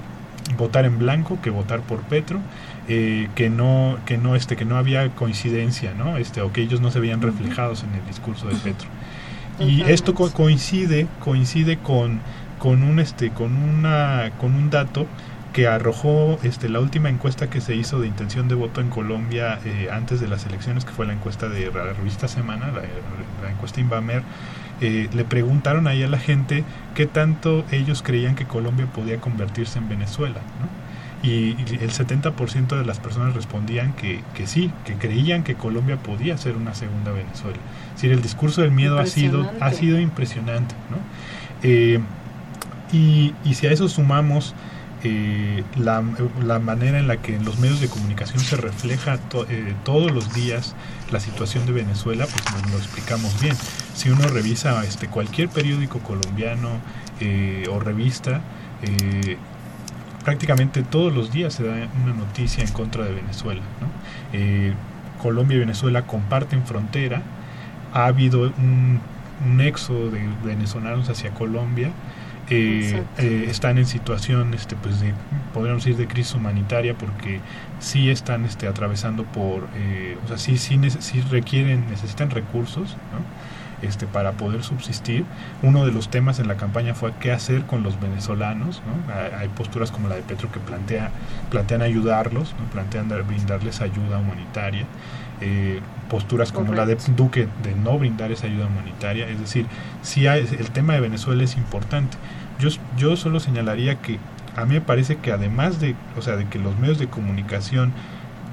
votar 0.58 0.86
en 0.86 1.00
blanco 1.00 1.40
que 1.42 1.50
votar 1.50 1.82
por 1.82 2.02
Petro, 2.02 2.40
eh, 2.88 3.28
que 3.36 3.50
no, 3.50 3.98
que 4.06 4.18
no, 4.18 4.36
este, 4.36 4.56
que 4.56 4.66
no 4.66 4.78
había 4.78 5.10
coincidencia, 5.10 5.94
¿no? 5.94 6.18
Este, 6.18 6.42
o 6.42 6.54
que 6.54 6.62
ellos 6.62 6.82
no 6.82 6.92
se 6.92 7.00
veían 7.00 7.22
reflejados 7.22 7.84
en 7.84 7.94
el 8.00 8.06
discurso 8.06 8.48
de 8.48 8.56
Petro. 8.56 8.88
Y 9.60 9.84
esto 9.84 10.14
coincide, 10.14 11.08
coincide 11.24 11.78
con, 11.78 12.20
con 12.60 12.84
un 12.84 13.00
este, 13.00 13.32
con 13.32 13.56
una, 13.56 14.32
con 14.38 14.54
un 14.54 14.70
dato 14.70 15.08
que 15.56 15.70
arrojó 15.70 16.38
este, 16.44 16.68
la 16.68 16.82
última 16.82 17.08
encuesta 17.08 17.50
que 17.50 17.62
se 17.62 17.78
hizo 17.78 18.02
de 18.02 18.08
intención 18.08 18.50
de 18.50 18.56
voto 18.56 18.82
en 18.82 18.90
Colombia 18.90 19.58
eh, 19.64 19.88
antes 19.90 20.20
de 20.20 20.28
las 20.28 20.46
elecciones, 20.46 20.84
que 20.84 20.92
fue 20.92 21.06
la 21.06 21.14
encuesta 21.14 21.48
de 21.48 21.72
la 21.72 21.94
revista 21.94 22.28
Semana, 22.28 22.74
la, 22.74 23.50
encuesta 23.50 23.80
Invamer, 23.80 24.22
eh, 24.82 25.08
le 25.14 25.24
preguntaron 25.24 25.88
ahí 25.88 26.04
a 26.04 26.10
la 26.10 26.20
gente 26.20 26.66
qué 26.94 27.06
tanto 27.06 27.64
ellos 27.72 28.04
creían 28.04 28.36
que 28.36 28.44
Colombia 28.44 28.88
podía 28.88 29.22
convertirse 29.22 29.80
en 29.80 29.88
Venezuela. 29.88 30.42
Y, 31.24 31.52
el 31.52 31.90
70% 31.90 32.78
de 32.78 32.84
las 32.84 33.00
personas 33.00 33.34
respondían 33.34 33.94
que, 33.94 34.20
que, 34.34 34.48
sí, 34.48 34.74
que 34.84 34.96
creían 34.96 35.44
que 35.44 35.56
Colombia 35.56 35.96
podía 35.96 36.38
ser 36.38 36.58
una 36.58 36.74
segunda 36.74 37.14
Venezuela. 37.14 37.60
Es 37.92 38.02
decir, 38.02 38.12
el 38.12 38.22
discurso 38.22 38.62
del 38.62 38.72
miedo 38.72 39.00
ha 39.00 39.06
sido, 39.06 39.50
ha 39.62 39.72
sido 39.72 40.02
impresionante. 40.02 40.76
¿no? 40.92 40.98
Eh, 41.64 42.02
y, 42.92 43.34
y 43.46 43.54
si 43.54 43.68
a 43.68 43.72
eso 43.72 43.88
sumamos 43.88 44.54
eh, 45.08 45.64
la, 45.78 46.04
la, 46.44 46.58
manera 46.58 46.98
en 46.98 47.08
la 47.08 47.18
que 47.18 47.36
en 47.36 47.46
los 47.46 47.60
medios 47.60 47.80
de 47.80 47.88
comunicación 47.88 48.40
se 48.40 48.56
refleja 48.56 49.20
eh, 49.50 49.76
todos 49.84 50.12
los 50.12 50.34
días 50.34 50.76
la 51.12 51.20
situación 51.20 51.68
de 51.68 51.74
Venezuela, 51.74 52.26
pues 52.26 52.72
lo 52.72 52.78
explicamos 52.80 53.40
bien. 53.40 53.56
Si 53.94 54.10
uno 54.10 54.28
revisa 54.28 54.84
este, 54.84 55.08
cualquier 55.08 55.50
periódico 55.50 56.00
colombiano 56.00 56.70
eh, 57.20 57.68
o 57.70 57.80
revista, 57.80 58.42
prácticamente 60.24 60.82
todos 60.82 61.14
los 61.14 61.32
días 61.32 61.54
se 61.54 61.64
da 61.66 61.88
una 62.04 62.16
noticia 62.16 62.64
en 62.64 62.72
contra 62.72 63.06
de 63.06 63.14
Venezuela. 63.14 63.62
Colombia 65.22 65.58
y 65.58 65.60
Venezuela 65.60 66.08
comparten 66.08 66.66
frontera, 66.66 67.22
ha 67.94 68.06
habido 68.06 68.42
un, 68.58 69.00
un 69.48 69.62
éxodo 69.62 70.10
de 70.10 70.28
venezolanos 70.44 71.10
hacia 71.10 71.30
Colombia, 71.32 71.92
eh, 72.50 73.04
eh, 73.18 73.46
están 73.50 73.78
en 73.78 73.86
situación, 73.86 74.54
este, 74.54 74.76
pues 74.76 75.00
de, 75.00 75.14
podríamos 75.54 75.84
decir, 75.84 75.98
de 75.98 76.08
crisis 76.08 76.36
humanitaria 76.36 76.96
porque 76.96 77.40
sí 77.80 78.10
están 78.10 78.46
este, 78.46 78.68
atravesando 78.68 79.24
por, 79.24 79.68
eh, 79.76 80.18
o 80.24 80.28
sea, 80.28 80.38
sí, 80.38 80.58
sí, 80.58 80.80
sí, 81.00 81.22
requieren, 81.30 81.90
necesitan 81.90 82.30
recursos 82.30 82.96
este, 83.86 84.08
para 84.08 84.34
poder 84.34 84.64
subsistir. 84.64 85.26
Uno 85.62 85.86
de 85.86 85.92
los 85.92 86.10
temas 86.10 86.40
en 86.40 86.48
la 86.48 86.56
campaña 86.56 86.94
fue 86.94 87.14
qué 87.20 87.32
hacer 87.32 87.64
con 87.66 87.84
los 87.84 88.00
venezolanos. 88.00 88.82
¿no? 88.86 89.14
Hay 89.38 89.48
posturas 89.50 89.92
como 89.92 90.08
la 90.08 90.16
de 90.16 90.22
Petro 90.22 90.52
que 90.52 90.60
plantea, 90.60 91.12
plantean 91.50 91.82
ayudarlos, 91.82 92.56
¿no? 92.60 92.66
plantean 92.72 93.10
brindarles 93.28 93.82
ayuda 93.82 94.18
humanitaria. 94.18 94.86
Eh, 95.42 95.82
posturas 96.10 96.52
como 96.52 96.74
la 96.74 96.86
de 96.86 96.98
Duque 97.16 97.48
de 97.64 97.76
no 97.76 98.00
brindar 98.00 98.32
esa 98.32 98.48
ayuda 98.48 98.68
humanitaria. 98.68 99.28
Es 99.28 99.40
decir, 99.40 99.66
si 100.02 100.26
el 100.28 100.72
tema 100.72 100.94
de 100.94 101.02
Venezuela 101.02 101.44
es 101.44 101.58
importante. 101.58 102.18
Yo, 102.60 102.70
yo 102.98 103.18
solo 103.18 103.40
señalaría 103.40 103.96
que 103.96 104.18
a 104.56 104.66
mí 104.66 104.76
me 104.76 104.82
parece 104.82 105.18
que 105.18 105.32
además 105.32 105.80
de, 105.82 105.96
o 106.18 106.22
sea, 106.22 106.38
de 106.38 106.46
que 106.46 106.60
los 106.60 106.78
medios 106.80 107.00
de 107.00 107.08
comunicación 107.08 107.92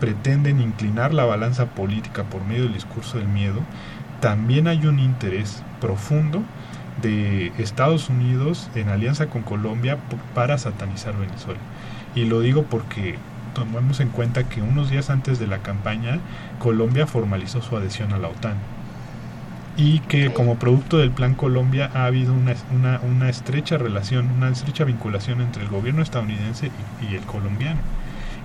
pretenden 0.01 0.61
inclinar 0.61 1.15
la 1.15 1.25
balanza 1.25 1.67
política 1.67 2.25
por 2.25 2.45
medio 2.45 2.65
del 2.65 2.75
discurso 2.75 3.19
del 3.19 3.29
miedo, 3.29 3.61
también 4.23 4.69
hay 4.69 4.87
un 4.87 5.01
interés 5.01 5.65
profundo 5.81 6.45
de 7.03 7.53
Estados 7.59 8.09
Unidos 8.09 8.71
en 8.77 8.89
alianza 8.89 9.27
con 9.27 9.43
Colombia 9.43 9.99
para 10.33 10.59
satanizar 10.59 11.19
Venezuela. 11.19 11.59
Y 12.15 12.27
lo 12.27 12.41
digo 12.41 12.63
porque 12.63 13.17
tomemos 13.53 13.99
en 13.99 14.11
cuenta 14.11 14.49
que 14.49 14.63
unos 14.63 14.91
días 14.91 15.11
antes 15.11 15.41
de 15.41 15.49
la 15.49 15.59
campaña, 15.59 16.21
Colombia 16.61 17.09
formalizó 17.09 17.63
su 17.63 17.77
adhesión 17.77 18.13
a 18.13 18.19
la 18.19 18.29
OTAN. 18.29 18.55
Y 19.77 19.99
que 20.01 20.33
como 20.33 20.55
producto 20.55 20.99
del 20.99 21.11
Plan 21.11 21.35
Colombia 21.35 21.91
ha 21.93 22.05
habido 22.05 22.33
una, 22.33 22.55
una, 22.73 23.01
una, 23.01 23.29
estrecha 23.29 23.77
relación, 23.77 24.31
una 24.31 24.51
estrecha 24.51 24.85
vinculación 24.85 25.41
entre 25.41 25.65
el 25.65 25.69
gobierno 25.69 26.01
estadounidense 26.01 26.71
y, 27.01 27.13
y 27.13 27.17
el 27.17 27.23
colombiano 27.23 27.81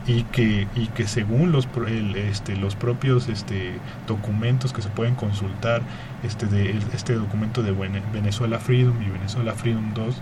y 0.08 0.24
que 0.24 0.68
y 0.76 0.88
que 0.88 1.06
según 1.06 1.52
los 1.52 1.68
el, 1.88 2.16
este, 2.16 2.56
los 2.56 2.76
propios 2.76 3.28
este 3.28 3.74
documentos 4.08 4.72
que 4.72 4.82
se 4.82 4.90
pueden 4.90 5.16
consultar 5.16 5.82
este 6.24 6.46
de 6.46 6.80
este 6.94 7.14
documento 7.14 7.62
de 7.62 7.74
Venezuela 8.14 8.58
Freedom 8.58 8.96
y 9.02 9.10
Venezuela 9.10 9.54
Freedom 9.54 9.94
2 9.94 10.22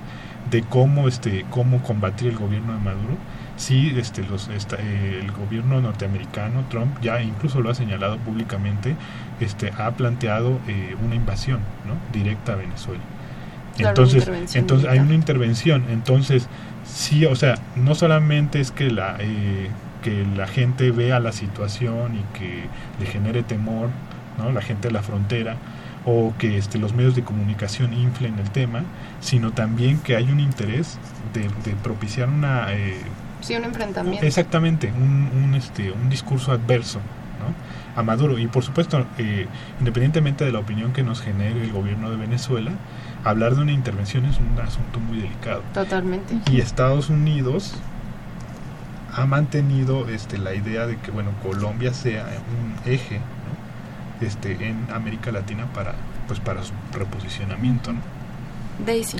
de 0.49 0.63
cómo 0.63 1.07
este 1.07 1.45
cómo 1.51 1.83
combatir 1.83 2.29
el 2.29 2.37
gobierno 2.37 2.73
de 2.73 2.79
Maduro 2.79 3.15
sí 3.57 3.93
este 3.95 4.23
los 4.23 4.49
eh, 4.49 5.19
el 5.21 5.31
gobierno 5.31 5.79
norteamericano 5.79 6.65
Trump 6.69 6.99
ya 7.01 7.21
incluso 7.21 7.61
lo 7.61 7.69
ha 7.69 7.75
señalado 7.75 8.17
públicamente 8.17 8.95
este 9.39 9.71
ha 9.77 9.91
planteado 9.91 10.59
eh, 10.67 10.95
una 11.03 11.15
invasión 11.15 11.59
¿no? 11.85 11.95
directa 12.17 12.53
a 12.53 12.55
Venezuela. 12.55 13.01
Entonces 13.77 14.55
entonces 14.55 14.89
hay 14.89 14.99
una 14.99 15.13
intervención. 15.13 15.85
Entonces 15.89 16.47
sí, 16.85 17.25
o 17.25 17.35
sea, 17.35 17.55
no 17.75 17.95
solamente 17.95 18.59
es 18.59 18.71
que 18.71 18.89
la, 18.89 19.17
eh, 19.19 19.69
que 20.03 20.25
la 20.35 20.47
gente 20.47 20.91
vea 20.91 21.19
la 21.19 21.31
situación 21.31 22.15
y 22.15 22.37
que 22.37 22.65
le 22.99 23.05
genere 23.05 23.43
temor, 23.43 23.89
¿no? 24.37 24.51
La 24.51 24.61
gente 24.61 24.89
de 24.89 24.93
la 24.93 25.01
frontera, 25.01 25.57
o 26.05 26.33
que 26.37 26.57
este, 26.57 26.77
los 26.77 26.93
medios 26.93 27.15
de 27.15 27.23
comunicación 27.23 27.93
inflen 27.93 28.37
el 28.39 28.49
tema, 28.51 28.83
sino 29.19 29.51
también 29.51 29.99
que 29.99 30.15
hay 30.15 30.29
un 30.31 30.39
interés 30.39 30.99
de, 31.33 31.49
propiciar 31.83 32.29
una... 32.29 32.71
Eh, 32.73 33.01
sí, 33.41 33.55
un 33.55 33.65
enfrentamiento. 33.65 34.25
Exactamente, 34.25 34.93
un, 34.95 35.31
un, 35.43 35.55
este, 35.55 35.91
un 35.91 36.09
discurso 36.09 36.51
adverso 36.51 36.99
¿no? 37.39 37.99
a 37.99 38.03
Maduro. 38.03 38.37
Y 38.37 38.47
por 38.47 38.63
supuesto, 38.63 39.05
eh, 39.17 39.47
independientemente 39.79 40.45
de 40.45 40.51
la 40.51 40.59
opinión 40.59 40.93
que 40.93 41.03
nos 41.03 41.21
genere 41.21 41.63
el 41.63 41.71
gobierno 41.71 42.11
de 42.11 42.17
Venezuela, 42.17 42.71
hablar 43.25 43.55
de 43.55 43.61
una 43.63 43.73
intervención 43.73 44.23
es 44.25 44.37
un 44.37 44.57
asunto 44.59 44.99
muy 44.99 45.17
delicado. 45.17 45.61
Totalmente. 45.73 46.35
Y 46.49 46.61
Estados 46.61 47.09
Unidos 47.09 47.75
ha 49.11 49.25
mantenido 49.25 50.07
este, 50.07 50.37
la 50.37 50.53
idea 50.53 50.85
de 50.87 50.97
que 50.97 51.11
bueno 51.11 51.31
Colombia 51.41 51.93
sea 51.93 52.25
un 52.25 52.91
eje 52.91 53.19
este, 54.21 54.67
en 54.67 54.87
América 54.93 55.31
Latina 55.31 55.67
para 55.73 55.95
pues 56.27 56.39
para 56.39 56.63
su 56.63 56.73
reposicionamiento. 56.93 57.93
¿no? 57.93 57.99
Daisy. 58.85 59.17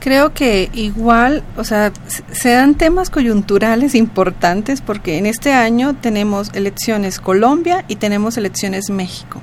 Creo 0.00 0.32
que 0.32 0.68
igual, 0.72 1.42
o 1.56 1.64
sea, 1.64 1.92
se 2.32 2.50
dan 2.50 2.74
temas 2.74 3.10
coyunturales 3.10 3.94
importantes 3.94 4.80
porque 4.80 5.18
en 5.18 5.26
este 5.26 5.52
año 5.52 5.94
tenemos 5.94 6.50
elecciones 6.54 7.20
Colombia 7.20 7.84
y 7.88 7.96
tenemos 7.96 8.36
elecciones 8.36 8.90
México. 8.90 9.40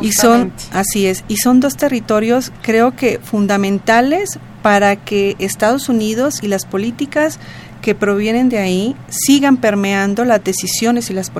Y 0.00 0.12
son, 0.12 0.52
así 0.72 1.06
es, 1.06 1.24
y 1.28 1.36
son 1.36 1.60
dos 1.60 1.76
territorios 1.76 2.52
creo 2.62 2.96
que 2.96 3.18
fundamentales 3.18 4.38
para 4.62 4.96
que 4.96 5.36
Estados 5.38 5.88
Unidos 5.88 6.42
y 6.42 6.48
las 6.48 6.64
políticas 6.64 7.38
que 7.82 7.94
provienen 7.94 8.48
de 8.48 8.58
ahí 8.58 8.96
sigan 9.08 9.56
permeando 9.56 10.24
las 10.24 10.42
decisiones 10.42 11.10
y 11.10 11.14
las, 11.14 11.30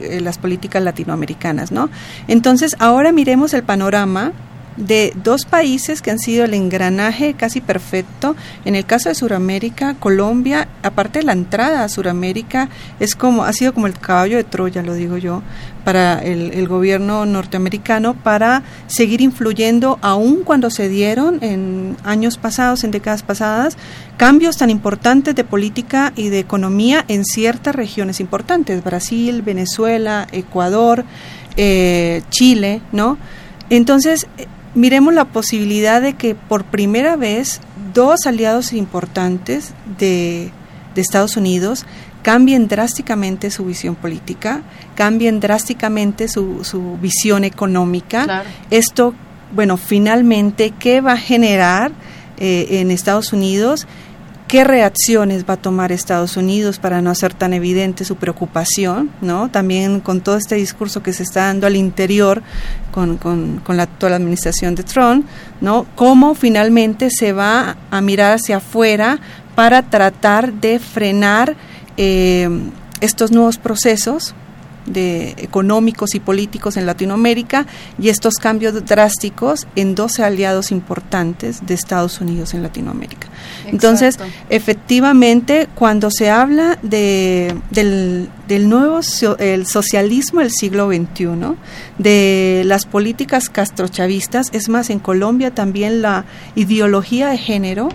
eh, 0.00 0.20
las 0.20 0.36
políticas 0.36 0.82
latinoamericanas, 0.82 1.70
¿no? 1.70 1.88
Entonces, 2.26 2.76
ahora 2.80 3.12
miremos 3.12 3.54
el 3.54 3.62
panorama 3.62 4.32
de 4.76 5.12
dos 5.22 5.44
países 5.44 6.02
que 6.02 6.10
han 6.10 6.18
sido 6.18 6.44
el 6.44 6.54
engranaje 6.54 7.34
casi 7.34 7.60
perfecto. 7.60 8.36
En 8.64 8.74
el 8.74 8.84
caso 8.84 9.08
de 9.08 9.14
Sudamérica, 9.14 9.94
Colombia, 9.94 10.68
aparte 10.82 11.20
de 11.20 11.24
la 11.26 11.32
entrada 11.32 11.84
a 11.84 11.88
Sudamérica, 11.88 12.68
es 13.00 13.14
como, 13.14 13.44
ha 13.44 13.52
sido 13.52 13.74
como 13.74 13.86
el 13.86 13.98
caballo 13.98 14.36
de 14.36 14.44
Troya, 14.44 14.82
lo 14.82 14.94
digo 14.94 15.16
yo, 15.18 15.42
para 15.84 16.18
el, 16.20 16.68
gobierno 16.68 17.26
norteamericano 17.26 18.14
para 18.14 18.62
seguir 18.86 19.20
influyendo, 19.20 19.98
aun 20.00 20.42
cuando 20.44 20.70
se 20.70 20.88
dieron 20.88 21.38
en 21.42 21.96
años 22.04 22.38
pasados, 22.38 22.84
en 22.84 22.92
décadas 22.92 23.22
pasadas, 23.22 23.76
cambios 24.16 24.56
tan 24.56 24.70
importantes 24.70 25.34
de 25.34 25.44
política 25.44 26.12
y 26.16 26.28
de 26.28 26.38
economía 26.38 27.04
en 27.08 27.24
ciertas 27.24 27.74
regiones 27.74 28.20
importantes, 28.20 28.82
Brasil, 28.84 29.42
Venezuela, 29.42 30.26
Ecuador, 30.30 31.04
eh, 31.56 32.22
Chile, 32.30 32.80
¿no? 32.92 33.18
Entonces, 33.68 34.26
miremos 34.74 35.14
la 35.14 35.26
posibilidad 35.26 36.00
de 36.00 36.14
que 36.14 36.34
por 36.34 36.64
primera 36.64 37.16
vez 37.16 37.60
dos 37.92 38.26
aliados 38.26 38.72
importantes 38.72 39.74
de, 39.98 40.50
Estados 40.94 41.38
Unidos 41.38 41.86
cambien 42.22 42.68
drásticamente 42.68 43.50
su 43.50 43.64
visión 43.64 43.94
política, 43.94 44.62
cambien 44.94 45.40
drásticamente 45.40 46.28
su, 46.28 46.64
su 46.64 46.98
visión 46.98 47.44
económica. 47.44 48.44
Esto, 48.70 49.14
bueno, 49.54 49.78
finalmente, 49.78 50.72
¿qué 50.78 51.00
va 51.00 51.14
a 51.14 51.16
generar 51.16 51.92
eh, 52.38 52.80
en 52.80 52.90
Estados 52.90 53.32
Unidos? 53.32 53.86
Qué 54.52 54.64
reacciones 54.64 55.46
va 55.48 55.54
a 55.54 55.56
tomar 55.56 55.92
Estados 55.92 56.36
Unidos 56.36 56.78
para 56.78 57.00
no 57.00 57.08
hacer 57.08 57.32
tan 57.32 57.54
evidente 57.54 58.04
su 58.04 58.16
preocupación, 58.16 59.10
¿no? 59.22 59.50
También 59.50 60.00
con 60.00 60.20
todo 60.20 60.36
este 60.36 60.56
discurso 60.56 61.02
que 61.02 61.14
se 61.14 61.22
está 61.22 61.46
dando 61.46 61.66
al 61.66 61.74
interior 61.74 62.42
con, 62.90 63.16
con, 63.16 63.62
la 63.66 63.84
actual 63.84 64.12
administración 64.12 64.74
de 64.74 64.82
Trump, 64.82 65.24
¿no? 65.62 65.86
Cómo 65.94 66.34
finalmente 66.34 67.08
se 67.08 67.32
va 67.32 67.78
a 67.90 68.02
mirar 68.02 68.34
hacia 68.34 68.58
afuera 68.58 69.20
para 69.54 69.84
tratar 69.84 70.52
de 70.52 70.78
frenar 70.78 71.56
eh, 71.96 72.46
estos 73.00 73.32
nuevos 73.32 73.56
procesos 73.56 74.34
de 74.86 75.34
económicos 75.38 76.14
y 76.14 76.20
políticos 76.20 76.76
en 76.76 76.86
Latinoamérica 76.86 77.66
y 77.98 78.08
estos 78.08 78.34
cambios 78.34 78.84
drásticos 78.84 79.66
en 79.76 79.94
12 79.94 80.24
aliados 80.24 80.70
importantes 80.70 81.64
de 81.66 81.74
Estados 81.74 82.20
Unidos 82.20 82.54
en 82.54 82.62
Latinoamérica. 82.62 83.28
Entonces, 83.66 84.18
efectivamente, 84.50 85.68
cuando 85.74 86.10
se 86.10 86.30
habla 86.30 86.78
de, 86.82 87.54
del, 87.70 88.28
del 88.48 88.68
nuevo 88.68 89.00
el 89.38 89.66
socialismo 89.66 90.40
del 90.40 90.50
siglo 90.50 90.88
XXI, 90.88 91.28
de 91.98 92.62
las 92.66 92.86
políticas 92.86 93.48
castrochavistas, 93.48 94.48
es 94.52 94.68
más, 94.68 94.90
en 94.90 94.98
Colombia 94.98 95.52
también 95.52 96.02
la 96.02 96.24
ideología 96.54 97.28
de 97.28 97.38
género, 97.38 97.88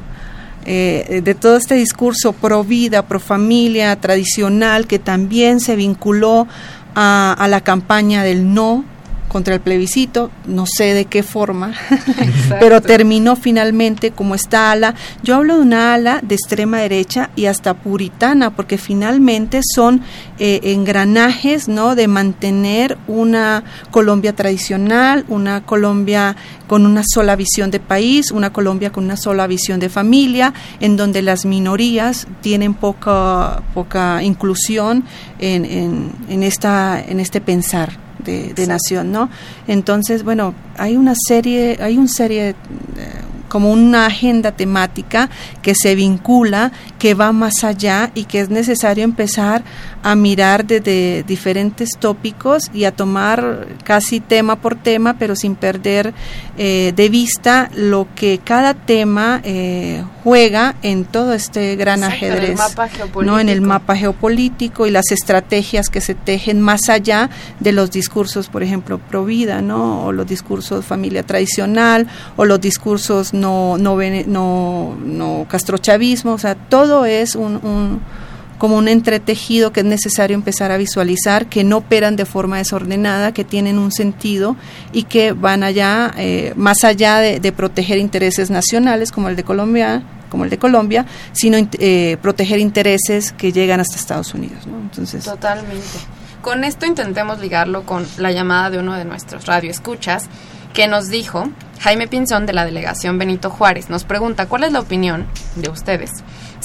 eh, 0.69 1.21
de 1.23 1.33
todo 1.33 1.55
este 1.55 1.75
discurso 1.75 2.33
pro 2.33 2.61
vida, 2.61 3.07
pro 3.07 3.21
familia, 3.21 3.95
tradicional, 4.01 4.85
que 4.85 4.99
también 4.99 5.61
se 5.61 5.77
vinculó 5.77 6.45
a, 6.95 7.47
la 7.49 7.61
campaña 7.61 8.23
del 8.23 8.53
no 8.53 8.83
contra 9.27 9.55
el 9.55 9.61
plebiscito, 9.61 10.31
no 10.45 10.65
sé 10.65 10.93
de 10.93 11.05
qué 11.05 11.21
forma, 11.23 11.73
pero 12.59 12.81
terminó 12.81 13.35
finalmente 13.35 14.11
como 14.11 14.35
esta 14.35 14.71
ala. 14.71 14.95
Yo 15.23 15.35
hablo 15.35 15.57
de 15.57 15.61
una 15.61 15.93
ala 15.93 16.19
de 16.23 16.35
extrema 16.35 16.79
derecha 16.79 17.29
y 17.35 17.45
hasta 17.45 17.73
puritana, 17.73 18.55
porque 18.55 18.77
finalmente 18.77 19.61
son 19.63 20.01
eh, 20.39 20.59
engranajes 20.63 21.67
¿no? 21.67 21.95
de 21.95 22.07
mantener 22.07 22.97
una 23.07 23.63
Colombia 23.91 24.33
tradicional, 24.33 25.25
una 25.27 25.65
Colombia 25.65 26.35
con 26.67 26.85
una 26.85 27.03
sola 27.05 27.35
visión 27.35 27.71
de 27.71 27.79
país, 27.79 28.31
una 28.31 28.51
Colombia 28.51 28.91
con 28.91 29.05
una 29.05 29.17
sola 29.17 29.47
visión 29.47 29.79
de 29.79 29.89
familia, 29.89 30.53
en 30.79 30.97
donde 30.97 31.21
las 31.21 31.45
minorías 31.45 32.27
tienen 32.41 32.73
poca, 32.73 33.63
poca 33.73 34.23
inclusión 34.23 35.03
en, 35.39 35.65
en, 35.65 36.11
en, 36.29 36.43
esta, 36.43 37.01
en 37.01 37.19
este 37.19 37.41
pensar 37.41 38.06
de, 38.23 38.67
nación, 38.67 39.11
¿no? 39.11 39.29
Entonces, 39.67 40.23
bueno, 40.23 40.53
hay 40.77 40.97
una 40.97 41.13
serie, 41.15 41.77
hay 41.81 41.97
una 41.97 42.07
serie, 42.07 42.55
como 43.47 43.71
una 43.71 44.05
agenda 44.05 44.51
temática 44.51 45.29
que 45.61 45.73
se 45.75 45.95
vincula, 45.95 46.71
que 46.99 47.13
va 47.13 47.31
más 47.31 47.63
allá 47.63 48.11
y 48.15 48.25
que 48.25 48.39
es 48.39 48.49
necesario 48.49 49.03
empezar 49.03 49.63
a 50.03 50.15
mirar 50.15 50.65
desde 50.65 51.23
diferentes 51.23 51.91
tópicos 51.99 52.63
y 52.73 52.85
a 52.85 52.91
tomar 52.91 53.67
casi 53.83 54.19
tema 54.19 54.55
por 54.57 54.75
tema, 54.75 55.17
pero 55.17 55.35
sin 55.35 55.55
perder 55.55 56.13
eh, 56.57 56.93
de 56.95 57.09
vista 57.09 57.69
lo 57.75 58.07
que 58.15 58.39
cada 58.43 58.73
tema 58.73 59.41
eh, 59.43 60.03
juega 60.23 60.75
en 60.81 61.05
todo 61.05 61.33
este 61.33 61.75
gran 61.75 62.03
ajedrez, 62.03 62.43
en 62.43 62.51
el, 62.51 62.57
mapa 62.57 62.89
¿no? 63.23 63.39
en 63.39 63.49
el 63.49 63.61
mapa 63.61 63.95
geopolítico 63.95 64.87
y 64.87 64.91
las 64.91 65.11
estrategias 65.11 65.89
que 65.89 66.01
se 66.01 66.15
tejen 66.15 66.61
más 66.61 66.89
allá 66.89 67.29
de 67.59 67.71
los 67.71 67.91
discursos, 67.91 68.49
por 68.49 68.63
ejemplo, 68.63 68.99
pro 68.99 69.25
vida, 69.25 69.61
¿no? 69.61 70.05
o 70.05 70.11
los 70.11 70.27
discursos 70.27 70.85
familia 70.85 71.23
tradicional, 71.23 72.07
o 72.35 72.45
los 72.45 72.59
discursos 72.59 73.33
no, 73.37 73.77
no, 73.77 73.97
no, 74.27 74.97
no 75.03 75.45
castrochavismo, 75.49 76.33
o 76.33 76.37
sea, 76.37 76.55
todo 76.55 77.05
es 77.05 77.35
un, 77.35 78.01
como 78.57 78.77
un 78.77 78.87
entretejido 78.87 79.71
que 79.71 79.81
es 79.81 79.85
necesario 79.85 80.35
empezar 80.35 80.71
a 80.71 80.77
visualizar, 80.77 81.47
que 81.47 81.63
no 81.63 81.77
operan 81.77 82.15
de 82.15 82.25
forma 82.25 82.57
desordenada, 82.57 83.31
que 83.31 83.43
tienen 83.43 83.77
un 83.77 83.91
sentido 83.91 84.55
y 84.91 85.03
que 85.03 85.31
van 85.33 85.63
allá, 85.63 86.13
eh, 86.17 86.53
más 86.55 86.83
allá 86.83 87.19
de, 87.19 87.51
proteger 87.51 87.97
intereses 87.97 88.49
nacionales 88.49 89.11
como 89.11 89.29
el 89.29 89.35
de 89.35 89.43
Colombia, 89.43 90.03
como 90.29 90.43
el 90.43 90.49
de 90.49 90.57
Colombia, 90.57 91.05
sino 91.31 91.57
eh, 91.79 92.17
proteger 92.21 92.59
intereses 92.59 93.31
que 93.31 93.51
llegan 93.51 93.79
hasta 93.79 93.95
Estados 93.95 94.33
Unidos. 94.33 94.67
¿no? 94.67 94.77
Entonces, 94.79 95.23
Totalmente. 95.23 95.97
Con 96.41 96.63
esto 96.63 96.85
intentemos 96.85 97.39
ligarlo 97.39 97.83
con 97.83 98.05
la 98.17 98.31
llamada 98.31 98.69
de 98.69 98.79
uno 98.79 98.93
de 98.93 99.05
nuestros 99.05 99.45
radioescuchas 99.45 100.27
que 100.73 100.87
nos 100.87 101.09
dijo, 101.09 101.49
Jaime 101.79 102.07
Pinzón 102.07 102.45
de 102.45 102.53
la 102.53 102.65
delegación 102.65 103.17
Benito 103.17 103.49
Juárez, 103.49 103.89
nos 103.89 104.03
pregunta 104.03 104.47
cuál 104.47 104.63
es 104.63 104.71
la 104.71 104.79
opinión 104.79 105.27
de 105.55 105.69
ustedes 105.69 106.11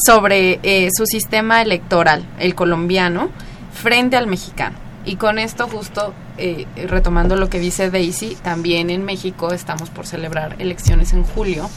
sobre 0.06 0.58
eh, 0.62 0.88
su 0.96 1.04
sistema 1.06 1.62
electoral, 1.62 2.26
el 2.38 2.54
colombiano, 2.54 3.30
frente 3.72 4.16
al 4.16 4.26
mexicano. 4.26 4.76
Y 5.04 5.16
con 5.16 5.38
esto 5.38 5.68
justo 5.68 6.14
eh, 6.38 6.66
retomando 6.88 7.36
lo 7.36 7.50
que 7.50 7.58
dice 7.58 7.90
Daisy, 7.90 8.36
también 8.42 8.88
en 8.88 9.04
México 9.04 9.52
estamos 9.52 9.90
por 9.90 10.06
celebrar 10.06 10.56
elecciones 10.58 11.12
en 11.12 11.24
julio 11.24 11.68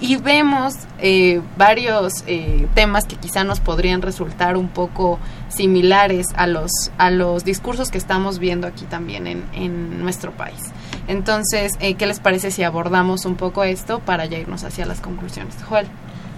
y 0.00 0.16
vemos 0.16 0.74
eh, 1.00 1.40
varios 1.56 2.22
eh, 2.26 2.68
temas 2.74 3.04
que 3.06 3.16
quizá 3.16 3.42
nos 3.42 3.58
podrían 3.60 4.00
resultar 4.00 4.56
un 4.56 4.68
poco 4.68 5.18
similares 5.48 6.26
a 6.36 6.46
los, 6.46 6.70
a 6.98 7.10
los 7.10 7.44
discursos 7.44 7.90
que 7.90 7.98
estamos 7.98 8.38
viendo 8.38 8.66
aquí 8.66 8.84
también 8.84 9.26
en, 9.26 9.44
en 9.52 10.00
nuestro 10.00 10.32
país. 10.32 10.60
Entonces, 11.08 11.72
eh, 11.80 11.94
¿qué 11.94 12.06
les 12.06 12.20
parece 12.20 12.50
si 12.50 12.62
abordamos 12.62 13.24
un 13.24 13.34
poco 13.34 13.64
esto 13.64 13.98
para 13.98 14.26
ya 14.26 14.38
irnos 14.38 14.62
hacia 14.62 14.86
las 14.86 15.00
conclusiones? 15.00 15.56
Joel. 15.68 15.88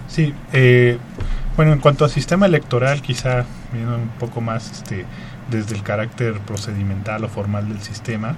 Sí, 0.07 0.33
bueno, 1.55 1.73
en 1.73 1.79
cuanto 1.79 2.05
al 2.05 2.11
sistema 2.11 2.45
electoral, 2.45 3.01
quizá 3.01 3.45
viendo 3.71 3.95
un 3.95 4.09
poco 4.19 4.41
más 4.41 4.71
este, 4.71 5.05
desde 5.49 5.75
el 5.75 5.83
carácter 5.83 6.39
procedimental 6.39 7.23
o 7.23 7.29
formal 7.29 7.67
del 7.67 7.81
sistema, 7.81 8.35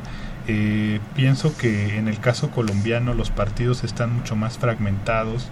eh, 0.48 1.00
pienso 1.16 1.56
que 1.56 1.98
en 1.98 2.08
el 2.08 2.20
caso 2.20 2.50
colombiano 2.50 3.14
los 3.14 3.30
partidos 3.30 3.84
están 3.84 4.14
mucho 4.14 4.36
más 4.36 4.58
fragmentados 4.58 5.48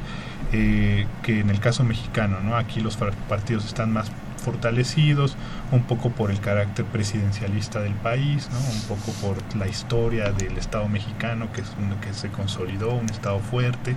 eh, 0.51 1.07
que 1.23 1.39
en 1.39 1.49
el 1.49 1.59
caso 1.59 1.83
mexicano. 1.83 2.39
¿no? 2.43 2.57
Aquí 2.57 2.81
los 2.81 2.97
partidos 2.97 3.65
están 3.65 3.93
más 3.93 4.11
fortalecidos, 4.43 5.37
un 5.71 5.83
poco 5.83 6.09
por 6.09 6.31
el 6.31 6.39
carácter 6.39 6.85
presidencialista 6.85 7.79
del 7.79 7.93
país, 7.93 8.49
¿no? 8.51 8.59
un 8.59 8.81
poco 8.81 9.11
por 9.21 9.55
la 9.55 9.67
historia 9.67 10.31
del 10.31 10.57
Estado 10.57 10.87
mexicano, 10.89 11.51
que, 11.53 11.61
es 11.61 11.71
un, 11.79 11.97
que 12.01 12.13
se 12.13 12.29
consolidó, 12.29 12.93
un 12.93 13.09
Estado 13.09 13.39
fuerte. 13.39 13.95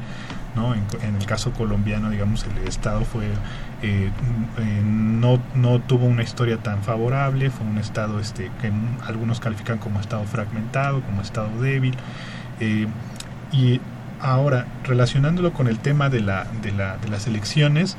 ¿no? 0.55 0.73
En, 0.75 1.17
el 1.17 1.27
caso 1.27 1.53
colombiano, 1.53 2.11
digamos, 2.11 2.45
el 2.45 2.69
Estado 2.69 3.05
fue 3.05 3.25
eh, 3.83 4.11
eh, 4.59 4.83
no, 4.85 5.41
no 5.55 5.81
tuvo 5.81 6.07
una 6.07 6.23
historia 6.23 6.59
tan 6.59 6.83
favorable, 6.83 7.51
fue 7.51 7.67
un 7.67 7.79
Estado 7.79 8.21
este, 8.21 8.51
que 8.61 8.73
algunos 9.05 9.41
califican 9.41 9.79
como 9.79 10.01
Estado 10.01 10.25
fragmentado, 10.25 11.03
como 11.03 11.23
Estado 11.23 11.61
débil. 11.61 11.97
Eh, 12.61 12.87
y 13.53 13.81
ahora, 14.21 14.67
relacionándolo 14.85 15.53
con 15.53 15.67
el 15.67 15.79
tema 15.81 16.09
de, 16.09 16.21
la, 16.21 16.47
de, 16.63 16.71
la, 16.71 16.99
de 16.99 17.09
las 17.09 17.27
elecciones, 17.27 17.97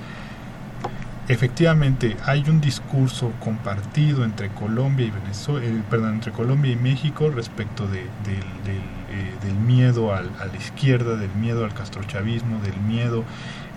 efectivamente 1.28 2.16
hay 2.26 2.48
un 2.50 2.62
discurso 2.62 3.32
compartido 3.40 4.24
entre 4.24 4.50
Colombia 4.50 5.08
y 5.08 5.12
Venezuela, 5.12 5.66
eh, 5.66 5.82
perdón, 5.90 6.16
entre 6.16 6.32
Colombia 6.32 6.72
y 6.72 6.76
México 6.76 7.32
respecto 7.32 7.88
de, 7.88 8.02
eh, 8.02 9.34
del 9.44 9.56
miedo 9.56 10.14
a 10.14 10.22
la 10.22 10.58
izquierda, 10.58 11.16
del 11.16 11.34
miedo 11.34 11.66
al 11.66 11.74
castrochavismo, 11.74 12.60
del 12.60 12.78
miedo 12.78 13.24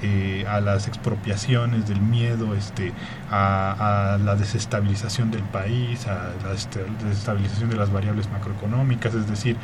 eh, 0.03 0.44
a 0.49 0.61
las 0.61 0.88
expropiaciones, 0.88 1.88
del 1.88 2.01
miedo 2.01 2.55
este, 2.55 2.92
a, 3.30 4.18
la 4.22 4.36
desestabilización 4.36 5.30
del 5.30 5.42
país, 5.42 6.07
a 6.07 6.32
la 6.42 6.51
desestabilización 6.51 7.70
de 7.70 7.76
las 7.76 7.90
variables 7.90 8.28
macroeconómicas, 8.30 9.14
es 9.14 9.28
decir, 9.28 9.57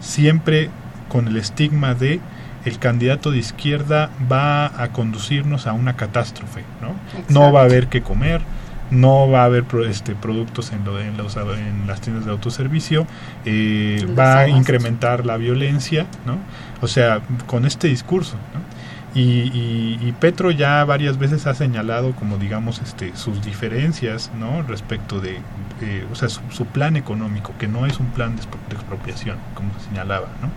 siempre 0.00 0.70
con 1.08 1.28
el 1.28 1.36
estigma 1.36 1.94
de 1.94 2.20
el 2.66 2.78
candidato 2.80 3.30
de 3.30 3.38
izquierda 3.38 4.10
va 4.30 4.82
a 4.82 4.92
conducirnos 4.92 5.66
a 5.66 5.72
una 5.72 5.96
catástrofe, 5.96 6.64
¿no? 6.82 6.94
No 7.32 7.52
va 7.52 7.60
a 7.60 7.64
haber 7.64 7.86
que 7.86 8.02
comer, 8.02 8.42
no 8.90 9.30
va 9.30 9.42
a 9.42 9.44
haber 9.44 9.64
este, 9.88 10.16
productos 10.16 10.72
en, 10.72 10.84
lo, 10.84 11.00
en, 11.00 11.16
los, 11.16 11.36
en 11.36 11.86
las 11.86 12.00
tiendas 12.00 12.26
de 12.26 12.32
autoservicio, 12.32 13.06
eh, 13.44 14.04
va 14.18 14.40
a 14.40 14.48
incrementar 14.48 15.24
la 15.24 15.36
violencia, 15.36 16.06
¿no? 16.26 16.38
O 16.82 16.88
sea, 16.88 17.20
con 17.46 17.66
este 17.66 17.86
discurso, 17.86 18.34
¿no? 18.52 18.76
Y, 19.18 20.12
Petro 20.20 20.50
ya 20.50 20.84
varias 20.84 21.18
veces 21.18 21.46
ha 21.46 21.54
señalado 21.54 22.12
como 22.12 22.36
digamos 22.36 22.80
este 22.80 23.16
sus 23.16 23.42
diferencias 23.42 24.30
no 24.38 24.62
respecto 24.62 25.20
de 25.20 25.38
o 26.10 26.14
sea 26.14 26.28
su, 26.28 26.40
su, 26.50 26.66
plan 26.66 26.96
económico 26.96 27.54
que 27.58 27.66
no 27.66 27.86
es 27.86 27.98
un 27.98 28.06
plan 28.08 28.36
de 28.36 28.42
expropiación 28.74 29.38
como 29.54 29.70
señalaba 29.88 30.28
no 30.42 30.50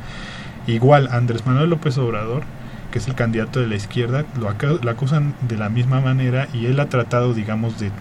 Igual 0.70 1.10
Andrés 1.12 1.48
Manuel 1.48 1.72
López 1.72 1.98
Obrador, 1.98 2.44
que 2.92 3.00
es 3.00 3.08
el 3.08 3.16
candidato 3.16 3.60
de 3.60 3.66
la 3.66 3.76
izquierda, 3.76 4.24
lo, 4.40 4.50
acusan 4.50 5.34
de 5.48 5.58
la 5.58 5.70
misma 5.70 6.00
manera 6.00 6.48
y 6.54 6.68
él 6.68 6.80
ha 6.80 6.90
tratado, 6.90 7.34
digamos, 7.34 7.80
de, 7.80 7.92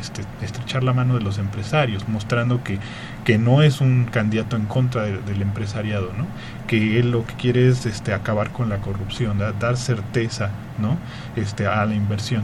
este, 0.00 0.22
estrechar 0.40 0.84
la 0.84 0.94
mano 0.94 1.18
de 1.18 1.20
los 1.20 1.36
empresarios, 1.36 2.08
mostrando 2.08 2.64
que, 2.64 2.78
que 3.24 3.36
no 3.36 3.62
es 3.62 3.82
un 3.82 4.06
candidato 4.06 4.56
en 4.56 4.64
contra 4.64 5.02
del 5.02 5.42
empresariado, 5.42 6.12
¿no? 6.16 6.26
que 6.66 6.98
él 6.98 7.10
lo 7.10 7.26
que 7.26 7.34
quiere 7.34 7.68
es 7.68 7.84
este, 7.84 8.14
acabar 8.14 8.52
con 8.52 8.70
la 8.70 8.78
corrupción, 8.78 9.38
dar 9.38 9.76
certeza 9.76 10.48
¿no? 10.78 10.96
este, 11.36 11.66
a 11.66 11.84
la 11.84 11.94
inversión. 11.94 12.42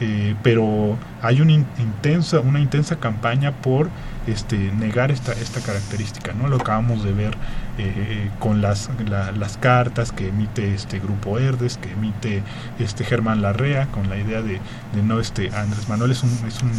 Eh, 0.00 0.34
pero 0.42 0.96
hay 1.20 1.42
una 1.42 1.52
intensa, 1.52 2.40
una 2.40 2.58
intensa 2.58 2.96
campaña 2.96 3.52
por 3.52 3.90
este, 4.30 4.56
negar 4.56 5.10
esta, 5.10 5.32
esta 5.32 5.60
característica, 5.60 6.32
¿no? 6.32 6.48
Lo 6.48 6.56
acabamos 6.56 7.04
de 7.04 7.12
ver 7.12 7.36
eh, 7.78 8.30
con 8.38 8.60
las, 8.62 8.90
las 9.08 9.56
cartas 9.56 10.12
que 10.12 10.28
emite 10.28 10.74
este 10.74 10.98
Grupo 10.98 11.38
Herdes, 11.38 11.78
que 11.78 11.92
emite 11.92 12.42
este 12.78 13.04
Germán 13.04 13.42
Larrea, 13.42 13.86
con 13.86 14.08
la 14.08 14.16
idea 14.16 14.42
de, 14.42 14.60
no, 15.02 15.20
este, 15.20 15.50
Andrés 15.54 15.88
Manuel 15.88 16.12
es 16.12 16.22
un, 16.22 16.30
es 16.46 16.62
un 16.62 16.70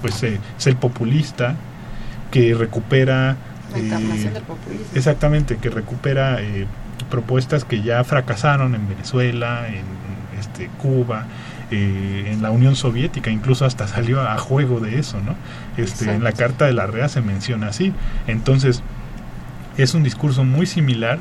pues 0.00 0.22
eh, 0.22 0.38
es 0.58 0.66
el 0.66 0.76
populista 0.76 1.54
que 2.30 2.54
recupera... 2.54 3.36
Eh, 3.76 4.32
exactamente, 4.94 5.56
que 5.58 5.70
recupera 5.70 6.38
propuestas 7.08 7.64
que 7.64 7.82
ya 7.82 8.02
fracasaron 8.04 8.74
en 8.74 8.88
Venezuela, 8.88 9.68
en 9.68 9.84
este, 10.38 10.68
Cuba, 10.80 11.26
eh, 11.70 12.32
en 12.32 12.42
la 12.42 12.50
Unión 12.50 12.74
Soviética, 12.74 13.30
incluso 13.30 13.64
hasta 13.64 13.86
salió 13.86 14.20
a 14.20 14.36
juego 14.38 14.80
de 14.80 14.98
eso, 14.98 15.20
¿no? 15.20 15.36
Este, 15.82 16.12
en 16.12 16.24
la 16.24 16.32
Carta 16.32 16.66
de 16.66 16.72
la 16.72 16.86
REA 16.86 17.08
se 17.08 17.20
menciona 17.20 17.68
así. 17.68 17.92
Entonces, 18.26 18.82
es 19.76 19.94
un 19.94 20.02
discurso 20.02 20.44
muy 20.44 20.66
similar 20.66 21.18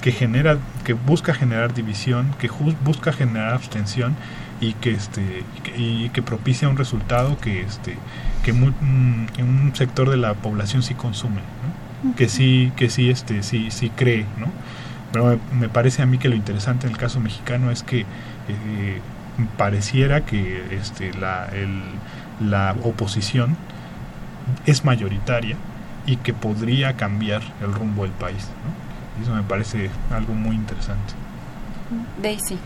que 0.00 0.12
genera, 0.12 0.58
que 0.84 0.92
busca 0.92 1.32
generar 1.32 1.72
división, 1.72 2.34
que 2.38 2.50
busca 2.84 3.12
generar 3.12 3.54
abstención 3.54 4.14
y 4.60 4.74
que 4.74 4.90
este 4.90 5.44
y 5.76 6.10
que 6.10 6.22
propicia 6.22 6.68
un 6.68 6.76
resultado 6.76 7.38
que 7.38 7.62
este 7.62 7.96
que 8.42 8.52
mm, 8.52 9.26
un 9.38 9.72
sector 9.74 10.10
de 10.10 10.16
la 10.16 10.34
población 10.34 10.82
sí 10.82 10.94
consume, 10.94 11.40
que 12.16 12.28
sí 12.28 12.72
que 12.76 12.90
sí 12.90 13.10
este 13.10 13.42
sí 13.42 13.70
sí 13.70 13.90
cree, 13.90 14.26
¿no? 14.38 14.48
Pero 15.12 15.38
me, 15.52 15.68
parece 15.68 16.02
a 16.02 16.06
mí 16.06 16.18
que 16.18 16.28
lo 16.28 16.34
interesante 16.34 16.86
en 16.86 16.92
el 16.92 16.98
caso 16.98 17.20
mexicano 17.20 17.70
es 17.70 17.82
que 17.82 18.00
eh, 18.00 19.00
pareciera 19.56 20.24
que 20.24 20.62
este, 20.72 21.14
la, 21.14 21.48
la 22.40 22.74
oposición 22.82 23.56
es 24.66 24.84
mayoritaria 24.84 25.56
y 26.06 26.16
que 26.16 26.32
podría 26.32 26.96
cambiar 26.96 27.42
el 27.62 27.72
rumbo 27.72 28.02
del 28.02 28.12
país. 28.12 28.48
Eso 29.22 29.34
me 29.34 29.42
parece 29.42 29.90
algo 30.10 30.34
muy 30.34 30.56
interesante. 30.56 31.14
Daisy. 32.20 32.58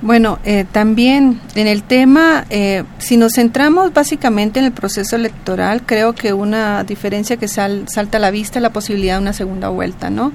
Bueno, 0.00 0.38
eh, 0.44 0.64
también 0.70 1.40
en 1.56 1.66
el 1.66 1.82
tema, 1.82 2.44
eh, 2.50 2.84
si 2.98 3.16
nos 3.16 3.32
centramos 3.32 3.92
básicamente 3.92 4.60
en 4.60 4.66
el 4.66 4.72
proceso 4.72 5.16
electoral, 5.16 5.82
creo 5.84 6.14
que 6.14 6.32
una 6.32 6.84
diferencia 6.84 7.36
que 7.36 7.48
salta 7.48 8.18
a 8.18 8.20
la 8.20 8.30
vista 8.30 8.60
es 8.60 8.62
la 8.62 8.70
posibilidad 8.70 9.16
de 9.16 9.22
una 9.22 9.32
segunda 9.32 9.70
vuelta, 9.70 10.08
¿no? 10.08 10.32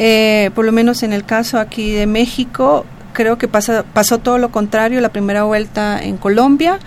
Eh, 0.00 0.50
por 0.56 0.64
lo 0.64 0.72
menos 0.72 1.04
en 1.04 1.12
el 1.12 1.24
caso 1.24 1.60
aquí 1.60 1.92
de 1.92 2.06
México, 2.06 2.84
creo 3.12 3.38
que 3.38 3.46
pasa, 3.46 3.84
pasó 3.84 4.18
todo 4.18 4.38
lo 4.38 4.50
contrario 4.50 5.00
la 5.00 5.10
primera 5.10 5.44
vuelta 5.44 6.02
en 6.02 6.16
Colombia 6.16 6.80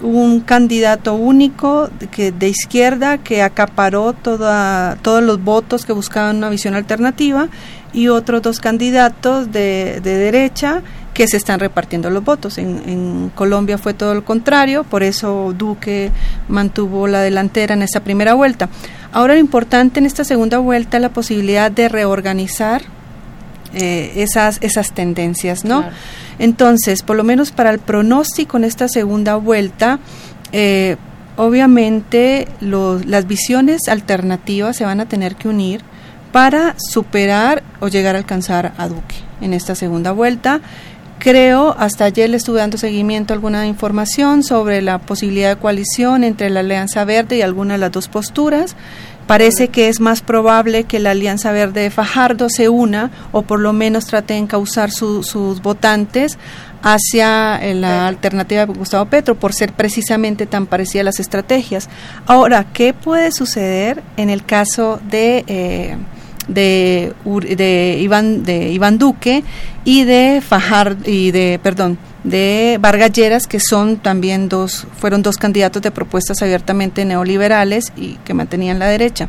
un 0.00 0.40
candidato 0.40 1.14
único 1.14 1.88
que, 2.10 2.32
de 2.32 2.48
izquierda 2.48 3.18
que 3.18 3.42
acaparó 3.42 4.12
toda, 4.12 4.96
todos 5.02 5.22
los 5.22 5.42
votos 5.42 5.86
que 5.86 5.92
buscaban 5.92 6.36
una 6.36 6.50
visión 6.50 6.74
alternativa 6.74 7.48
y 7.92 8.08
otros 8.08 8.42
dos 8.42 8.60
candidatos 8.60 9.52
de, 9.52 10.00
de 10.02 10.18
derecha 10.18 10.82
que 11.14 11.26
se 11.26 11.38
están 11.38 11.60
repartiendo 11.60 12.10
los 12.10 12.22
votos. 12.22 12.58
En, 12.58 12.82
en, 12.86 13.32
Colombia 13.34 13.78
fue 13.78 13.94
todo 13.94 14.14
lo 14.14 14.24
contrario, 14.24 14.84
por 14.84 15.02
eso 15.02 15.54
Duque 15.56 16.10
mantuvo 16.48 17.06
la 17.06 17.20
delantera 17.22 17.74
en 17.74 17.82
esa 17.82 18.00
primera 18.00 18.34
vuelta. 18.34 18.68
Ahora 19.12 19.32
lo 19.32 19.40
importante 19.40 19.98
en 19.98 20.04
esta 20.04 20.24
segunda 20.24 20.58
vuelta 20.58 20.98
es 20.98 21.02
la 21.02 21.08
posibilidad 21.08 21.70
de 21.70 21.88
reorganizar 21.88 22.82
eh, 23.74 24.12
esas, 24.16 24.58
esas 24.62 24.92
tendencias, 24.92 25.64
¿no? 25.64 25.84
Entonces, 26.38 27.02
por 27.02 27.16
lo 27.16 27.24
menos 27.24 27.50
para 27.50 27.70
el 27.70 27.78
pronóstico 27.78 28.56
en 28.56 28.64
esta 28.64 28.88
segunda 28.88 29.36
vuelta, 29.36 29.98
eh, 30.52 30.96
obviamente 31.36 32.48
las 32.60 33.26
visiones 33.26 33.88
alternativas 33.88 34.76
se 34.76 34.84
van 34.84 35.00
a 35.00 35.06
tener 35.06 35.36
que 35.36 35.48
unir 35.48 35.82
para 36.32 36.74
superar 36.78 37.62
o 37.80 37.88
llegar 37.88 38.14
a 38.14 38.18
alcanzar 38.18 38.72
a 38.76 38.88
Duque 38.88 39.16
en 39.40 39.54
esta 39.54 39.74
segunda 39.74 40.12
vuelta. 40.12 40.60
Creo, 41.18 41.74
hasta 41.78 42.04
ayer 42.04 42.28
le 42.28 42.36
estuve 42.36 42.58
dando 42.58 42.76
seguimiento 42.76 43.32
a 43.32 43.36
alguna 43.36 43.66
información 43.66 44.42
sobre 44.42 44.82
la 44.82 44.98
posibilidad 44.98 45.56
de 45.56 45.60
coalición 45.60 46.24
entre 46.24 46.50
la 46.50 46.60
Alianza 46.60 47.04
Verde 47.04 47.38
y 47.38 47.42
alguna 47.42 47.74
de 47.74 47.78
las 47.78 47.92
dos 47.92 48.08
posturas. 48.08 48.76
Parece 49.26 49.68
que 49.68 49.88
es 49.88 49.98
más 50.00 50.22
probable 50.22 50.84
que 50.84 51.00
la 51.00 51.10
Alianza 51.10 51.50
Verde 51.50 51.82
de 51.82 51.90
Fajardo 51.90 52.48
se 52.48 52.68
una 52.68 53.10
o 53.32 53.42
por 53.42 53.58
lo 53.58 53.72
menos 53.72 54.06
trate 54.06 54.34
de 54.34 54.40
encauzar 54.40 54.90
sus 54.92 55.62
votantes 55.62 56.38
hacia 56.82 57.56
eh, 57.56 57.74
la 57.74 58.06
alternativa 58.06 58.64
de 58.64 58.72
Gustavo 58.72 59.06
Petro 59.06 59.34
por 59.34 59.52
ser 59.52 59.72
precisamente 59.72 60.46
tan 60.46 60.66
parecida 60.66 61.00
a 61.00 61.04
las 61.04 61.18
estrategias. 61.18 61.88
Ahora, 62.26 62.66
¿qué 62.72 62.94
puede 62.94 63.32
suceder 63.32 64.02
en 64.16 64.30
el 64.30 64.44
caso 64.44 65.00
de... 65.10 65.44
Eh, 65.48 65.96
de, 66.48 67.12
de 67.56 67.98
Iván 68.00 68.44
de 68.44 68.70
Iván 68.72 68.98
Duque 68.98 69.44
y 69.84 70.04
de 70.04 70.42
Fajar 70.46 70.96
y 71.04 71.30
de 71.30 71.60
perdón 71.62 71.98
de 72.24 72.78
Vargas 72.80 73.12
Lleras 73.12 73.46
que 73.46 73.60
son 73.60 73.96
también 73.96 74.48
dos 74.48 74.86
fueron 74.98 75.22
dos 75.22 75.36
candidatos 75.36 75.82
de 75.82 75.90
propuestas 75.90 76.42
abiertamente 76.42 77.04
neoliberales 77.04 77.92
y 77.96 78.14
que 78.24 78.34
mantenían 78.34 78.78
la 78.78 78.86
derecha. 78.86 79.28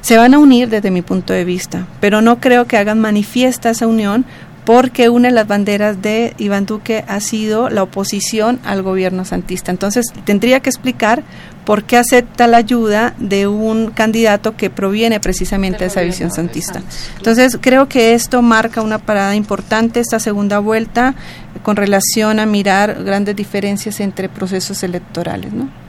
Se 0.00 0.16
van 0.16 0.34
a 0.34 0.38
unir 0.38 0.68
desde 0.68 0.90
mi 0.90 1.02
punto 1.02 1.32
de 1.32 1.44
vista 1.44 1.86
pero 2.00 2.22
no 2.22 2.40
creo 2.40 2.66
que 2.66 2.76
hagan 2.76 3.00
manifiesta 3.00 3.70
esa 3.70 3.86
unión 3.86 4.24
porque 4.66 5.08
una 5.08 5.28
de 5.28 5.34
las 5.34 5.46
banderas 5.46 6.02
de 6.02 6.34
Iván 6.38 6.66
Duque 6.66 7.04
ha 7.06 7.20
sido 7.20 7.70
la 7.70 7.84
oposición 7.84 8.58
al 8.64 8.82
gobierno 8.82 9.24
santista. 9.24 9.70
Entonces, 9.70 10.06
tendría 10.24 10.58
que 10.58 10.68
explicar 10.68 11.22
por 11.64 11.84
qué 11.84 11.96
acepta 11.96 12.48
la 12.48 12.56
ayuda 12.58 13.14
de 13.18 13.46
un 13.46 13.92
candidato 13.92 14.56
que 14.56 14.68
proviene 14.68 15.20
precisamente 15.20 15.78
de 15.78 15.86
esa 15.86 16.00
visión 16.00 16.32
santista. 16.32 16.82
Entonces, 17.16 17.56
creo 17.60 17.88
que 17.88 18.14
esto 18.14 18.42
marca 18.42 18.82
una 18.82 18.98
parada 18.98 19.36
importante, 19.36 20.00
esta 20.00 20.18
segunda 20.18 20.58
vuelta, 20.58 21.14
con 21.62 21.76
relación 21.76 22.40
a 22.40 22.46
mirar 22.46 23.04
grandes 23.04 23.36
diferencias 23.36 24.00
entre 24.00 24.28
procesos 24.28 24.82
electorales, 24.82 25.52
¿no? 25.52 25.85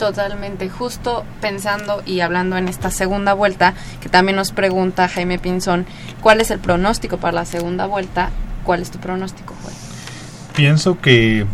Totalmente, 0.00 0.70
justo 0.70 1.26
pensando 1.42 2.02
y 2.06 2.20
hablando 2.20 2.56
en 2.56 2.68
esta 2.68 2.90
segunda 2.90 3.34
vuelta, 3.34 3.74
que 4.00 4.08
también 4.08 4.34
nos 4.34 4.50
pregunta 4.50 5.06
Jaime 5.08 5.38
Pinzón, 5.38 5.84
¿cuál 6.22 6.40
es 6.40 6.50
el 6.50 6.58
pronóstico 6.58 7.18
para 7.18 7.32
la 7.32 7.44
segunda 7.44 7.84
vuelta? 7.84 8.30
¿Cuál 8.64 8.80
es 8.80 8.90
tu 8.90 8.98
pronóstico, 8.98 9.54
Juan? 9.60 9.74
Pienso 10.56 10.98
que 11.02 11.44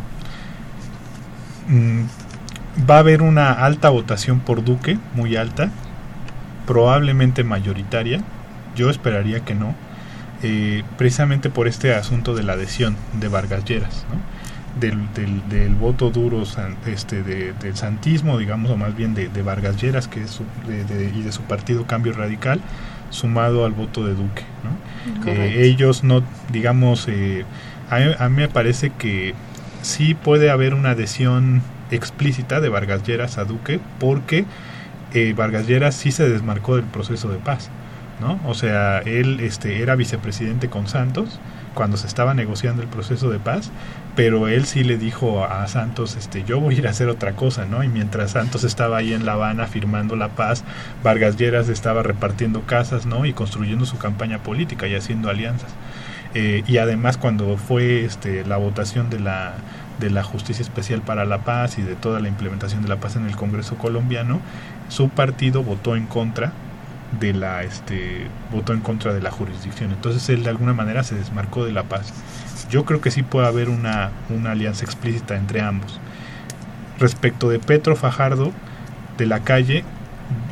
mm, 1.67 2.03
va 2.89 2.95
a 2.95 2.99
haber 3.01 3.21
una 3.21 3.51
alta 3.51 3.91
votación 3.91 4.39
por 4.39 4.63
Duque, 4.63 4.97
muy 5.15 5.35
alta, 5.35 5.73
probablemente 6.69 7.43
mayoritaria, 7.43 8.23
yo 8.77 8.91
esperaría 8.91 9.41
que 9.41 9.57
no, 9.57 9.75
eh, 10.45 10.85
precisamente 10.97 11.51
por 11.51 11.67
este 11.67 11.97
asunto 11.97 12.33
de 12.37 12.45
la 12.45 12.53
adhesión 12.53 12.97
de 13.15 13.27
Vargas 13.27 13.65
Lleras, 13.65 14.05
¿no? 14.09 14.36
Del, 14.81 14.99
del, 15.49 15.75
voto 15.75 16.11
duro 16.11 16.43
este, 16.87 17.23
del 17.23 17.77
santismo, 17.77 18.39
digamos, 18.39 18.71
o 18.71 18.77
más 18.77 18.95
bien 18.95 19.15
de, 19.15 19.43
Vargas 19.43 19.81
Lleras 19.81 20.09
que 20.09 20.23
es 20.23 20.41
y 21.15 21.23
de 21.23 21.33
su 21.33 21.43
partido 21.43 21.87
Cambio 21.87 22.13
Radical, 22.13 22.61
sumado 23.11 23.65
al 23.65 23.73
voto 23.73 24.07
de 24.07 24.15
Duque. 24.15 24.43
Eh, 25.27 25.63
ellos 25.65 26.05
no, 26.05 26.23
digamos, 26.51 27.07
eh, 27.09 27.45
a, 27.91 28.29
mí 28.29 28.37
me 28.37 28.49
parece 28.49 28.91
que 28.91 29.35
sí 29.83 30.15
puede 30.15 30.51
haber 30.51 30.75
una 30.75 30.91
adhesión 30.91 31.63
explícita 31.91 32.61
de 32.61 32.69
Vargas 32.69 33.05
Lleras 33.05 33.39
a 33.39 33.45
Duque 33.45 33.81
porque 34.01 34.45
eh, 35.15 35.33
Vargas 35.37 35.67
Lleras 35.67 35.95
sí 35.95 36.11
se 36.11 36.29
desmarcó 36.29 36.77
del 36.77 36.85
proceso 36.85 37.29
de 37.29 37.39
paz. 37.39 37.71
¿No? 38.21 38.39
O 38.47 38.55
sea, 38.55 38.99
él 38.99 39.41
este, 39.41 39.83
era 39.83 39.97
vicepresidente 39.97 40.69
con 40.69 40.89
Santos 40.89 41.39
cuando 41.75 41.97
se 41.97 42.07
estaba 42.07 42.35
negociando 42.35 42.83
el 42.83 42.89
proceso 42.89 43.31
de 43.31 43.39
paz 43.39 43.71
pero 44.17 44.49
él 44.49 44.65
sí 44.65 44.83
le 44.83 44.97
dijo 44.97 45.45
a 45.45 45.69
Santos, 45.69 46.17
este, 46.17 46.43
yo 46.43 46.59
voy 46.59 46.75
a 46.75 46.79
ir 46.79 46.87
a 46.87 46.91
hacer 46.91 47.09
otra 47.09 47.33
cosa, 47.33 47.67
¿no? 47.67 47.85
Y 47.85 47.89
mientras 47.89 48.33
Santos 48.33 48.65
estaba 48.65 48.97
ahí 48.97 49.13
en 49.13 49.27
La 49.27 49.35
Habana 49.35 49.67
firmando 49.67 50.17
la 50.17 50.31
paz, 50.31 50.65
Vargas 51.05 51.37
Lleras 51.37 51.69
estaba 51.69 52.03
repartiendo 52.03 52.63
casas, 52.63 53.05
¿no? 53.05 53.27
Y 53.27 53.35
construyendo 53.35 53.85
su 53.85 53.99
campaña 53.99 54.39
política 54.39 54.89
y 54.89 54.95
haciendo 54.95 55.29
alianzas. 55.29 55.71
Eh, 56.35 56.65
y 56.67 56.79
además 56.79 57.19
cuando 57.19 57.59
fue 57.59 58.05
este, 58.05 58.45
la 58.47 58.57
votación 58.57 59.11
de 59.11 59.21
la, 59.21 59.55
de 60.01 60.09
la 60.09 60.23
Justicia 60.23 60.63
Especial 60.63 61.03
para 61.03 61.27
la 61.27 61.39
Paz 61.45 61.79
y 61.79 61.83
de 61.83 61.95
toda 61.95 62.19
la 62.19 62.29
implementación 62.29 62.83
de 62.83 62.89
la 62.89 62.97
paz 62.97 63.17
en 63.17 63.27
el 63.27 63.37
Congreso 63.37 63.77
colombiano, 63.77 64.41
su 64.89 65.11
partido 65.11 65.63
votó 65.63 65.95
en 65.95 66.07
contra 66.07 66.53
de 67.21 67.33
la 67.33 67.63
este 67.63 68.27
votó 68.53 68.73
en 68.73 68.81
contra 68.81 69.15
de 69.15 69.21
la 69.21 69.31
jurisdicción. 69.31 69.93
Entonces 69.93 70.29
él 70.29 70.43
de 70.43 70.51
alguna 70.51 70.75
manera 70.75 71.03
se 71.03 71.15
desmarcó 71.15 71.65
de 71.65 71.73
la 71.73 71.85
paz. 71.85 72.13
Yo 72.71 72.85
creo 72.85 73.01
que 73.01 73.11
sí 73.11 73.23
puede 73.23 73.47
haber 73.47 73.69
una, 73.69 74.11
una 74.29 74.53
alianza 74.53 74.85
explícita 74.85 75.37
entre 75.37 75.61
ambos. 75.61 76.01
Respecto 76.99 77.49
de 77.49 77.59
Petro 77.59 77.95
Fajardo, 77.95 78.53
de 79.19 79.27
la 79.27 79.41
calle, 79.41 79.85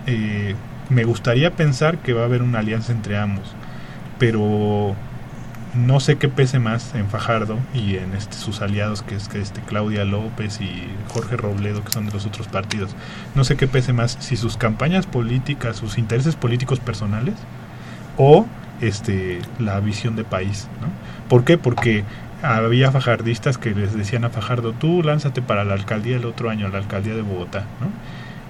eh, 0.07 0.55
me 0.89 1.05
gustaría 1.05 1.51
pensar 1.51 1.99
que 1.99 2.13
va 2.13 2.23
a 2.23 2.25
haber 2.27 2.43
una 2.43 2.61
alianza 2.61 2.93
entre 2.93 3.19
ambos, 3.19 3.55
pero 4.19 4.95
no 5.75 6.01
sé 6.01 6.17
qué 6.17 6.29
pese 6.29 6.59
más 6.59 6.95
en 6.95 7.09
Fajardo 7.09 7.59
y 7.75 7.97
en 7.97 8.15
este, 8.15 8.37
sus 8.37 8.61
aliados, 8.61 9.03
que 9.03 9.17
es 9.17 9.29
que 9.29 9.41
este 9.41 9.61
Claudia 9.61 10.05
López 10.05 10.61
y 10.61 10.89
Jorge 11.09 11.37
Robledo, 11.37 11.83
que 11.85 11.93
son 11.93 12.07
de 12.07 12.13
los 12.13 12.27
otros 12.27 12.49
partidos. 12.49 12.95
No 13.35 13.45
sé 13.45 13.57
qué 13.57 13.67
pese 13.67 13.93
más 13.93 14.17
si 14.21 14.37
sus 14.37 14.57
campañas 14.57 15.07
políticas, 15.07 15.77
sus 15.77 15.99
intereses 15.99 16.37
políticos 16.37 16.81
personales 16.81 17.35
o 18.17 18.47
este 18.81 19.41
la 19.59 19.81
visión 19.81 20.17
de 20.17 20.25
país, 20.25 20.69
¿no? 20.81 20.89
¿Por 21.29 21.45
qué? 21.45 21.59
Porque 21.59 22.05
había 22.43 22.93
fajardistas 22.93 23.59
que 23.59 23.75
les 23.75 23.95
decían 23.97 24.25
a 24.25 24.31
Fajardo, 24.31 24.73
tú 24.73 25.03
lánzate 25.03 25.43
para 25.43 25.65
la 25.65 25.75
alcaldía 25.75 26.17
el 26.17 26.27
otro 26.27 26.51
año, 26.51 26.69
la 26.69 26.79
alcaldía 26.79 27.15
de 27.15 27.23
Bogotá, 27.23 27.67
¿no? 27.81 27.89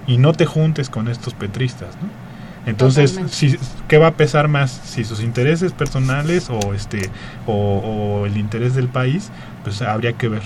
Y 0.07 0.17
no 0.17 0.33
te 0.33 0.45
juntes 0.45 0.89
con 0.89 1.07
estos 1.07 1.33
petristas, 1.33 1.95
¿no? 2.01 2.24
Entonces, 2.65 3.19
si, 3.29 3.57
¿qué 3.87 3.97
va 3.97 4.07
a 4.07 4.13
pesar 4.13 4.47
más? 4.47 4.71
Si 4.71 5.03
sus 5.03 5.21
intereses 5.21 5.71
personales 5.71 6.49
o 6.49 6.73
este 6.73 7.09
o, 7.45 8.23
el 8.25 8.37
interés 8.37 8.73
del 8.75 8.87
país, 8.87 9.29
pues 9.63 9.81
habría 9.81 10.13
que 10.13 10.29
ver. 10.29 10.41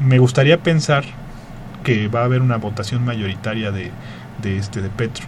Me 0.00 0.18
gustaría 0.18 0.62
pensar 0.62 1.04
que 1.84 2.08
va 2.08 2.22
a 2.22 2.24
haber 2.24 2.40
una 2.40 2.56
votación 2.56 3.04
mayoritaria 3.04 3.70
de, 3.70 3.90
de 4.42 4.58
este 4.58 4.80
de 4.80 4.88
Petro, 4.88 5.26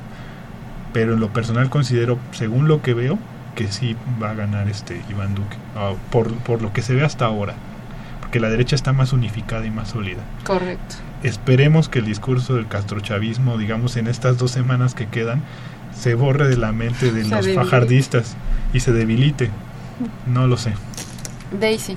pero 0.93 1.15
en 1.15 1.21
lo 1.21 1.33
personal 1.33 1.71
considero, 1.71 2.19
según 2.33 2.67
lo 2.67 2.83
que 2.83 2.95
veo, 2.95 3.19
que 3.55 3.69
sí 3.69 3.97
va 4.23 4.31
a 4.31 4.35
ganar 4.35 4.69
este 4.69 5.03
Iván 5.11 5.35
Duque, 5.35 5.57
ah, 5.77 5.93
por, 6.11 6.33
por 6.39 6.63
lo 6.63 6.73
que 6.73 6.83
se 6.83 6.95
ve 6.95 7.05
hasta 7.05 7.27
ahora, 7.27 7.55
porque 8.21 8.41
la 8.41 8.49
derecha 8.49 8.75
está 8.75 8.93
más 8.93 9.13
unificada 9.13 9.67
y 9.67 9.71
más 9.71 9.89
sólida. 9.91 10.21
Correcto. 10.45 10.97
Esperemos 11.23 11.89
que 11.89 11.99
el 11.99 12.05
discurso 12.05 12.55
del 12.55 12.69
castrochavismo, 12.69 13.59
digamos, 13.59 13.97
en 13.97 14.07
estas 14.07 14.39
dos 14.39 14.51
semanas 14.51 14.95
que 14.95 15.07
quedan, 15.07 15.43
se 15.99 16.15
borre 16.15 16.49
de 16.49 16.57
la 16.57 16.73
mente 16.73 17.13
de 17.13 17.25
los 17.25 17.49
fajardistas 17.55 18.37
y 18.73 18.81
se 18.81 18.93
debilite. 18.93 19.51
No 20.27 20.47
lo 20.47 20.57
sé. 20.57 20.73
Daisy. 21.59 21.97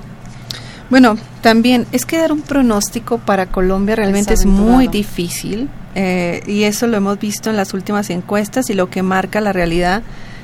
Bueno, 0.90 1.16
también 1.40 1.86
es 1.92 2.04
que 2.04 2.18
dar 2.18 2.32
un 2.32 2.42
pronóstico 2.42 3.18
para 3.18 3.46
Colombia 3.46 3.96
realmente 3.96 4.34
es 4.34 4.44
muy 4.44 4.88
difícil 4.88 5.70
eh, 5.94 6.42
y 6.46 6.64
eso 6.64 6.86
lo 6.86 6.96
hemos 6.96 7.18
visto 7.18 7.48
en 7.48 7.56
las 7.56 7.72
últimas 7.72 8.10
encuestas 8.10 8.68
y 8.70 8.74
lo 8.74 8.90
que 8.90 9.02
marca 9.02 9.40
la 9.40 9.52
realidad 9.52 10.02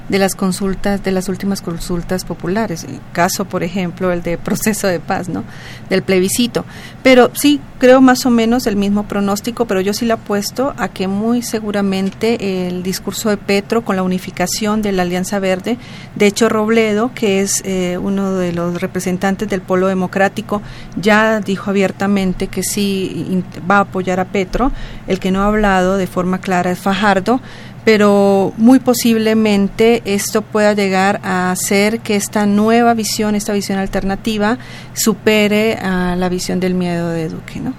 de 0.08 0.18
las 0.18 0.34
consultas, 0.34 1.02
de 1.02 1.10
las 1.10 1.28
últimas 1.28 1.62
consultas 1.62 2.24
populares, 2.24 2.84
el 2.84 3.00
caso, 3.12 3.44
por 3.44 3.62
ejemplo, 3.62 4.10
el 4.12 4.22
de 4.22 4.38
proceso 4.38 4.86
de 4.86 5.00
paz, 5.00 5.28
¿no? 5.28 5.44
Del 5.90 6.02
plebiscito. 6.02 6.64
Pero 7.02 7.30
sí, 7.34 7.60
creo 7.78 8.00
más 8.00 8.26
o 8.26 8.30
menos 8.30 8.66
el 8.66 8.76
mismo 8.76 9.04
pronóstico, 9.04 9.66
pero 9.66 9.80
yo 9.80 9.92
sí 9.92 10.06
le 10.06 10.14
apuesto 10.14 10.74
a 10.76 10.88
que 10.88 11.08
muy 11.08 11.42
seguramente 11.42 12.68
el 12.68 12.82
discurso 12.82 13.28
de 13.28 13.36
Petro 13.36 13.84
con 13.84 13.96
la 13.96 14.02
unificación 14.02 14.82
de 14.82 14.92
la 14.92 15.02
Alianza 15.02 15.38
Verde, 15.38 15.78
de 16.14 16.26
hecho 16.26 16.48
Robledo, 16.48 17.12
que 17.14 17.40
es 17.40 17.62
eh, 17.64 17.98
uno 17.98 18.34
de 18.34 18.52
los 18.52 18.80
representantes 18.80 19.48
del 19.48 19.60
Polo 19.60 19.88
Democrático, 19.88 20.62
ya 20.96 21.40
dijo 21.40 21.70
abiertamente 21.70 22.48
que 22.48 22.62
sí 22.62 23.42
va 23.70 23.78
a 23.78 23.80
apoyar 23.80 24.20
a 24.20 24.26
Petro, 24.26 24.72
el 25.06 25.20
que 25.20 25.30
no 25.30 25.42
ha 25.42 25.46
hablado 25.46 25.96
de 25.96 26.06
forma 26.06 26.38
clara 26.38 26.70
es 26.70 26.78
Fajardo, 26.78 27.40
pero 27.88 28.52
muy 28.58 28.80
posiblemente 28.80 30.02
esto 30.04 30.42
pueda 30.42 30.74
llegar 30.74 31.22
a 31.24 31.50
hacer 31.50 32.00
que 32.00 32.16
esta 32.16 32.44
nueva 32.44 32.92
visión, 32.92 33.34
esta 33.34 33.54
visión 33.54 33.78
alternativa, 33.78 34.58
supere 34.92 35.78
a 35.78 36.14
la 36.14 36.28
visión 36.28 36.60
del 36.60 36.74
miedo 36.74 37.08
de 37.08 37.30
Duque, 37.30 37.60
¿no? 37.60 37.72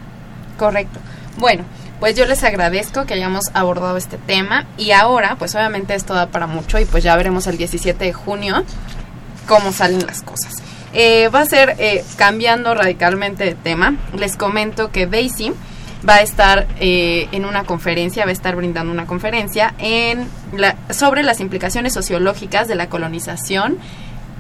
Correcto. 0.58 1.00
Bueno, 1.38 1.64
pues 2.00 2.16
yo 2.16 2.26
les 2.26 2.44
agradezco 2.44 3.06
que 3.06 3.14
hayamos 3.14 3.52
abordado 3.54 3.98
este 3.98 4.18
tema 4.18 4.66
y 4.80 4.94
ahora, 4.94 5.36
pues 5.38 5.54
obviamente 5.54 5.94
esto 5.94 6.16
da 6.16 6.26
para 6.26 6.48
mucho 6.48 6.80
y 6.80 6.86
pues 6.86 7.04
ya 7.04 7.16
veremos 7.16 7.46
el 7.46 7.60
17 7.60 8.04
de 8.04 8.12
junio 8.12 8.64
cómo 9.48 9.72
salen 9.72 10.08
las 10.08 10.24
cosas. 10.24 10.56
Eh, 10.92 11.28
va 11.28 11.42
a 11.42 11.46
ser 11.46 11.76
eh, 11.78 12.04
cambiando 12.16 12.74
radicalmente 12.74 13.44
de 13.44 13.54
tema. 13.54 13.96
Les 14.18 14.38
comento 14.38 14.92
que 14.92 15.06
Daisy 15.06 15.54
va 16.08 16.16
a 16.16 16.22
estar 16.22 16.68
eh, 16.80 17.28
en 17.32 17.46
una 17.46 17.64
conferencia, 17.64 18.24
va 18.24 18.30
a 18.30 18.34
estar 18.34 18.56
brindando 18.56 18.92
una 18.92 19.06
conferencia 19.06 19.74
en 19.80 20.28
sobre 20.90 21.24
las 21.24 21.40
implicaciones 21.40 21.94
sociológicas 21.94 22.68
de 22.68 22.76
la 22.76 22.90
colonización 22.90 23.78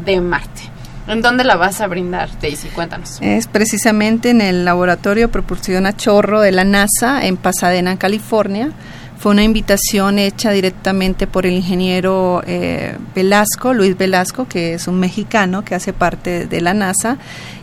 de 0.05 0.21
Marte. 0.21 0.61
¿En 1.07 1.21
dónde 1.21 1.43
la 1.43 1.55
vas 1.55 1.81
a 1.81 1.87
brindar, 1.87 2.29
Daisy? 2.39 2.67
Cuéntanos. 2.67 3.17
Es 3.21 3.47
precisamente 3.47 4.29
en 4.29 4.41
el 4.41 4.63
laboratorio 4.63 5.31
Proporciona 5.31 5.95
Chorro 5.95 6.39
de 6.41 6.51
la 6.51 6.63
NASA 6.63 7.25
en 7.25 7.35
Pasadena, 7.35 7.97
California. 7.97 8.71
Fue 9.19 9.33
una 9.33 9.43
invitación 9.43 10.17
hecha 10.17 10.51
directamente 10.51 11.27
por 11.27 11.45
el 11.45 11.51
ingeniero 11.51 12.41
eh, 12.47 12.95
Velasco, 13.13 13.73
Luis 13.73 13.97
Velasco, 13.97 14.47
que 14.47 14.75
es 14.75 14.87
un 14.87 14.97
mexicano 14.97 15.65
que 15.65 15.75
hace 15.75 15.91
parte 15.91 16.47
de 16.47 16.61
la 16.61 16.73
NASA, 16.73 17.17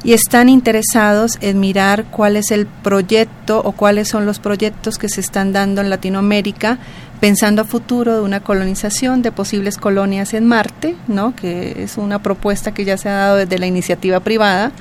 y 0.04 0.12
están 0.12 0.50
interesados 0.50 1.38
en 1.40 1.58
mirar 1.58 2.04
cuál 2.10 2.36
es 2.36 2.50
el 2.50 2.66
proyecto 2.66 3.62
o 3.64 3.72
cuáles 3.72 4.06
son 4.06 4.26
los 4.26 4.38
proyectos 4.38 4.98
que 4.98 5.08
se 5.08 5.22
están 5.22 5.54
dando 5.54 5.80
en 5.80 5.88
Latinoamérica 5.88 6.78
pensando 7.20 7.62
a 7.62 7.64
futuro 7.64 8.14
de 8.14 8.20
una 8.20 8.40
colonización 8.40 9.22
de 9.22 9.32
posibles 9.32 9.78
colonias 9.78 10.34
en 10.34 10.46
Marte, 10.46 10.96
¿no? 11.08 11.34
que 11.34 11.82
es 11.82 11.96
una 11.96 12.22
propuesta 12.22 12.72
que 12.72 12.84
ya 12.84 12.96
se 12.96 13.08
ha 13.08 13.14
dado 13.14 13.36
desde 13.36 13.58
la 13.58 13.66
iniciativa 13.66 14.20
privada 14.20 14.72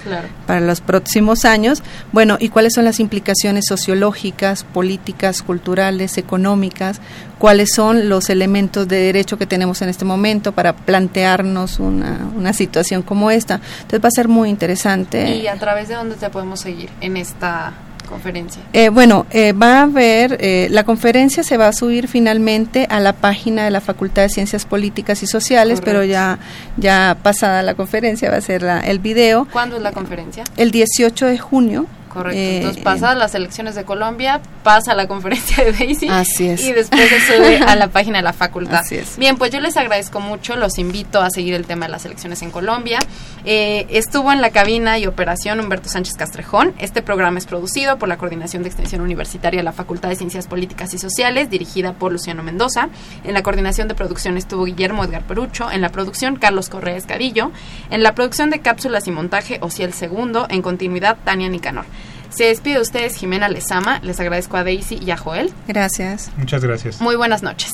para 0.45 0.59
los 0.59 0.81
próximos 0.81 1.45
años. 1.45 1.81
Bueno, 2.11 2.37
¿y 2.39 2.49
cuáles 2.49 2.73
son 2.73 2.85
las 2.85 2.99
implicaciones 2.99 3.65
sociológicas, 3.67 4.63
políticas, 4.63 5.41
culturales, 5.41 6.17
económicas? 6.17 6.99
¿Cuáles 7.39 7.69
son 7.73 8.09
los 8.09 8.29
elementos 8.29 8.87
de 8.87 8.97
derecho 8.97 9.37
que 9.37 9.45
tenemos 9.45 9.81
en 9.81 9.89
este 9.89 10.05
momento 10.05 10.51
para 10.51 10.75
plantearnos 10.75 11.79
una, 11.79 12.29
una 12.35 12.53
situación 12.53 13.01
como 13.01 13.31
esta? 13.31 13.55
Entonces 13.81 14.03
va 14.03 14.07
a 14.07 14.11
ser 14.11 14.27
muy 14.27 14.49
interesante. 14.49 15.35
¿Y 15.35 15.47
a 15.47 15.57
través 15.57 15.87
de 15.87 15.95
dónde 15.95 16.15
te 16.15 16.29
podemos 16.29 16.59
seguir 16.59 16.89
en 17.01 17.17
esta 17.17 17.73
conferencia? 18.05 18.61
Eh, 18.73 18.89
bueno, 18.89 19.25
eh, 19.31 19.53
va 19.53 19.79
a 19.79 19.81
haber, 19.83 20.37
eh, 20.39 20.67
la 20.71 20.83
conferencia 20.83 21.43
se 21.43 21.57
va 21.57 21.67
a 21.67 21.73
subir 21.73 22.07
finalmente 22.07 22.87
a 22.89 22.99
la 22.99 23.13
página 23.13 23.65
de 23.65 23.71
la 23.71 23.81
Facultad 23.81 24.23
de 24.23 24.29
Ciencias 24.29 24.65
Políticas 24.65 25.23
y 25.23 25.27
Sociales, 25.27 25.81
pero 25.83 26.03
ya, 26.03 26.39
ya 26.77 27.17
pasada 27.21 27.61
la 27.63 27.75
conferencia 27.75 28.29
va 28.29 28.37
a 28.37 28.41
ser 28.41 28.61
la, 28.61 28.79
el 28.79 28.99
video. 28.99 29.47
¿Cuándo 29.51 29.77
es 29.77 29.81
la 29.81 29.91
conferencia? 29.91 30.43
El 30.57 30.71
18 30.71 31.25
de 31.25 31.37
junio. 31.37 31.85
Correcto. 32.15 32.39
Entonces, 32.39 32.81
pasadas 32.81 33.17
las 33.17 33.35
elecciones 33.35 33.75
de 33.75 33.83
Colombia, 33.83 34.39
pasa 34.63 34.95
la 34.95 35.05
conferencia 35.05 35.65
de 35.65 35.73
Daisy. 35.73 36.07
Así 36.07 36.47
es. 36.47 36.63
Y 36.63 36.71
después 36.71 37.09
se 37.09 37.19
sube 37.19 37.57
a 37.57 37.75
la 37.75 37.87
página 37.91 38.19
de 38.19 38.23
la 38.23 38.31
facultad. 38.31 38.79
Así 38.79 38.95
es. 38.95 39.17
Bien, 39.17 39.37
pues 39.37 39.51
yo 39.51 39.59
les 39.59 39.75
agradezco 39.75 40.21
mucho. 40.21 40.55
Los 40.55 40.79
invito 40.79 41.21
a 41.21 41.29
seguir 41.29 41.53
el 41.55 41.65
tema 41.65 41.87
de 41.87 41.91
las 41.91 42.05
elecciones 42.05 42.41
en 42.41 42.51
Colombia. 42.51 42.99
Eh, 43.43 43.85
estuvo 43.89 44.31
en 44.31 44.39
la 44.39 44.51
cabina 44.51 44.97
y 44.97 45.07
operación 45.07 45.59
Humberto 45.59 45.89
Sánchez 45.89 46.15
Castrejón. 46.15 46.73
Este 46.79 47.01
programa 47.01 47.37
es 47.37 47.45
producido 47.45 47.97
por 47.97 48.07
la 48.07 48.17
Coordinación 48.17 48.63
de 48.63 48.69
Extensión 48.69 49.01
Universitaria 49.01 49.59
de 49.59 49.63
la 49.63 49.73
Facultad 49.73 50.07
de 50.07 50.15
Ciencias 50.15 50.47
Políticas 50.47 50.93
y 50.93 50.97
Sociales, 50.97 51.49
dirigida 51.49 51.91
por 51.93 52.13
Luciano 52.13 52.41
Mendoza. 52.41 52.87
En 53.25 53.33
la 53.33 53.43
coordinación 53.43 53.89
de 53.89 53.95
producción 53.95 54.37
estuvo 54.37 54.63
Guillermo 54.63 55.03
Edgar 55.03 55.23
Perucho. 55.23 55.69
En 55.69 55.81
la 55.81 55.89
producción, 55.89 56.37
Carlos 56.37 56.69
Correa 56.69 56.95
Escadillo. 56.95 57.51
En 57.89 58.03
la 58.03 58.15
producción 58.15 58.49
de 58.49 58.59
cápsulas 58.59 59.07
y 59.07 59.11
montaje, 59.11 59.59
Ociel 59.61 59.93
Segundo. 59.93 60.47
En 60.49 60.61
continuidad, 60.61 61.17
Tania 61.23 61.49
Nicanor. 61.49 61.85
Se 62.29 62.45
despide 62.45 62.75
de 62.75 62.81
ustedes 62.81 63.15
Jimena 63.15 63.49
Lezama. 63.49 63.99
Les 63.99 64.19
agradezco 64.19 64.57
a 64.57 64.63
Daisy 64.63 64.99
y 65.03 65.11
a 65.11 65.17
Joel. 65.17 65.53
Gracias. 65.67 66.31
Muchas 66.37 66.63
gracias. 66.63 67.01
Muy 67.01 67.15
buenas 67.15 67.43
noches. 67.43 67.71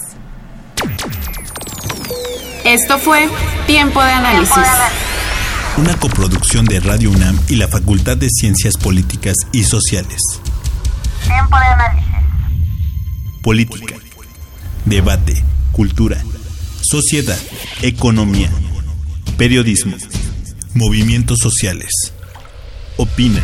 Esto 2.63 2.99
fue 2.99 3.27
Tiempo 3.65 4.03
de 4.03 4.11
Análisis. 4.11 4.55
Una 5.77 5.95
coproducción 5.97 6.65
de 6.65 6.79
Radio 6.79 7.09
UNAM 7.09 7.39
y 7.47 7.55
la 7.55 7.67
Facultad 7.67 8.17
de 8.17 8.29
Ciencias 8.29 8.77
Políticas 8.77 9.35
y 9.51 9.63
Sociales. 9.63 10.19
Tiempo 11.23 11.57
de 11.57 11.65
análisis. 11.65 12.07
Política, 13.41 13.95
debate, 14.85 15.43
cultura, 15.71 16.21
sociedad, 16.81 17.39
economía, 17.81 18.51
periodismo, 19.37 19.95
movimientos 20.75 21.39
sociales. 21.41 21.89
Opina, 22.97 23.43